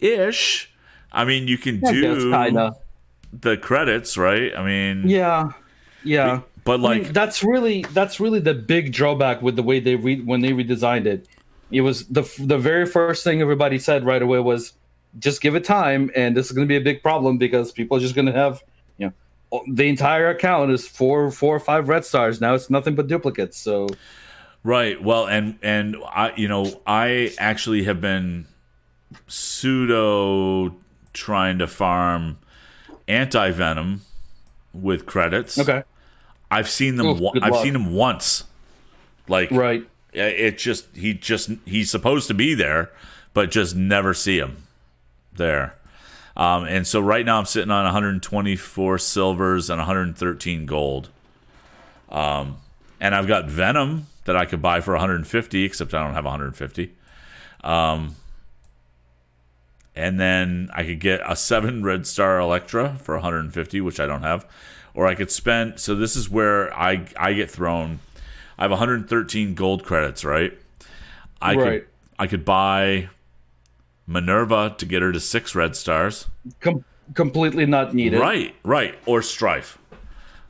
ish. 0.00 0.70
I 1.10 1.24
mean, 1.24 1.48
you 1.48 1.58
can 1.58 1.80
guess 1.80 1.90
do 1.90 2.70
the 3.32 3.56
credits, 3.56 4.16
right? 4.16 4.52
I 4.56 4.64
mean, 4.64 5.08
Yeah, 5.08 5.52
yeah. 6.04 6.40
But 6.64 6.74
I 6.74 6.76
mean, 6.76 7.02
like, 7.04 7.12
that's 7.12 7.42
really 7.42 7.84
that's 7.92 8.20
really 8.20 8.40
the 8.40 8.54
big 8.54 8.92
drawback 8.92 9.42
with 9.42 9.56
the 9.56 9.62
way 9.62 9.80
they 9.80 9.96
re- 9.96 10.20
when 10.20 10.40
they 10.40 10.50
redesigned 10.50 11.06
it. 11.06 11.28
It 11.70 11.80
was 11.80 12.06
the 12.06 12.22
the 12.38 12.58
very 12.58 12.86
first 12.86 13.24
thing 13.24 13.40
everybody 13.40 13.78
said 13.78 14.04
right 14.04 14.22
away 14.22 14.38
was 14.38 14.74
just 15.18 15.40
give 15.40 15.54
it 15.54 15.64
time, 15.64 16.10
and 16.14 16.36
this 16.36 16.46
is 16.46 16.52
going 16.52 16.66
to 16.66 16.68
be 16.68 16.76
a 16.76 16.80
big 16.80 17.02
problem 17.02 17.38
because 17.38 17.72
people 17.72 17.96
are 17.96 18.00
just 18.00 18.14
going 18.14 18.26
to 18.26 18.32
have 18.32 18.62
you 18.98 19.12
know 19.50 19.62
the 19.68 19.88
entire 19.88 20.28
account 20.28 20.70
is 20.70 20.86
four 20.86 21.30
four 21.30 21.56
or 21.56 21.60
five 21.60 21.88
red 21.88 22.04
stars 22.04 22.40
now. 22.40 22.54
It's 22.54 22.70
nothing 22.70 22.94
but 22.94 23.08
duplicates. 23.08 23.58
So 23.58 23.88
right? 24.62 25.02
Well, 25.02 25.26
and 25.26 25.58
and 25.62 25.96
I, 26.06 26.32
you 26.36 26.48
know, 26.48 26.80
I 26.86 27.32
actually 27.38 27.84
have 27.84 28.00
been 28.00 28.46
pseudo 29.26 30.74
trying 31.12 31.58
to 31.58 31.66
farm 31.66 32.38
anti 33.08 33.50
venom 33.50 34.02
with 34.72 35.06
credits. 35.06 35.58
okay, 35.58 35.82
I've 36.52 36.68
seen 36.68 36.96
them. 36.96 37.06
Oof, 37.06 37.22
I've 37.40 37.52
luck. 37.52 37.62
seen 37.62 37.74
him 37.74 37.94
once. 37.94 38.44
Like, 39.26 39.50
right. 39.50 39.88
it 40.12 40.58
just 40.58 40.86
he 40.94 41.14
just 41.14 41.50
he's 41.64 41.90
supposed 41.90 42.28
to 42.28 42.34
be 42.34 42.54
there, 42.54 42.90
but 43.32 43.50
just 43.50 43.74
never 43.74 44.12
see 44.12 44.38
him 44.38 44.64
there. 45.32 45.76
Um, 46.36 46.64
and 46.64 46.86
so 46.86 47.00
right 47.00 47.24
now 47.24 47.38
I'm 47.38 47.46
sitting 47.46 47.70
on 47.70 47.84
124 47.84 48.98
silvers 48.98 49.70
and 49.70 49.78
113 49.78 50.66
gold. 50.66 51.08
Um, 52.08 52.58
and 53.00 53.14
I've 53.14 53.26
got 53.26 53.46
Venom 53.46 54.06
that 54.24 54.36
I 54.36 54.44
could 54.44 54.62
buy 54.62 54.80
for 54.80 54.92
150, 54.92 55.64
except 55.64 55.94
I 55.94 56.04
don't 56.04 56.14
have 56.14 56.24
150. 56.24 56.94
Um, 57.64 58.16
and 59.94 60.18
then 60.18 60.70
I 60.74 60.84
could 60.84 61.00
get 61.00 61.20
a 61.26 61.36
seven 61.36 61.82
red 61.82 62.06
star 62.06 62.38
Elektra 62.38 62.96
for 62.98 63.16
150, 63.16 63.80
which 63.80 64.00
I 64.00 64.06
don't 64.06 64.22
have, 64.22 64.46
or 64.94 65.06
I 65.06 65.14
could 65.14 65.30
spend. 65.30 65.78
So 65.80 65.94
this 65.94 66.16
is 66.16 66.28
where 66.30 66.72
I 66.76 67.06
I 67.16 67.32
get 67.32 67.50
thrown. 67.50 68.00
I 68.58 68.62
have 68.62 68.70
113 68.70 69.54
gold 69.54 69.84
credits, 69.84 70.24
right? 70.24 70.52
I 71.40 71.54
Right. 71.54 71.64
could 71.82 71.86
I 72.18 72.26
could 72.26 72.44
buy 72.44 73.08
Minerva 74.06 74.74
to 74.78 74.86
get 74.86 75.02
her 75.02 75.12
to 75.12 75.20
six 75.20 75.54
red 75.54 75.76
stars. 75.76 76.26
Com- 76.60 76.84
completely 77.14 77.66
not 77.66 77.94
needed. 77.94 78.20
Right, 78.20 78.54
right, 78.64 78.94
or 79.06 79.22
Strife. 79.22 79.78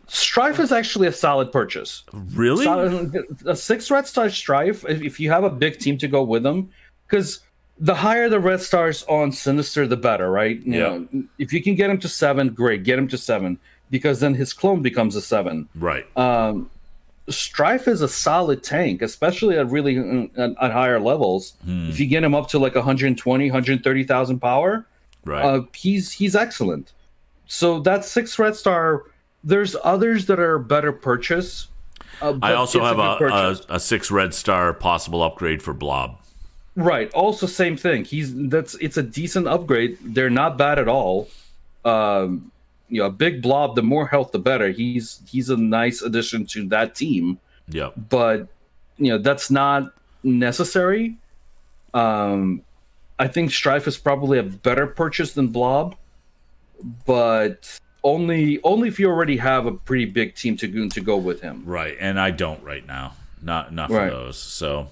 Strife 0.09 0.59
is 0.61 0.73
actually 0.73 1.07
a 1.09 1.13
solid 1.13 1.53
purchase. 1.53 2.03
Really? 2.13 2.65
Solid- 2.65 3.17
a 3.47 3.57
six 3.57 3.91
red 3.91 4.07
star 4.07 4.29
strife 4.29 4.85
if, 4.87 5.01
if 5.03 5.21
you 5.21 5.31
have 5.31 5.45
a 5.45 5.49
big 5.51 5.79
team 5.79 5.97
to 5.99 6.09
go 6.09 6.23
with 6.23 6.43
them 6.43 6.69
because 7.09 7.41
the 7.79 7.95
higher 7.95 8.29
the 8.29 8.39
red 8.41 8.61
stars 8.61 9.05
on 9.09 9.33
sinister 9.33 9.87
the 9.87 9.97
better 9.97 10.31
right 10.31 10.61
You 10.67 10.73
Yeah. 10.75 10.79
know, 10.81 11.09
if 11.39 11.53
you 11.53 11.63
can 11.63 11.75
get 11.77 11.89
him 11.89 11.99
to 11.99 12.09
seven 12.09 12.49
great 12.51 12.83
get 12.85 12.99
him 12.99 13.09
to 13.09 13.17
seven 13.17 13.59
because 13.93 14.19
then 14.19 14.35
his 14.35 14.53
clone 14.53 14.83
becomes 14.83 15.15
a 15.15 15.23
seven 15.23 15.69
Right. 15.77 16.05
um 16.17 16.69
strife 17.29 17.87
is 17.87 18.01
a 18.03 18.09
solid 18.09 18.65
tank 18.65 19.01
especially 19.03 19.57
at 19.57 19.71
really 19.71 19.97
uh, 19.97 20.27
at, 20.37 20.51
at 20.61 20.71
higher 20.73 20.99
levels 20.99 21.53
Hmm. 21.65 21.89
if 21.91 22.01
you 22.01 22.07
get 22.07 22.25
him 22.25 22.35
up 22.35 22.49
to 22.49 22.59
like 22.59 22.75
120 22.75 23.51
130000 23.51 24.41
power 24.41 24.87
Right. 25.25 25.45
Uh, 25.45 25.61
he's 25.73 26.11
he's 26.11 26.35
excellent. 26.35 26.91
So 27.47 27.79
that's 27.79 28.11
six 28.11 28.41
red 28.41 28.57
star. 28.57 29.05
There's 29.45 29.77
others 29.85 30.27
that 30.27 30.41
are 30.41 30.59
better 30.59 30.91
purchase. 30.91 31.69
Uh, 32.21 32.35
I 32.43 32.55
also 32.55 32.83
have 32.83 32.99
a, 32.99 33.25
a, 33.25 33.77
a 33.77 33.79
six 33.79 34.11
red 34.11 34.35
star 34.35 34.75
possible 34.75 35.23
upgrade 35.23 35.63
for 35.63 35.73
Blob. 35.73 36.19
Right. 36.75 37.09
Also, 37.15 37.47
same 37.47 37.77
thing. 37.77 38.05
He's 38.05 38.35
that's 38.49 38.75
it's 38.81 38.97
a 38.97 39.03
decent 39.05 39.47
upgrade. 39.47 39.97
They're 40.03 40.29
not 40.43 40.59
bad 40.59 40.81
at 40.81 40.89
all. 40.89 41.29
Um, 41.85 42.51
you 42.93 43.01
know, 43.01 43.07
a 43.07 43.11
big 43.11 43.41
blob. 43.41 43.75
The 43.75 43.83
more 43.83 44.07
health, 44.07 44.33
the 44.33 44.39
better. 44.39 44.69
He's 44.69 45.23
he's 45.27 45.49
a 45.49 45.57
nice 45.57 46.03
addition 46.03 46.45
to 46.49 46.69
that 46.69 46.95
team. 46.95 47.39
Yeah. 47.69 47.89
But 47.97 48.49
you 48.99 49.11
know, 49.11 49.19
that's 49.19 49.51
not 49.51 49.95
necessary. 50.23 51.17
Um, 51.95 52.63
I 53.19 53.29
think 53.29 53.51
Strife 53.51 53.89
is 53.89 53.97
probably 53.97 54.39
a 54.39 54.43
better 54.43 54.87
purchase 54.87 55.33
than 55.33 55.49
Blob, 55.49 55.97
but 57.07 57.81
only 58.05 58.61
only 58.63 58.89
if 58.89 59.01
you 59.01 59.09
already 59.09 59.39
have 59.39 59.65
a 59.65 59.73
pretty 59.73 60.05
big 60.05 60.35
team 60.35 60.59
to 60.59 60.69
go 60.69 60.89
to 60.89 61.01
go 61.01 61.17
with 61.17 61.41
him. 61.41 61.63
Right. 61.65 61.97
And 61.99 62.21
I 62.21 62.31
don't 62.31 62.63
right 62.63 62.87
now. 62.87 63.15
Not 63.41 63.73
not 63.73 63.89
for 63.89 63.97
Right. 63.97 64.11
those. 64.11 64.37
So. 64.37 64.89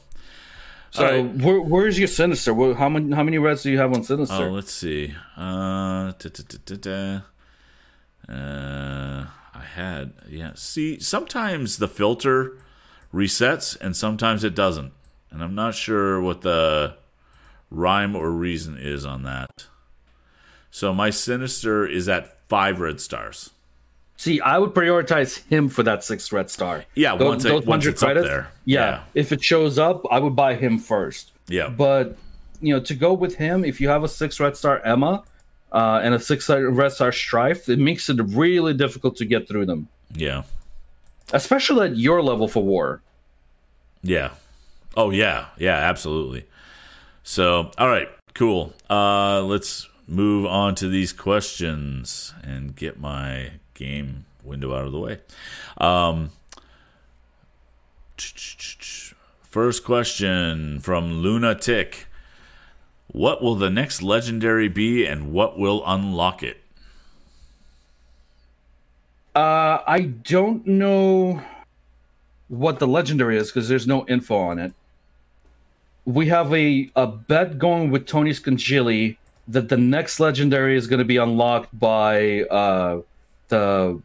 So 0.93 1.05
right. 1.05 1.37
where, 1.37 1.61
where's 1.61 1.99
your 1.99 2.09
Sinister? 2.09 2.53
How 2.75 2.89
many 2.89 3.15
how 3.15 3.23
many 3.23 3.39
reds 3.39 3.63
do 3.63 3.71
you 3.71 3.79
have 3.79 3.93
on 3.93 4.03
Sinister? 4.03 4.35
Oh, 4.47 4.51
let's 4.51 4.73
see. 4.73 5.15
Uh, 5.37 6.13
da, 6.19 6.29
da, 6.65 6.77
da. 6.77 7.21
Uh, 8.31 9.27
I 9.55 9.63
had 9.75 10.13
yeah. 10.29 10.53
See, 10.55 11.01
sometimes 11.01 11.79
the 11.79 11.89
filter 11.89 12.57
resets 13.13 13.77
and 13.81 13.97
sometimes 13.97 14.45
it 14.45 14.55
doesn't, 14.55 14.93
and 15.31 15.43
I'm 15.43 15.55
not 15.55 15.75
sure 15.75 16.21
what 16.21 16.43
the 16.43 16.97
rhyme 17.71 18.15
or 18.17 18.31
reason 18.31 18.77
is 18.79 19.05
on 19.05 19.23
that. 19.25 19.67
So 20.71 20.95
my 20.95 21.11
sinister 21.11 21.87
is 21.87 22.09
at 22.09 22.37
five 22.49 22.81
red 22.81 23.01
stars. 23.01 23.51
See, 24.17 24.41
I 24.41 24.59
would 24.59 24.71
prioritize 24.75 25.47
him 25.49 25.69
for 25.69 25.83
that 25.83 26.05
sixth 26.05 26.31
red 26.31 26.51
star. 26.51 26.85
Yeah, 26.95 27.17
Those- 27.17 27.29
once, 27.29 27.45
it, 27.45 27.49
those 27.49 27.67
once 27.67 27.85
100 27.87 27.89
it's 27.91 28.03
up 28.03 28.07
credits, 28.09 28.29
there. 28.29 28.49
Yeah, 28.67 29.03
if 29.15 29.33
it 29.33 29.43
shows 29.43 29.79
up, 29.79 30.03
I 30.11 30.19
would 30.21 30.37
buy 30.37 30.55
him 30.55 30.79
first. 30.79 31.33
yeah, 31.49 31.69
But 31.71 32.17
you 32.61 32.75
know, 32.75 32.81
to 32.81 32.95
go 32.95 33.15
with 33.15 33.37
him, 33.37 33.65
if 33.65 33.81
you 33.81 33.89
have 33.89 34.05
a 34.05 34.09
six 34.09 34.39
red 34.39 34.57
star 34.57 34.81
Emma 34.85 35.25
uh, 35.73 36.01
and 36.03 36.15
a 36.15 36.19
six 36.19 36.49
red 36.49 36.93
star 36.93 37.13
Strife, 37.13 37.69
it 37.69 37.79
makes 37.79 38.09
it 38.09 38.21
really 38.21 38.75
difficult 38.75 39.17
to 39.17 39.25
get 39.25 39.49
through 39.49 39.67
them, 39.67 39.89
yeah, 40.15 40.43
especially 41.33 41.89
at 41.89 41.97
your 41.97 42.23
level 42.23 42.49
for 42.49 42.63
war. 42.63 43.03
yeah. 44.03 44.31
Oh 44.97 45.11
yeah, 45.11 45.47
yeah, 45.57 45.77
absolutely. 45.77 46.47
So, 47.23 47.71
all 47.79 47.89
right, 47.89 48.09
cool. 48.35 48.73
Uh, 48.89 49.41
let's 49.43 49.89
move 50.09 50.47
on 50.47 50.75
to 50.75 50.89
these 50.89 51.13
questions 51.13 52.35
and 52.43 52.75
get 52.75 52.99
my 52.99 53.53
game 53.75 54.25
window 54.43 54.75
out 54.75 54.87
of 54.87 54.93
the 54.93 54.99
way. 54.99 55.19
Um, 55.79 56.31
first 59.43 59.85
question 59.85 60.81
from 60.81 61.23
Lunatic. 61.23 62.07
What 63.13 63.43
will 63.43 63.57
the 63.57 63.71
next 63.71 64.03
legendary 64.03 64.69
be 64.69 65.05
and 65.05 65.33
what 65.33 65.59
will 65.59 65.83
unlock 65.87 66.43
it? 66.43 66.63
Uh, 69.35 69.79
I 69.87 70.13
don't 70.25 70.67
know 70.67 71.43
what 72.49 72.79
the 72.79 72.87
legendary 72.87 73.37
is 73.37 73.49
because 73.49 73.69
there's 73.69 73.87
no 73.87 74.07
info 74.07 74.37
on 74.37 74.59
it. 74.59 74.73
We 76.05 76.27
have 76.27 76.53
a, 76.53 76.91
a 76.97 77.07
bet 77.07 77.59
going 77.59 77.91
with 77.91 78.07
Tony 78.07 78.31
Scangili 78.31 79.17
that 79.49 79.69
the 79.69 79.77
next 79.77 80.21
legendary 80.21 80.77
is 80.77 80.87
going 80.87 80.99
to 80.99 81.05
be 81.05 81.17
unlocked 81.17 81.77
by 81.79 82.43
uh, 82.43 83.03
the 83.49 84.01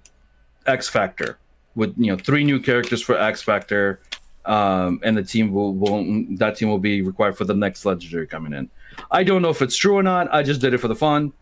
X 0.65 0.89
Factor 0.89 1.37
with 1.75 1.93
you 1.97 2.11
know 2.11 2.17
three 2.17 2.43
new 2.43 2.59
characters 2.59 3.01
for 3.01 3.19
X 3.19 3.41
Factor, 3.41 3.99
um, 4.45 4.99
and 5.03 5.17
the 5.17 5.23
team 5.23 5.51
will, 5.51 5.73
will 5.73 6.25
that 6.37 6.57
team 6.57 6.69
will 6.69 6.79
be 6.79 7.01
required 7.01 7.37
for 7.37 7.45
the 7.45 7.53
next 7.53 7.85
legendary 7.85 8.27
coming 8.27 8.53
in. 8.53 8.69
I 9.11 9.23
don't 9.23 9.41
know 9.41 9.49
if 9.49 9.61
it's 9.61 9.75
true 9.75 9.95
or 9.95 10.03
not. 10.03 10.33
I 10.33 10.43
just 10.43 10.61
did 10.61 10.73
it 10.73 10.77
for 10.77 10.87
the 10.87 10.95
fun. 10.95 11.33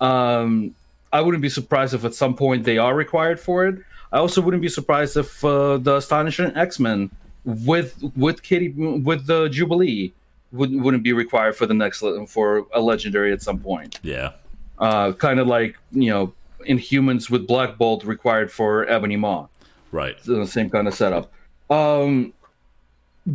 Um, 0.00 0.74
I 1.12 1.20
wouldn't 1.20 1.42
be 1.42 1.48
surprised 1.48 1.94
if 1.94 2.04
at 2.04 2.14
some 2.14 2.34
point 2.34 2.64
they 2.64 2.78
are 2.78 2.94
required 2.94 3.40
for 3.40 3.66
it. 3.66 3.78
I 4.12 4.18
also 4.18 4.40
wouldn't 4.40 4.62
be 4.62 4.68
surprised 4.68 5.16
if 5.16 5.44
uh, 5.44 5.78
the 5.78 5.96
Astonishing 5.96 6.56
X 6.56 6.78
Men 6.78 7.10
with 7.44 8.02
with 8.16 8.42
Kitty 8.42 8.68
with 8.70 9.26
the 9.26 9.48
Jubilee 9.48 10.12
would, 10.52 10.74
wouldn't 10.80 11.02
be 11.02 11.12
required 11.12 11.56
for 11.56 11.66
the 11.66 11.74
next 11.74 12.02
for 12.28 12.66
a 12.72 12.80
legendary 12.80 13.32
at 13.32 13.42
some 13.42 13.58
point. 13.58 13.98
Yeah, 14.02 14.32
Uh, 14.78 15.12
kind 15.12 15.40
of 15.40 15.46
like 15.46 15.76
you 15.92 16.10
know 16.10 16.32
Inhumans 16.66 17.30
with 17.30 17.46
Black 17.46 17.78
Bolt 17.78 18.04
required 18.04 18.50
for 18.50 18.88
Ebony 18.88 19.16
Maw 19.16 19.48
right. 19.92 20.18
the 20.24 20.46
same 20.46 20.70
kind 20.70 20.88
of 20.88 20.94
setup. 20.94 21.30
Um, 21.70 22.32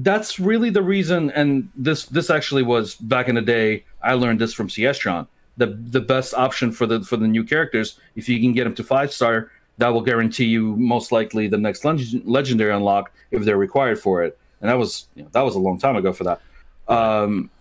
that's 0.02 0.40
really 0.40 0.72
the 0.72 0.82
reason, 0.82 1.30
and 1.32 1.70
this 1.76 2.06
this 2.06 2.30
actually 2.30 2.64
was 2.64 2.96
back 2.96 3.28
in 3.28 3.36
the 3.36 3.42
day. 3.42 3.86
I 4.02 4.14
learned 4.14 4.42
this 4.42 4.54
from 4.54 4.68
Siestron. 4.68 5.28
The 5.58 5.68
the 5.68 6.02
best 6.02 6.34
option 6.34 6.72
for 6.72 6.88
the 6.88 7.02
for 7.02 7.16
the 7.18 7.28
new 7.28 7.44
characters, 7.44 8.00
if 8.16 8.28
you 8.28 8.40
can 8.40 8.54
get 8.54 8.64
them 8.64 8.74
to 8.76 8.84
five 8.84 9.14
star, 9.14 9.52
that 9.78 9.90
will 9.90 10.02
guarantee 10.02 10.46
you 10.46 10.76
most 10.78 11.12
likely 11.12 11.48
the 11.48 11.60
next 11.60 11.86
leg- 11.86 12.24
legendary 12.26 12.74
unlock 12.74 13.12
if 13.30 13.44
they're 13.46 13.58
required 13.58 14.00
for 14.00 14.24
it. 14.24 14.38
And 14.62 14.70
that 14.70 14.80
was 14.80 15.06
you 15.16 15.24
know, 15.24 15.30
that 15.34 15.42
was 15.42 15.56
a 15.56 15.60
long 15.60 15.78
time 15.78 15.96
ago 15.96 16.12
for 16.12 16.24
that. 16.24 16.42
Um, 16.88 17.52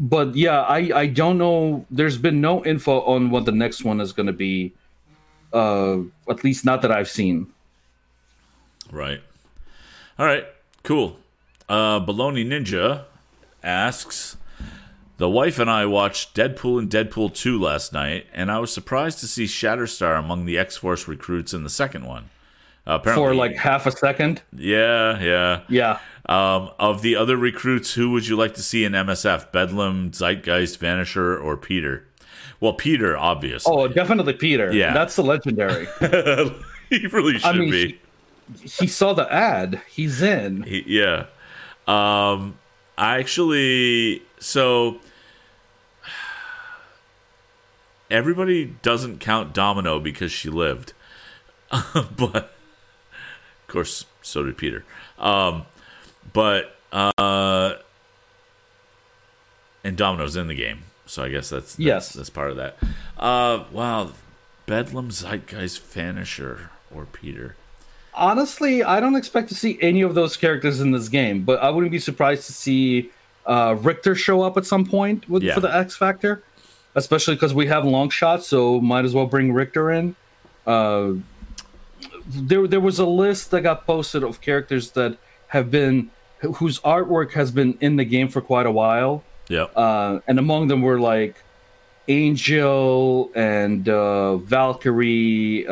but 0.00 0.34
yeah, 0.34 0.62
I 0.62 0.90
I 0.92 1.06
don't 1.06 1.38
know. 1.38 1.86
There's 1.88 2.18
been 2.18 2.40
no 2.40 2.64
info 2.64 3.00
on 3.02 3.30
what 3.30 3.44
the 3.44 3.52
next 3.52 3.84
one 3.84 4.00
is 4.00 4.12
going 4.12 4.26
to 4.26 4.32
be. 4.32 4.72
Uh, 5.52 6.00
at 6.28 6.42
least 6.42 6.64
not 6.64 6.82
that 6.82 6.90
I've 6.90 7.08
seen. 7.08 7.46
Right. 8.90 9.22
All 10.18 10.26
right. 10.26 10.46
Cool. 10.82 11.16
Uh, 11.68 12.00
Baloney 12.00 12.46
Ninja 12.46 13.04
asks 13.62 14.36
The 15.18 15.28
wife 15.28 15.58
and 15.58 15.70
I 15.70 15.84
watched 15.86 16.34
Deadpool 16.34 16.78
and 16.78 16.90
Deadpool 16.90 17.34
2 17.34 17.60
last 17.60 17.92
night, 17.92 18.26
and 18.32 18.50
I 18.50 18.58
was 18.58 18.72
surprised 18.72 19.18
to 19.20 19.26
see 19.26 19.44
Shatterstar 19.44 20.18
among 20.18 20.46
the 20.46 20.58
X 20.58 20.76
Force 20.76 21.06
recruits 21.08 21.52
in 21.52 21.64
the 21.64 21.70
second 21.70 22.06
one. 22.06 22.30
Uh, 22.86 22.92
apparently, 22.94 23.26
for 23.26 23.34
like 23.34 23.54
half 23.56 23.84
a 23.84 23.90
second. 23.90 24.40
yeah, 24.56 25.20
yeah. 25.22 25.60
Yeah. 25.68 25.98
Um, 26.26 26.70
of 26.78 27.02
the 27.02 27.16
other 27.16 27.36
recruits, 27.36 27.92
who 27.92 28.10
would 28.12 28.26
you 28.26 28.34
like 28.36 28.54
to 28.54 28.62
see 28.62 28.84
in 28.84 28.92
MSF? 28.92 29.52
Bedlam, 29.52 30.10
Zeitgeist, 30.12 30.78
Vanisher, 30.78 31.42
or 31.42 31.56
Peter? 31.58 32.06
Well, 32.60 32.72
Peter, 32.72 33.16
obviously. 33.16 33.72
Oh, 33.74 33.88
definitely 33.88 34.32
Peter. 34.32 34.72
Yeah. 34.72 34.94
That's 34.94 35.16
the 35.16 35.22
legendary. 35.22 35.86
he 36.90 37.06
really 37.08 37.34
should 37.38 37.44
I 37.44 37.52
mean, 37.52 37.70
be. 37.70 37.98
he, 38.62 38.68
he 38.68 38.86
saw 38.86 39.12
the 39.12 39.30
ad. 39.32 39.82
He's 39.90 40.22
in. 40.22 40.62
He- 40.62 40.84
yeah. 40.86 41.26
Um, 41.88 42.58
I 42.98 43.18
actually 43.18 44.22
so 44.38 44.98
everybody 48.10 48.66
doesn't 48.82 49.20
count 49.20 49.54
Domino 49.54 49.98
because 49.98 50.30
she 50.30 50.48
lived, 50.50 50.92
but 51.70 52.34
of 52.34 52.52
course 53.68 54.04
so 54.22 54.42
did 54.42 54.56
Peter. 54.58 54.84
Um, 55.18 55.64
but 56.32 56.76
uh, 56.92 57.74
and 59.84 59.96
Domino's 59.96 60.36
in 60.36 60.46
the 60.48 60.54
game, 60.54 60.80
so 61.06 61.22
I 61.24 61.28
guess 61.30 61.48
that's, 61.50 61.74
that's 61.76 61.78
Yes. 61.78 62.12
that's 62.12 62.30
part 62.30 62.50
of 62.50 62.56
that. 62.56 62.76
Uh, 63.18 63.64
wow, 63.72 64.12
Bedlam, 64.66 65.10
Zeitgeist, 65.10 65.80
Vanisher, 65.80 66.68
or 66.94 67.06
Peter. 67.06 67.56
Honestly, 68.18 68.82
I 68.82 68.98
don't 69.00 69.14
expect 69.16 69.48
to 69.50 69.54
see 69.54 69.78
any 69.80 70.02
of 70.02 70.14
those 70.14 70.36
characters 70.36 70.80
in 70.80 70.90
this 70.90 71.08
game, 71.08 71.44
but 71.44 71.62
I 71.62 71.70
wouldn't 71.70 71.92
be 71.92 71.98
surprised 72.00 72.46
to 72.46 72.52
see 72.52 73.10
uh, 73.46 73.76
Richter 73.80 74.14
show 74.14 74.42
up 74.42 74.56
at 74.56 74.66
some 74.66 74.84
point 74.84 75.28
with, 75.28 75.42
Yeah. 75.42 75.54
for 75.54 75.60
the 75.60 75.74
X 75.74 75.96
Factor, 75.96 76.42
especially 76.94 77.34
because 77.36 77.54
we 77.54 77.66
have 77.68 77.84
long 77.84 78.10
shots, 78.10 78.46
so 78.48 78.80
might 78.80 79.04
as 79.04 79.14
well 79.14 79.26
bring 79.26 79.52
Richter 79.52 79.90
in. 79.92 80.16
Uh, 80.66 81.12
there, 82.26 82.66
there 82.66 82.80
was 82.80 82.98
a 82.98 83.06
list 83.06 83.52
that 83.52 83.62
got 83.62 83.86
posted 83.86 84.22
of 84.24 84.40
characters 84.40 84.90
that 84.90 85.16
have 85.48 85.70
been 85.70 86.10
whose 86.56 86.78
artwork 86.80 87.32
has 87.32 87.50
been 87.50 87.78
in 87.80 87.96
the 87.96 88.04
game 88.04 88.28
for 88.28 88.40
quite 88.40 88.66
a 88.66 88.70
while. 88.70 89.24
Yeah, 89.48 89.62
uh, 89.74 90.20
and 90.28 90.38
among 90.38 90.68
them 90.68 90.82
were 90.82 91.00
like 91.00 91.36
Angel 92.08 93.30
and 93.34 93.88
uh, 93.88 94.36
Valkyrie, 94.38 95.66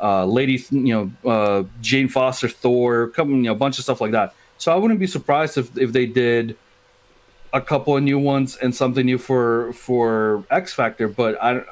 uh, 0.00 0.24
Lady, 0.24 0.64
you 0.70 0.94
know, 1.24 1.30
uh, 1.30 1.64
Jane 1.80 2.08
Foster, 2.08 2.48
Thor, 2.48 3.12
you 3.16 3.24
know, 3.24 3.52
a 3.52 3.56
bunch 3.56 3.78
of 3.78 3.84
stuff 3.84 4.00
like 4.00 4.12
that. 4.12 4.34
So 4.58 4.72
I 4.72 4.76
wouldn't 4.76 5.00
be 5.00 5.06
surprised 5.06 5.58
if 5.58 5.76
if 5.78 5.92
they 5.92 6.06
did 6.06 6.56
a 7.52 7.60
couple 7.60 7.96
of 7.96 8.02
new 8.02 8.18
ones 8.18 8.56
and 8.56 8.74
something 8.74 9.06
new 9.06 9.18
for 9.18 9.72
for 9.72 10.44
X 10.50 10.72
Factor, 10.72 11.08
but 11.08 11.42
I 11.42 11.62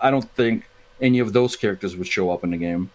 I 0.00 0.10
don't 0.10 0.30
think 0.34 0.68
any 1.00 1.18
of 1.18 1.32
those 1.32 1.56
characters 1.56 1.96
would 1.96 2.06
show 2.06 2.30
up 2.30 2.44
in 2.44 2.50
the 2.50 2.56
game. 2.56 2.90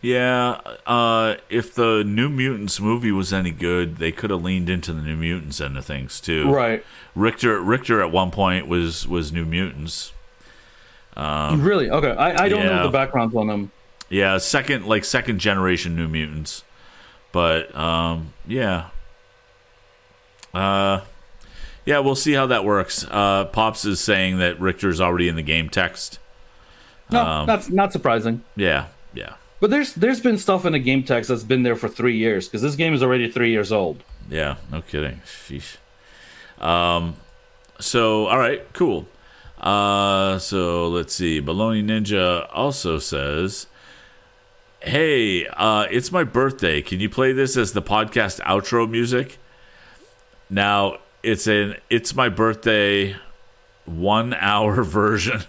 Yeah, 0.00 0.60
uh, 0.84 1.36
if 1.48 1.74
the 1.74 2.02
New 2.04 2.28
Mutants 2.28 2.80
movie 2.80 3.12
was 3.12 3.32
any 3.32 3.52
good, 3.52 3.98
they 3.98 4.10
could 4.10 4.30
have 4.30 4.42
leaned 4.42 4.68
into 4.68 4.92
the 4.92 5.00
New 5.00 5.16
Mutants 5.16 5.60
end 5.60 5.78
of 5.78 5.84
things 5.84 6.20
too. 6.20 6.52
Right. 6.52 6.84
Richter 7.14 7.60
Richter 7.60 8.02
at 8.02 8.10
one 8.10 8.32
point 8.32 8.66
was 8.66 9.06
was 9.06 9.32
New 9.32 9.44
Mutants. 9.44 10.12
really? 11.16 11.88
Okay. 11.88 12.10
I, 12.10 12.44
I 12.44 12.48
don't 12.48 12.64
know 12.64 12.82
the 12.82 12.90
backgrounds 12.90 13.36
on 13.36 13.46
them. 13.46 13.70
Yeah, 14.12 14.36
second 14.38 14.86
like 14.86 15.04
second 15.04 15.38
generation 15.40 15.96
New 15.96 16.06
Mutants. 16.06 16.62
But 17.32 17.74
um, 17.74 18.34
yeah. 18.46 18.88
Uh, 20.54 21.00
yeah, 21.84 21.98
we'll 22.00 22.14
see 22.14 22.32
how 22.34 22.46
that 22.46 22.64
works. 22.64 23.06
Uh, 23.10 23.46
Pops 23.46 23.84
is 23.84 24.00
saying 24.00 24.38
that 24.38 24.60
Richter's 24.60 25.00
already 25.00 25.28
in 25.28 25.36
the 25.36 25.42
game 25.42 25.68
text. 25.68 26.18
No, 27.10 27.24
Um, 27.24 27.46
that's 27.46 27.68
not 27.70 27.92
surprising. 27.92 28.42
Yeah, 28.54 28.86
yeah, 29.14 29.34
But 29.60 29.70
there's 29.70 29.94
there's 29.94 30.20
been 30.20 30.38
stuff 30.38 30.64
in 30.64 30.72
the 30.72 30.78
game 30.78 31.02
text 31.02 31.28
that's 31.28 31.42
been 31.42 31.62
there 31.62 31.76
for 31.76 31.88
three 31.88 32.16
years 32.16 32.46
because 32.48 32.62
this 32.62 32.76
game 32.76 32.94
is 32.94 33.02
already 33.02 33.30
three 33.30 33.50
years 33.50 33.72
old. 33.72 34.02
yeah. 34.28 34.56
No 34.70 34.82
kidding. 34.82 35.20
Sheesh. 35.26 35.76
Um, 36.62 37.14
so 37.80 38.26
all 38.26 38.38
right, 38.38 38.62
cool. 38.74 39.08
Uh, 39.60 40.38
so 40.38 40.88
let's 40.88 41.14
see. 41.14 41.40
Baloney 41.40 41.84
Ninja 41.84 42.48
also 42.52 42.98
says, 42.98 43.66
"Hey, 44.84 45.46
uh, 45.46 45.86
it's 45.90 46.10
my 46.12 46.24
birthday. 46.24 46.82
Can 46.82 47.00
you 47.00 47.08
play 47.08 47.32
this 47.32 47.56
as 47.56 47.72
the 47.72 47.82
podcast 47.82 48.40
outro 48.40 48.88
music?" 48.88 49.38
Now 50.50 50.98
it's 51.22 51.46
an 51.46 51.76
"It's 51.90 52.14
my 52.14 52.28
birthday" 52.28 53.16
one 53.84 54.34
hour 54.34 54.82
version. 54.84 55.42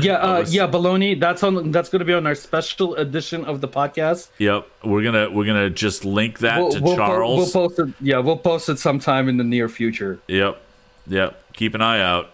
Yeah, 0.00 0.12
uh, 0.18 0.44
yeah, 0.48 0.68
baloney. 0.68 1.18
That's 1.18 1.42
on. 1.42 1.72
That's 1.72 1.88
going 1.88 1.98
to 1.98 2.04
be 2.04 2.12
on 2.12 2.26
our 2.28 2.36
special 2.36 2.94
edition 2.94 3.44
of 3.44 3.60
the 3.60 3.66
podcast. 3.66 4.28
yep, 4.38 4.68
we're 4.84 5.02
gonna 5.02 5.28
we're 5.30 5.44
gonna 5.46 5.68
just 5.68 6.04
link 6.04 6.38
that 6.38 6.58
We'll, 6.60 6.70
to 6.70 6.80
we'll, 6.80 6.96
Charles. 6.96 7.52
we'll 7.54 7.68
post 7.68 7.80
it. 7.80 7.88
Yeah, 8.00 8.18
we'll 8.20 8.36
post 8.36 8.68
it 8.68 8.78
sometime 8.78 9.28
in 9.28 9.36
the 9.36 9.42
near 9.42 9.68
future. 9.68 10.20
Yep, 10.28 10.60
yep. 11.08 11.42
Keep 11.54 11.74
an 11.74 11.82
eye 11.82 12.00
out. 12.00 12.30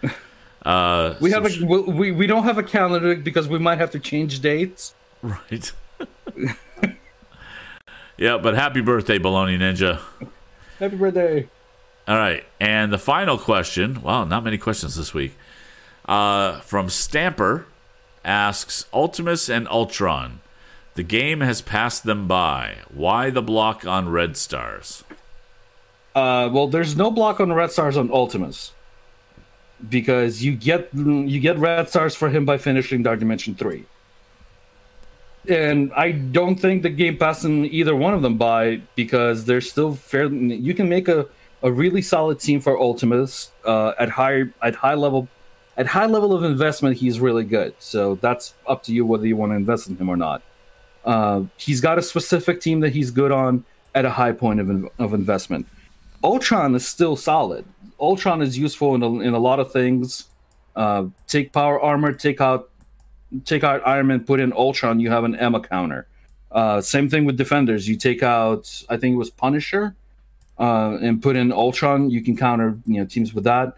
Uh, 0.64 1.14
We 1.20 1.30
some 1.30 1.42
have 1.44 1.52
sh- 1.52 1.60
a 1.62 1.66
we, 1.66 1.80
we 1.80 2.12
we 2.12 2.26
don't 2.26 2.44
have 2.44 2.58
a 2.58 2.62
calendar 2.62 3.14
because 3.16 3.48
we 3.48 3.58
might 3.58 3.78
have 3.78 3.90
to 3.92 3.98
change 3.98 4.40
dates. 4.40 4.94
Right. 5.22 5.72
yeah, 8.18 8.38
but 8.38 8.54
happy 8.54 8.80
birthday, 8.80 9.18
Baloney 9.18 9.58
Ninja. 9.58 10.00
Happy 10.78 10.96
birthday! 10.96 11.48
All 12.08 12.16
right. 12.16 12.44
And 12.58 12.92
the 12.92 12.98
final 12.98 13.38
question 13.38 14.02
wow, 14.02 14.24
not 14.24 14.44
many 14.44 14.58
questions 14.58 14.96
this 14.96 15.14
week. 15.14 15.36
Uh, 16.06 16.60
from 16.60 16.88
Stamper 16.88 17.66
asks 18.24 18.86
Ultimus 18.92 19.48
and 19.48 19.68
Ultron. 19.68 20.40
The 20.94 21.02
game 21.02 21.40
has 21.40 21.62
passed 21.62 22.04
them 22.04 22.26
by. 22.26 22.78
Why 22.92 23.30
the 23.30 23.42
block 23.42 23.86
on 23.86 24.08
Red 24.08 24.36
Stars? 24.36 25.04
Uh, 26.14 26.50
well, 26.52 26.66
there's 26.66 26.96
no 26.96 27.10
block 27.10 27.38
on 27.40 27.52
Red 27.52 27.70
Stars 27.70 27.96
on 27.96 28.10
Ultimus 28.10 28.72
because 29.88 30.42
you 30.42 30.54
get 30.54 30.90
you 30.94 31.40
get 31.40 31.58
Red 31.58 31.88
Stars 31.88 32.14
for 32.14 32.28
him 32.28 32.44
by 32.44 32.58
finishing 32.58 33.02
Dark 33.02 33.18
Dimension 33.18 33.54
three. 33.54 33.86
And 35.48 35.92
I 35.94 36.12
don't 36.12 36.56
think 36.56 36.82
the 36.82 36.90
game 36.90 37.16
passing 37.16 37.64
either 37.64 37.96
one 37.96 38.12
of 38.12 38.22
them 38.22 38.36
by 38.36 38.82
because 38.94 39.46
they're 39.46 39.62
still 39.62 39.94
fairly. 39.94 40.56
You 40.56 40.74
can 40.74 40.88
make 40.88 41.08
a, 41.08 41.26
a 41.62 41.72
really 41.72 42.02
solid 42.02 42.40
team 42.40 42.60
for 42.60 42.78
Ultimus 42.78 43.50
uh, 43.64 43.94
at 43.98 44.10
high 44.10 44.44
at 44.62 44.74
high 44.74 44.94
level 44.94 45.28
at 45.78 45.86
high 45.86 46.06
level 46.06 46.34
of 46.34 46.44
investment. 46.44 46.98
He's 46.98 47.20
really 47.20 47.44
good. 47.44 47.74
So 47.78 48.16
that's 48.16 48.54
up 48.66 48.82
to 48.84 48.92
you 48.92 49.06
whether 49.06 49.26
you 49.26 49.36
want 49.36 49.52
to 49.52 49.56
invest 49.56 49.88
in 49.88 49.96
him 49.96 50.10
or 50.10 50.16
not. 50.16 50.42
Uh, 51.04 51.44
he's 51.56 51.80
got 51.80 51.98
a 51.98 52.02
specific 52.02 52.60
team 52.60 52.80
that 52.80 52.92
he's 52.92 53.10
good 53.10 53.32
on 53.32 53.64
at 53.94 54.04
a 54.04 54.10
high 54.10 54.32
point 54.32 54.60
of, 54.60 54.90
of 54.98 55.14
investment. 55.14 55.66
Ultron 56.22 56.74
is 56.74 56.86
still 56.86 57.16
solid. 57.16 57.64
Ultron 57.98 58.42
is 58.42 58.56
useful 58.56 58.94
in 58.94 59.02
a, 59.02 59.20
in 59.20 59.34
a 59.34 59.38
lot 59.38 59.60
of 59.60 59.72
things. 59.72 60.24
Uh, 60.76 61.06
take 61.26 61.52
power 61.52 61.80
armor, 61.80 62.12
take 62.12 62.40
out 62.40 62.70
take 63.44 63.64
out 63.64 63.86
Iron 63.86 64.08
Man, 64.08 64.20
put 64.20 64.40
in 64.40 64.52
Ultron, 64.52 65.00
you 65.00 65.10
have 65.10 65.24
an 65.24 65.36
Emma 65.36 65.60
counter. 65.60 66.06
Uh, 66.50 66.80
same 66.80 67.08
thing 67.08 67.24
with 67.24 67.36
Defenders. 67.36 67.88
You 67.88 67.96
take 67.96 68.22
out, 68.22 68.84
I 68.88 68.96
think 68.96 69.14
it 69.14 69.16
was 69.18 69.30
Punisher, 69.30 69.94
uh, 70.58 70.98
and 71.00 71.22
put 71.22 71.36
in 71.36 71.52
Ultron. 71.52 72.10
You 72.10 72.22
can 72.22 72.36
counter, 72.36 72.76
you 72.86 73.00
know, 73.00 73.06
teams 73.06 73.32
with 73.32 73.44
that. 73.44 73.74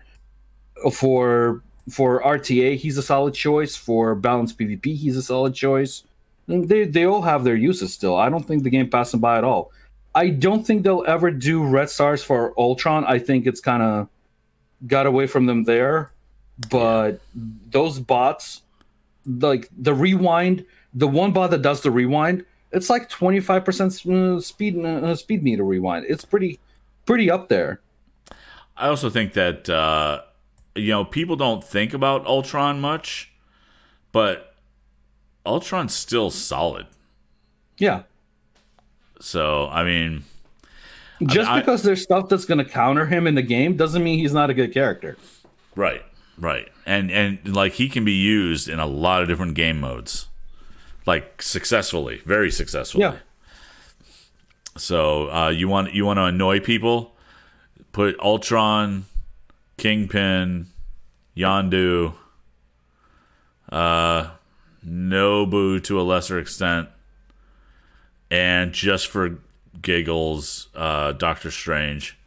For 0.93 1.63
for 1.91 2.23
RTA, 2.23 2.77
he's 2.77 2.97
a 2.97 3.03
solid 3.03 3.35
choice. 3.35 3.77
For 3.77 4.15
balanced 4.15 4.59
PvP, 4.59 4.97
he's 4.97 5.17
a 5.17 5.23
solid 5.23 5.55
choice. 5.55 6.05
They 6.49 6.85
they 6.85 7.05
all 7.05 7.23
have 7.23 7.45
their 7.45 7.57
uses 7.57 7.93
still. 7.93 8.17
I 8.17 8.29
don't 8.29 8.47
think 8.47 8.63
the 8.63 8.71
game 8.71 8.89
passed 8.89 9.13
them 9.13 9.21
by 9.21 9.39
at 9.39 9.45
all. 9.45 9.71
I 10.15 10.29
don't 10.29 10.67
think 10.67 10.83
they'll 10.83 11.05
ever 11.07 11.31
do 11.31 11.65
Red 11.65 11.89
Stars 11.91 12.23
for 12.23 12.53
Ultron. 12.59 13.05
I 13.05 13.19
think 13.19 13.47
it's 13.47 13.61
kind 13.61 13.83
of 13.83 14.09
got 14.87 15.07
away 15.07 15.27
from 15.27 15.47
them 15.47 15.65
there. 15.65 16.13
But 16.71 17.21
those 17.35 17.99
bots, 17.99 18.63
like 19.27 19.69
the 19.77 19.95
rewind, 19.95 20.67
the 20.93 21.09
one 21.09 21.33
bot 21.33 21.51
that 21.51 21.63
does 21.63 21.81
the 21.81 21.91
rewind, 21.91 22.45
it's 22.73 22.91
like 22.91 23.09
twenty 23.09 23.41
five 23.41 23.65
percent 23.65 23.93
speed 23.93 24.85
uh, 24.85 25.15
speed 25.15 25.43
meter 25.43 25.65
rewind. 25.65 26.07
It's 26.09 26.25
pretty 26.25 26.61
pretty 27.07 27.31
up 27.31 27.49
there. 27.49 27.81
I 28.77 28.89
also 28.89 29.11
think 29.11 29.33
that 29.35 29.69
uh, 29.69 30.23
you 30.75 30.89
know 30.89 31.05
people 31.05 31.37
don't 31.37 31.65
think 31.65 31.95
about 31.95 32.27
Ultron 32.27 32.81
much, 32.81 33.33
but 34.13 34.55
Ultron's 35.45 35.95
still 35.95 36.31
solid. 36.31 36.87
Yeah, 37.79 38.03
So 39.23 39.69
I 39.69 39.85
mean, 39.85 40.25
just 41.27 41.49
I- 41.49 41.61
because 41.61 41.83
there's 41.85 42.03
stuff 42.03 42.29
that's 42.29 42.45
going 42.45 42.59
to 42.59 42.65
counter 42.65 43.07
him 43.07 43.27
in 43.29 43.37
the 43.37 43.43
game 43.43 43.77
doesn't 43.77 44.03
mean 44.03 44.19
he's 44.19 44.33
not 44.35 44.51
a 44.51 44.55
good 44.55 44.75
character. 44.75 45.17
right, 45.77 46.05
right, 46.37 46.69
and 46.85 47.11
and 47.11 47.55
like 47.55 47.75
he 47.75 47.89
can 47.89 48.05
be 48.05 48.13
used 48.15 48.69
in 48.69 48.81
a 48.81 48.87
lot 48.87 49.23
of 49.23 49.29
different 49.29 49.55
game 49.55 49.79
modes, 49.81 50.27
like 51.07 51.41
successfully, 51.41 52.21
very 52.27 52.51
successfully. 52.51 53.05
Yeah. 53.05 53.17
So 54.77 55.31
uh, 55.31 55.49
you 55.51 55.69
want 55.69 55.93
you 55.95 56.05
want 56.05 56.17
to 56.19 56.25
annoy 56.25 56.59
people? 56.61 57.15
Put 57.93 58.19
Ultron, 58.21 59.05
Kingpin, 59.77 60.67
Yondu, 61.37 62.15
uh, 63.71 64.31
Nobu 64.85 65.83
to 65.85 66.01
a 66.01 66.03
lesser 66.03 66.39
extent, 66.39 66.89
and 68.33 68.73
just 68.73 69.09
for 69.09 69.39
giggles, 69.83 70.69
uh, 70.75 71.13
Doctor 71.13 71.51
Strange. 71.51 72.19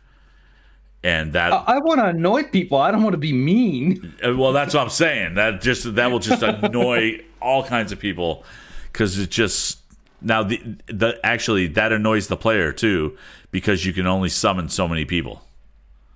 And 1.04 1.34
that 1.34 1.52
I, 1.52 1.76
I 1.76 1.78
want 1.80 2.00
to 2.00 2.08
annoy 2.08 2.44
people. 2.44 2.78
I 2.78 2.92
don't 2.92 3.04
want 3.04 3.14
to 3.14 3.20
be 3.20 3.34
mean. 3.34 4.16
uh, 4.26 4.36
well, 4.36 4.54
that's 4.54 4.74
what 4.74 4.82
I'm 4.82 4.90
saying. 4.90 5.34
That 5.36 5.62
just 5.62 5.96
that 5.96 6.12
will 6.12 6.20
just 6.20 6.42
annoy 6.42 7.22
all 7.42 7.64
kinds 7.64 7.92
of 7.92 8.00
people 8.00 8.44
because 8.92 9.18
it 9.20 9.30
just 9.30 9.80
now 10.22 10.44
the 10.44 10.62
the 10.88 11.20
actually 11.24 11.68
that 11.68 11.92
annoys 11.92 12.28
the 12.28 12.38
player 12.38 12.72
too 12.72 13.18
because 13.52 13.86
you 13.86 13.94
can 13.94 14.08
only 14.08 14.30
summon 14.30 14.70
so 14.70 14.88
many 14.88 15.06
people. 15.06 15.44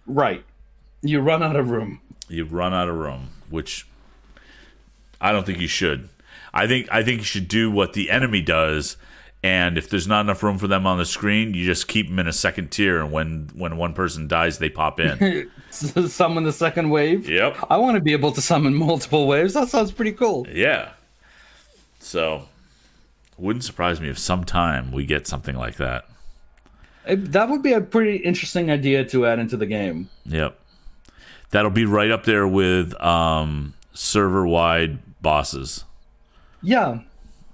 Right. 0.08 0.44
You 1.02 1.20
run 1.20 1.44
out 1.44 1.56
of 1.56 1.70
room. 1.70 2.02
You 2.28 2.46
run 2.46 2.74
out 2.74 2.90
of 2.90 2.96
room, 2.96 3.30
which 3.50 3.88
I 5.22 5.32
don't 5.32 5.46
think 5.46 5.60
you 5.60 5.68
should. 5.68 6.10
I 6.52 6.68
think 6.68 6.88
I 6.92 7.04
think 7.04 7.20
you 7.20 7.26
should 7.26 7.48
do 7.48 7.70
what 7.70 7.94
the 7.94 8.10
enemy 8.10 8.42
does, 8.42 8.98
and 9.44 9.78
if 9.78 9.90
there's 9.90 10.08
not 10.08 10.22
enough 10.22 10.44
room 10.44 10.58
for 10.58 10.68
them 10.68 10.86
on 10.86 10.98
the 10.98 11.06
screen, 11.06 11.54
you 11.54 11.66
just 11.66 11.88
keep 11.88 12.08
them 12.10 12.20
in 12.20 12.28
a 12.28 12.34
second 12.34 12.72
tier, 12.72 13.00
and 13.00 13.12
when 13.12 13.50
when 13.54 13.78
one 13.78 13.94
person 13.94 14.28
dies, 14.28 14.60
they 14.60 14.70
pop 14.70 15.00
in. 15.00 15.50
summon 15.72 16.44
the 16.44 16.52
second 16.52 16.90
wave. 16.90 17.30
yep. 17.30 17.58
I 17.70 17.78
want 17.78 17.96
to 17.96 18.02
be 18.02 18.12
able 18.12 18.32
to 18.34 18.42
summon 18.42 18.74
multiple 18.74 19.28
waves. 19.28 19.54
That 19.54 19.70
sounds 19.70 19.92
pretty 19.92 20.12
cool. 20.14 20.46
Yeah. 20.52 20.92
So, 22.00 22.48
wouldn't 23.38 23.64
surprise 23.64 24.02
me 24.02 24.10
if 24.10 24.18
sometime 24.18 24.92
we 24.92 25.06
get 25.06 25.28
something 25.28 25.56
like 25.56 25.76
that. 25.76 26.06
It- 27.08 27.32
that 27.32 27.50
would 27.50 27.62
be 27.62 27.74
a 27.74 27.82
pretty 27.82 28.18
interesting 28.18 28.70
idea 28.72 29.06
to 29.06 29.26
add 29.26 29.40
into 29.40 29.58
the 29.58 29.66
game. 29.66 30.10
Yep. 30.26 30.58
That'll 31.52 31.72
be 31.72 31.86
right 31.86 32.12
up 32.12 32.26
there 32.26 32.48
with 32.48 32.94
um, 33.02 33.74
server 33.94 34.46
wide 34.46 35.00
bosses. 35.22 35.84
Yeah, 36.62 37.00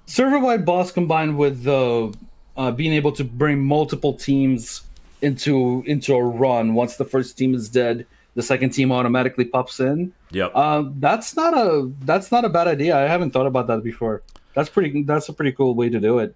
server-wide 0.05 0.65
boss 0.65 0.91
combined 0.91 1.37
with 1.37 1.63
the 1.63 2.13
uh, 2.57 2.71
being 2.71 2.93
able 2.93 3.11
to 3.13 3.23
bring 3.23 3.63
multiple 3.63 4.13
teams 4.13 4.81
into 5.21 5.83
into 5.85 6.13
a 6.15 6.23
run. 6.23 6.73
Once 6.73 6.97
the 6.97 7.05
first 7.05 7.37
team 7.37 7.53
is 7.53 7.69
dead, 7.69 8.05
the 8.35 8.43
second 8.43 8.71
team 8.71 8.91
automatically 8.91 9.45
pops 9.45 9.79
in. 9.79 10.13
Yep. 10.31 10.51
Uh, 10.53 10.83
that's 10.99 11.35
not 11.35 11.53
a 11.53 11.91
that's 12.01 12.31
not 12.31 12.45
a 12.45 12.49
bad 12.49 12.67
idea. 12.67 12.97
I 12.97 13.07
haven't 13.07 13.31
thought 13.31 13.47
about 13.47 13.67
that 13.67 13.83
before. 13.83 14.21
That's 14.53 14.69
pretty. 14.69 15.03
That's 15.03 15.27
a 15.29 15.33
pretty 15.33 15.51
cool 15.51 15.75
way 15.75 15.89
to 15.89 15.99
do 15.99 16.19
it. 16.19 16.35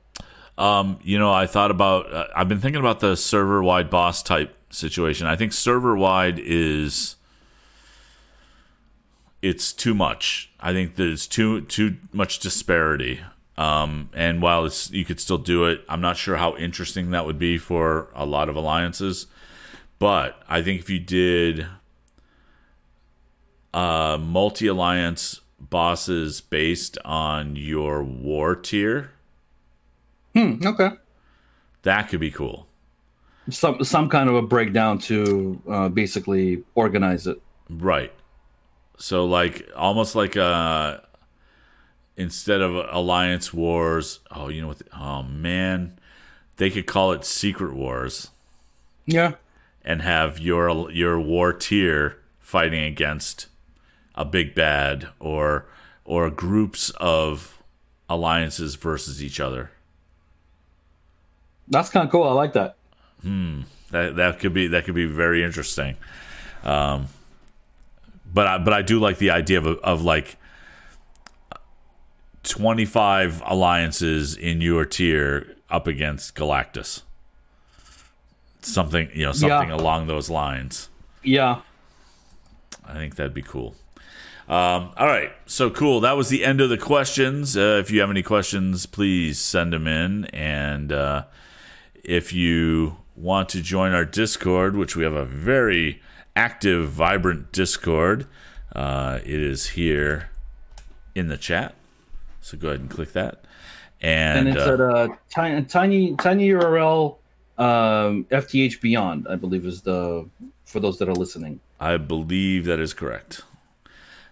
Um, 0.57 0.99
you 1.03 1.17
know, 1.17 1.31
I 1.31 1.47
thought 1.47 1.71
about, 1.71 2.13
uh, 2.13 2.27
I've 2.35 2.49
been 2.49 2.59
thinking 2.59 2.81
about 2.81 2.99
the 2.99 3.15
server 3.15 3.63
wide 3.63 3.89
boss 3.89 4.21
type 4.21 4.57
situation. 4.69 5.25
I 5.25 5.37
think 5.37 5.53
server 5.53 5.95
wide 5.95 6.37
is 6.37 7.15
it's 9.41 9.71
too 9.71 9.93
much. 9.93 10.51
I 10.59 10.73
think 10.73 10.95
there's 10.95 11.27
too 11.27 11.61
too 11.61 11.95
much 12.11 12.39
disparity. 12.39 13.21
Um, 13.59 14.09
and 14.13 14.41
while 14.41 14.63
it's 14.65 14.89
you 14.89 15.03
could 15.03 15.19
still 15.19 15.37
do 15.37 15.65
it, 15.65 15.83
I'm 15.89 15.99
not 15.99 16.15
sure 16.15 16.37
how 16.37 16.55
interesting 16.55 17.11
that 17.11 17.25
would 17.25 17.37
be 17.37 17.57
for 17.57 18.07
a 18.15 18.25
lot 18.25 18.47
of 18.47 18.55
alliances. 18.55 19.27
But 19.99 20.41
I 20.47 20.61
think 20.61 20.79
if 20.79 20.89
you 20.89 20.97
did 20.97 21.67
uh, 23.73 24.17
multi 24.17 24.67
alliance 24.67 25.41
bosses 25.59 26.39
based 26.39 26.97
on 27.03 27.57
your 27.57 28.01
war 28.01 28.55
tier, 28.55 29.11
Hmm, 30.33 30.65
okay. 30.65 30.91
that 31.83 32.03
could 32.03 32.21
be 32.21 32.31
cool. 32.31 32.65
Some 33.49 33.83
some 33.83 34.07
kind 34.07 34.29
of 34.29 34.35
a 34.35 34.41
breakdown 34.41 34.99
to 34.99 35.61
uh, 35.69 35.89
basically 35.89 36.63
organize 36.75 37.27
it. 37.27 37.41
Right. 37.69 38.13
So 38.97 39.25
like 39.25 39.67
almost 39.75 40.15
like 40.15 40.37
a 40.37 41.03
instead 42.19 42.61
of 42.61 42.75
alliance 42.93 43.53
wars. 43.53 44.19
Oh, 44.29 44.49
you 44.49 44.61
know 44.61 44.67
what? 44.67 44.81
Oh 44.95 45.23
man, 45.23 45.97
they 46.57 46.69
could 46.69 46.85
call 46.85 47.11
it 47.13 47.25
secret 47.25 47.73
wars 47.73 48.29
Yeah. 49.05 49.33
and 49.83 50.01
have 50.01 50.37
your 50.39 50.91
your 50.91 51.19
war 51.19 51.53
tier 51.53 52.17
fighting 52.39 52.83
against 52.83 53.47
a 54.15 54.25
big 54.25 54.53
bad 54.53 55.07
or 55.19 55.65
or 56.05 56.29
groups 56.29 56.89
of 56.99 57.61
alliances 58.09 58.75
versus 58.75 59.23
each 59.23 59.39
other. 59.39 59.71
That's 61.67 61.89
kind 61.89 62.05
of 62.05 62.11
cool. 62.11 62.23
I 62.23 62.33
like 62.33 62.53
that. 62.53 62.75
Hmm. 63.21 63.61
That 63.91 64.15
that 64.17 64.39
could 64.39 64.53
be 64.53 64.67
that 64.67 64.85
could 64.85 64.95
be 64.95 65.05
very 65.05 65.43
interesting. 65.43 65.95
Um, 66.63 67.07
but 68.33 68.47
I 68.47 68.57
but 68.57 68.73
I 68.73 68.81
do 68.81 68.99
like 68.99 69.17
the 69.19 69.31
idea 69.31 69.59
of 69.59 69.65
of 69.79 70.03
like 70.03 70.37
twenty 72.43 72.85
five 72.85 73.41
alliances 73.45 74.35
in 74.35 74.61
your 74.61 74.85
tier 74.85 75.55
up 75.69 75.87
against 75.87 76.35
Galactus. 76.35 77.03
Something 78.61 79.09
you 79.13 79.25
know 79.25 79.31
something 79.31 79.69
Yeah. 79.69 79.75
along 79.75 80.07
those 80.07 80.29
lines. 80.29 80.89
Yeah. 81.23 81.61
I 82.85 82.93
think 82.93 83.15
that'd 83.15 83.33
be 83.33 83.41
cool. 83.41 83.75
Um, 84.47 84.89
all 84.97 85.05
right, 85.05 85.31
so 85.45 85.69
cool. 85.69 85.99
That 85.99 86.17
was 86.17 86.29
the 86.29 86.43
end 86.43 86.59
of 86.59 86.69
the 86.69 86.77
questions. 86.77 87.55
Uh, 87.55 87.77
if 87.79 87.91
you 87.91 87.99
have 88.01 88.09
any 88.09 88.23
questions, 88.23 88.87
please 88.87 89.39
send 89.39 89.71
them 89.73 89.85
in. 89.85 90.25
And 90.25 90.91
uh, 90.91 91.25
if 92.03 92.33
you 92.33 92.97
want 93.15 93.49
to 93.49 93.61
join 93.61 93.91
our 93.91 94.05
Discord, 94.05 94.75
which 94.75 94.95
we 94.95 95.03
have 95.03 95.13
a 95.13 95.25
very 95.25 96.01
active, 96.35 96.89
vibrant 96.89 97.51
Discord, 97.51 98.25
uh, 98.75 99.19
it 99.23 99.39
is 99.39 99.67
here 99.71 100.31
in 101.13 101.27
the 101.27 101.37
chat. 101.37 101.75
So 102.49 102.57
go 102.57 102.69
ahead 102.69 102.79
and 102.79 102.89
click 102.89 103.13
that. 103.13 103.45
And, 104.01 104.47
And 104.47 104.57
it's 104.57 104.65
uh, 104.65 104.73
at 104.73 104.79
a 104.79 105.17
tiny 105.29 105.63
tiny 105.65 106.15
tiny 106.15 106.49
URL 106.49 107.17
um, 107.59 108.25
FTH 108.31 108.81
Beyond, 108.81 109.27
I 109.29 109.35
believe 109.35 109.65
is 109.65 109.81
the 109.81 110.27
for 110.65 110.79
those 110.79 110.97
that 110.97 111.07
are 111.07 111.13
listening. 111.13 111.59
I 111.79 111.97
believe 111.97 112.65
that 112.65 112.79
is 112.79 112.93
correct. 112.95 113.43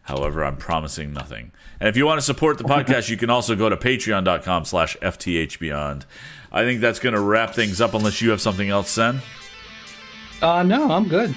However, 0.04 0.44
I'm 0.44 0.56
promising 0.58 1.14
nothing. 1.14 1.52
And 1.80 1.90
if 1.90 1.98
you 1.98 2.06
want 2.06 2.18
to 2.18 2.26
support 2.26 2.58
the 2.58 2.64
podcast, 2.64 3.10
you 3.10 3.18
can 3.18 3.30
also 3.30 3.56
go 3.56 3.70
to 3.70 3.78
patreon.com 3.78 4.66
slash 4.66 4.96
FTHBeyond. 4.98 6.06
I 6.52 6.64
think 6.64 6.82
that's 6.82 7.00
going 7.00 7.14
to 7.14 7.22
wrap 7.22 7.54
things 7.54 7.82
up 7.82 7.94
unless 7.94 8.22
you 8.22 8.32
have 8.32 8.42
something 8.42 8.70
else, 8.70 8.90
Sen. 8.90 9.22
Uh 10.42 10.64
no, 10.64 10.90
I'm 10.90 11.08
good. 11.08 11.36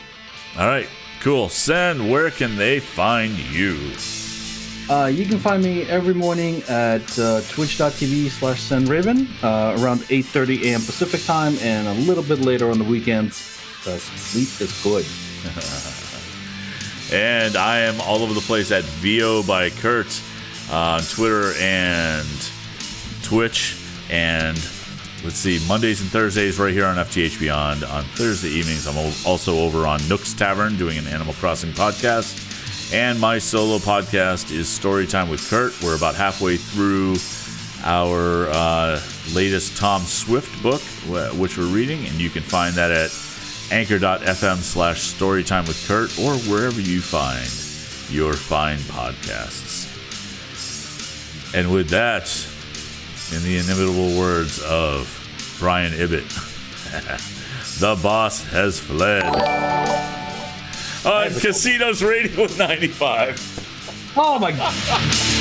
All 0.57 0.67
right, 0.67 0.87
cool. 1.21 1.49
Sen, 1.51 2.09
where 2.09 2.31
can 2.31 2.57
they 2.57 2.81
find 2.81 3.37
you? 3.53 3.77
Uh, 4.89 5.07
you 5.07 5.25
can 5.27 5.39
find 5.39 5.63
me 5.63 5.83
every 5.83 6.15
morning 6.15 6.63
at 6.69 7.03
uh, 7.19 7.41
twitch.tv 7.49 8.29
slash 8.31 8.61
senraven 8.63 9.29
uh, 9.43 9.81
around 9.81 10.01
8.30 10.01 10.65
a.m. 10.65 10.81
Pacific 10.81 11.23
time 11.25 11.57
and 11.61 11.87
a 11.87 11.95
little 12.07 12.25
bit 12.25 12.41
later 12.41 12.71
on 12.71 12.79
the 12.79 12.85
weekends 12.85 13.37
sleep 13.83 14.61
is 14.61 14.83
good. 14.83 15.07
And 17.13 17.57
I 17.57 17.81
am 17.81 18.01
all 18.03 18.23
over 18.23 18.33
the 18.33 18.41
place 18.41 18.71
at 18.71 18.85
VO 18.85 19.43
by 19.43 19.71
Kurt 19.71 20.23
uh, 20.71 20.75
on 20.75 21.03
Twitter 21.03 21.55
and 21.59 22.29
Twitch. 23.25 23.83
And 24.09 24.57
let's 25.25 25.35
see, 25.35 25.59
Mondays 25.67 26.01
and 26.03 26.09
Thursdays 26.09 26.61
right 26.61 26.73
here 26.73 26.87
on 26.87 26.99
FTH 26.99 27.41
Beyond. 27.41 27.83
On 27.83 28.05
Thursday 28.05 28.51
evenings, 28.51 28.87
I'm 28.87 28.97
also 29.27 29.59
over 29.59 29.89
on 29.89 29.99
Nook's 30.09 30.33
Tavern 30.35 30.77
doing 30.77 30.99
an 30.99 31.09
Animal 31.09 31.35
Crossing 31.35 31.73
podcast. 31.73 32.50
And 32.93 33.21
my 33.21 33.39
solo 33.39 33.79
podcast 33.79 34.51
is 34.51 34.67
Storytime 34.67 35.31
with 35.31 35.49
Kurt. 35.49 35.81
We're 35.81 35.95
about 35.97 36.17
halfway 36.17 36.57
through 36.57 37.15
our 37.85 38.49
uh, 38.51 39.01
latest 39.33 39.77
Tom 39.77 40.03
Swift 40.03 40.61
book, 40.61 40.81
which 41.39 41.57
we're 41.57 41.73
reading, 41.73 42.05
and 42.07 42.21
you 42.21 42.31
can 42.31 42.43
find 42.43 42.75
that 42.75 42.91
at 42.91 43.11
anchor.fm 43.71 44.57
slash 44.57 45.15
storytime 45.15 45.69
with 45.69 45.87
Kurt 45.87 46.19
or 46.19 46.35
wherever 46.51 46.81
you 46.81 47.01
find 47.01 47.47
your 48.13 48.33
fine 48.33 48.79
podcasts. 48.79 49.87
And 51.55 51.73
with 51.73 51.91
that, 51.91 52.25
in 53.33 53.45
the 53.45 53.57
inimitable 53.59 54.19
words 54.19 54.61
of 54.63 55.07
Brian 55.61 55.93
Ibbett, 55.93 56.29
the 57.79 57.95
boss 58.03 58.43
has 58.51 58.81
fled. 58.81 60.20
On 61.05 61.31
Casinos 61.41 62.03
Radio 62.03 62.47
95. 62.47 64.13
Oh 64.17 64.39
my 64.39 64.53
god. 64.53 65.40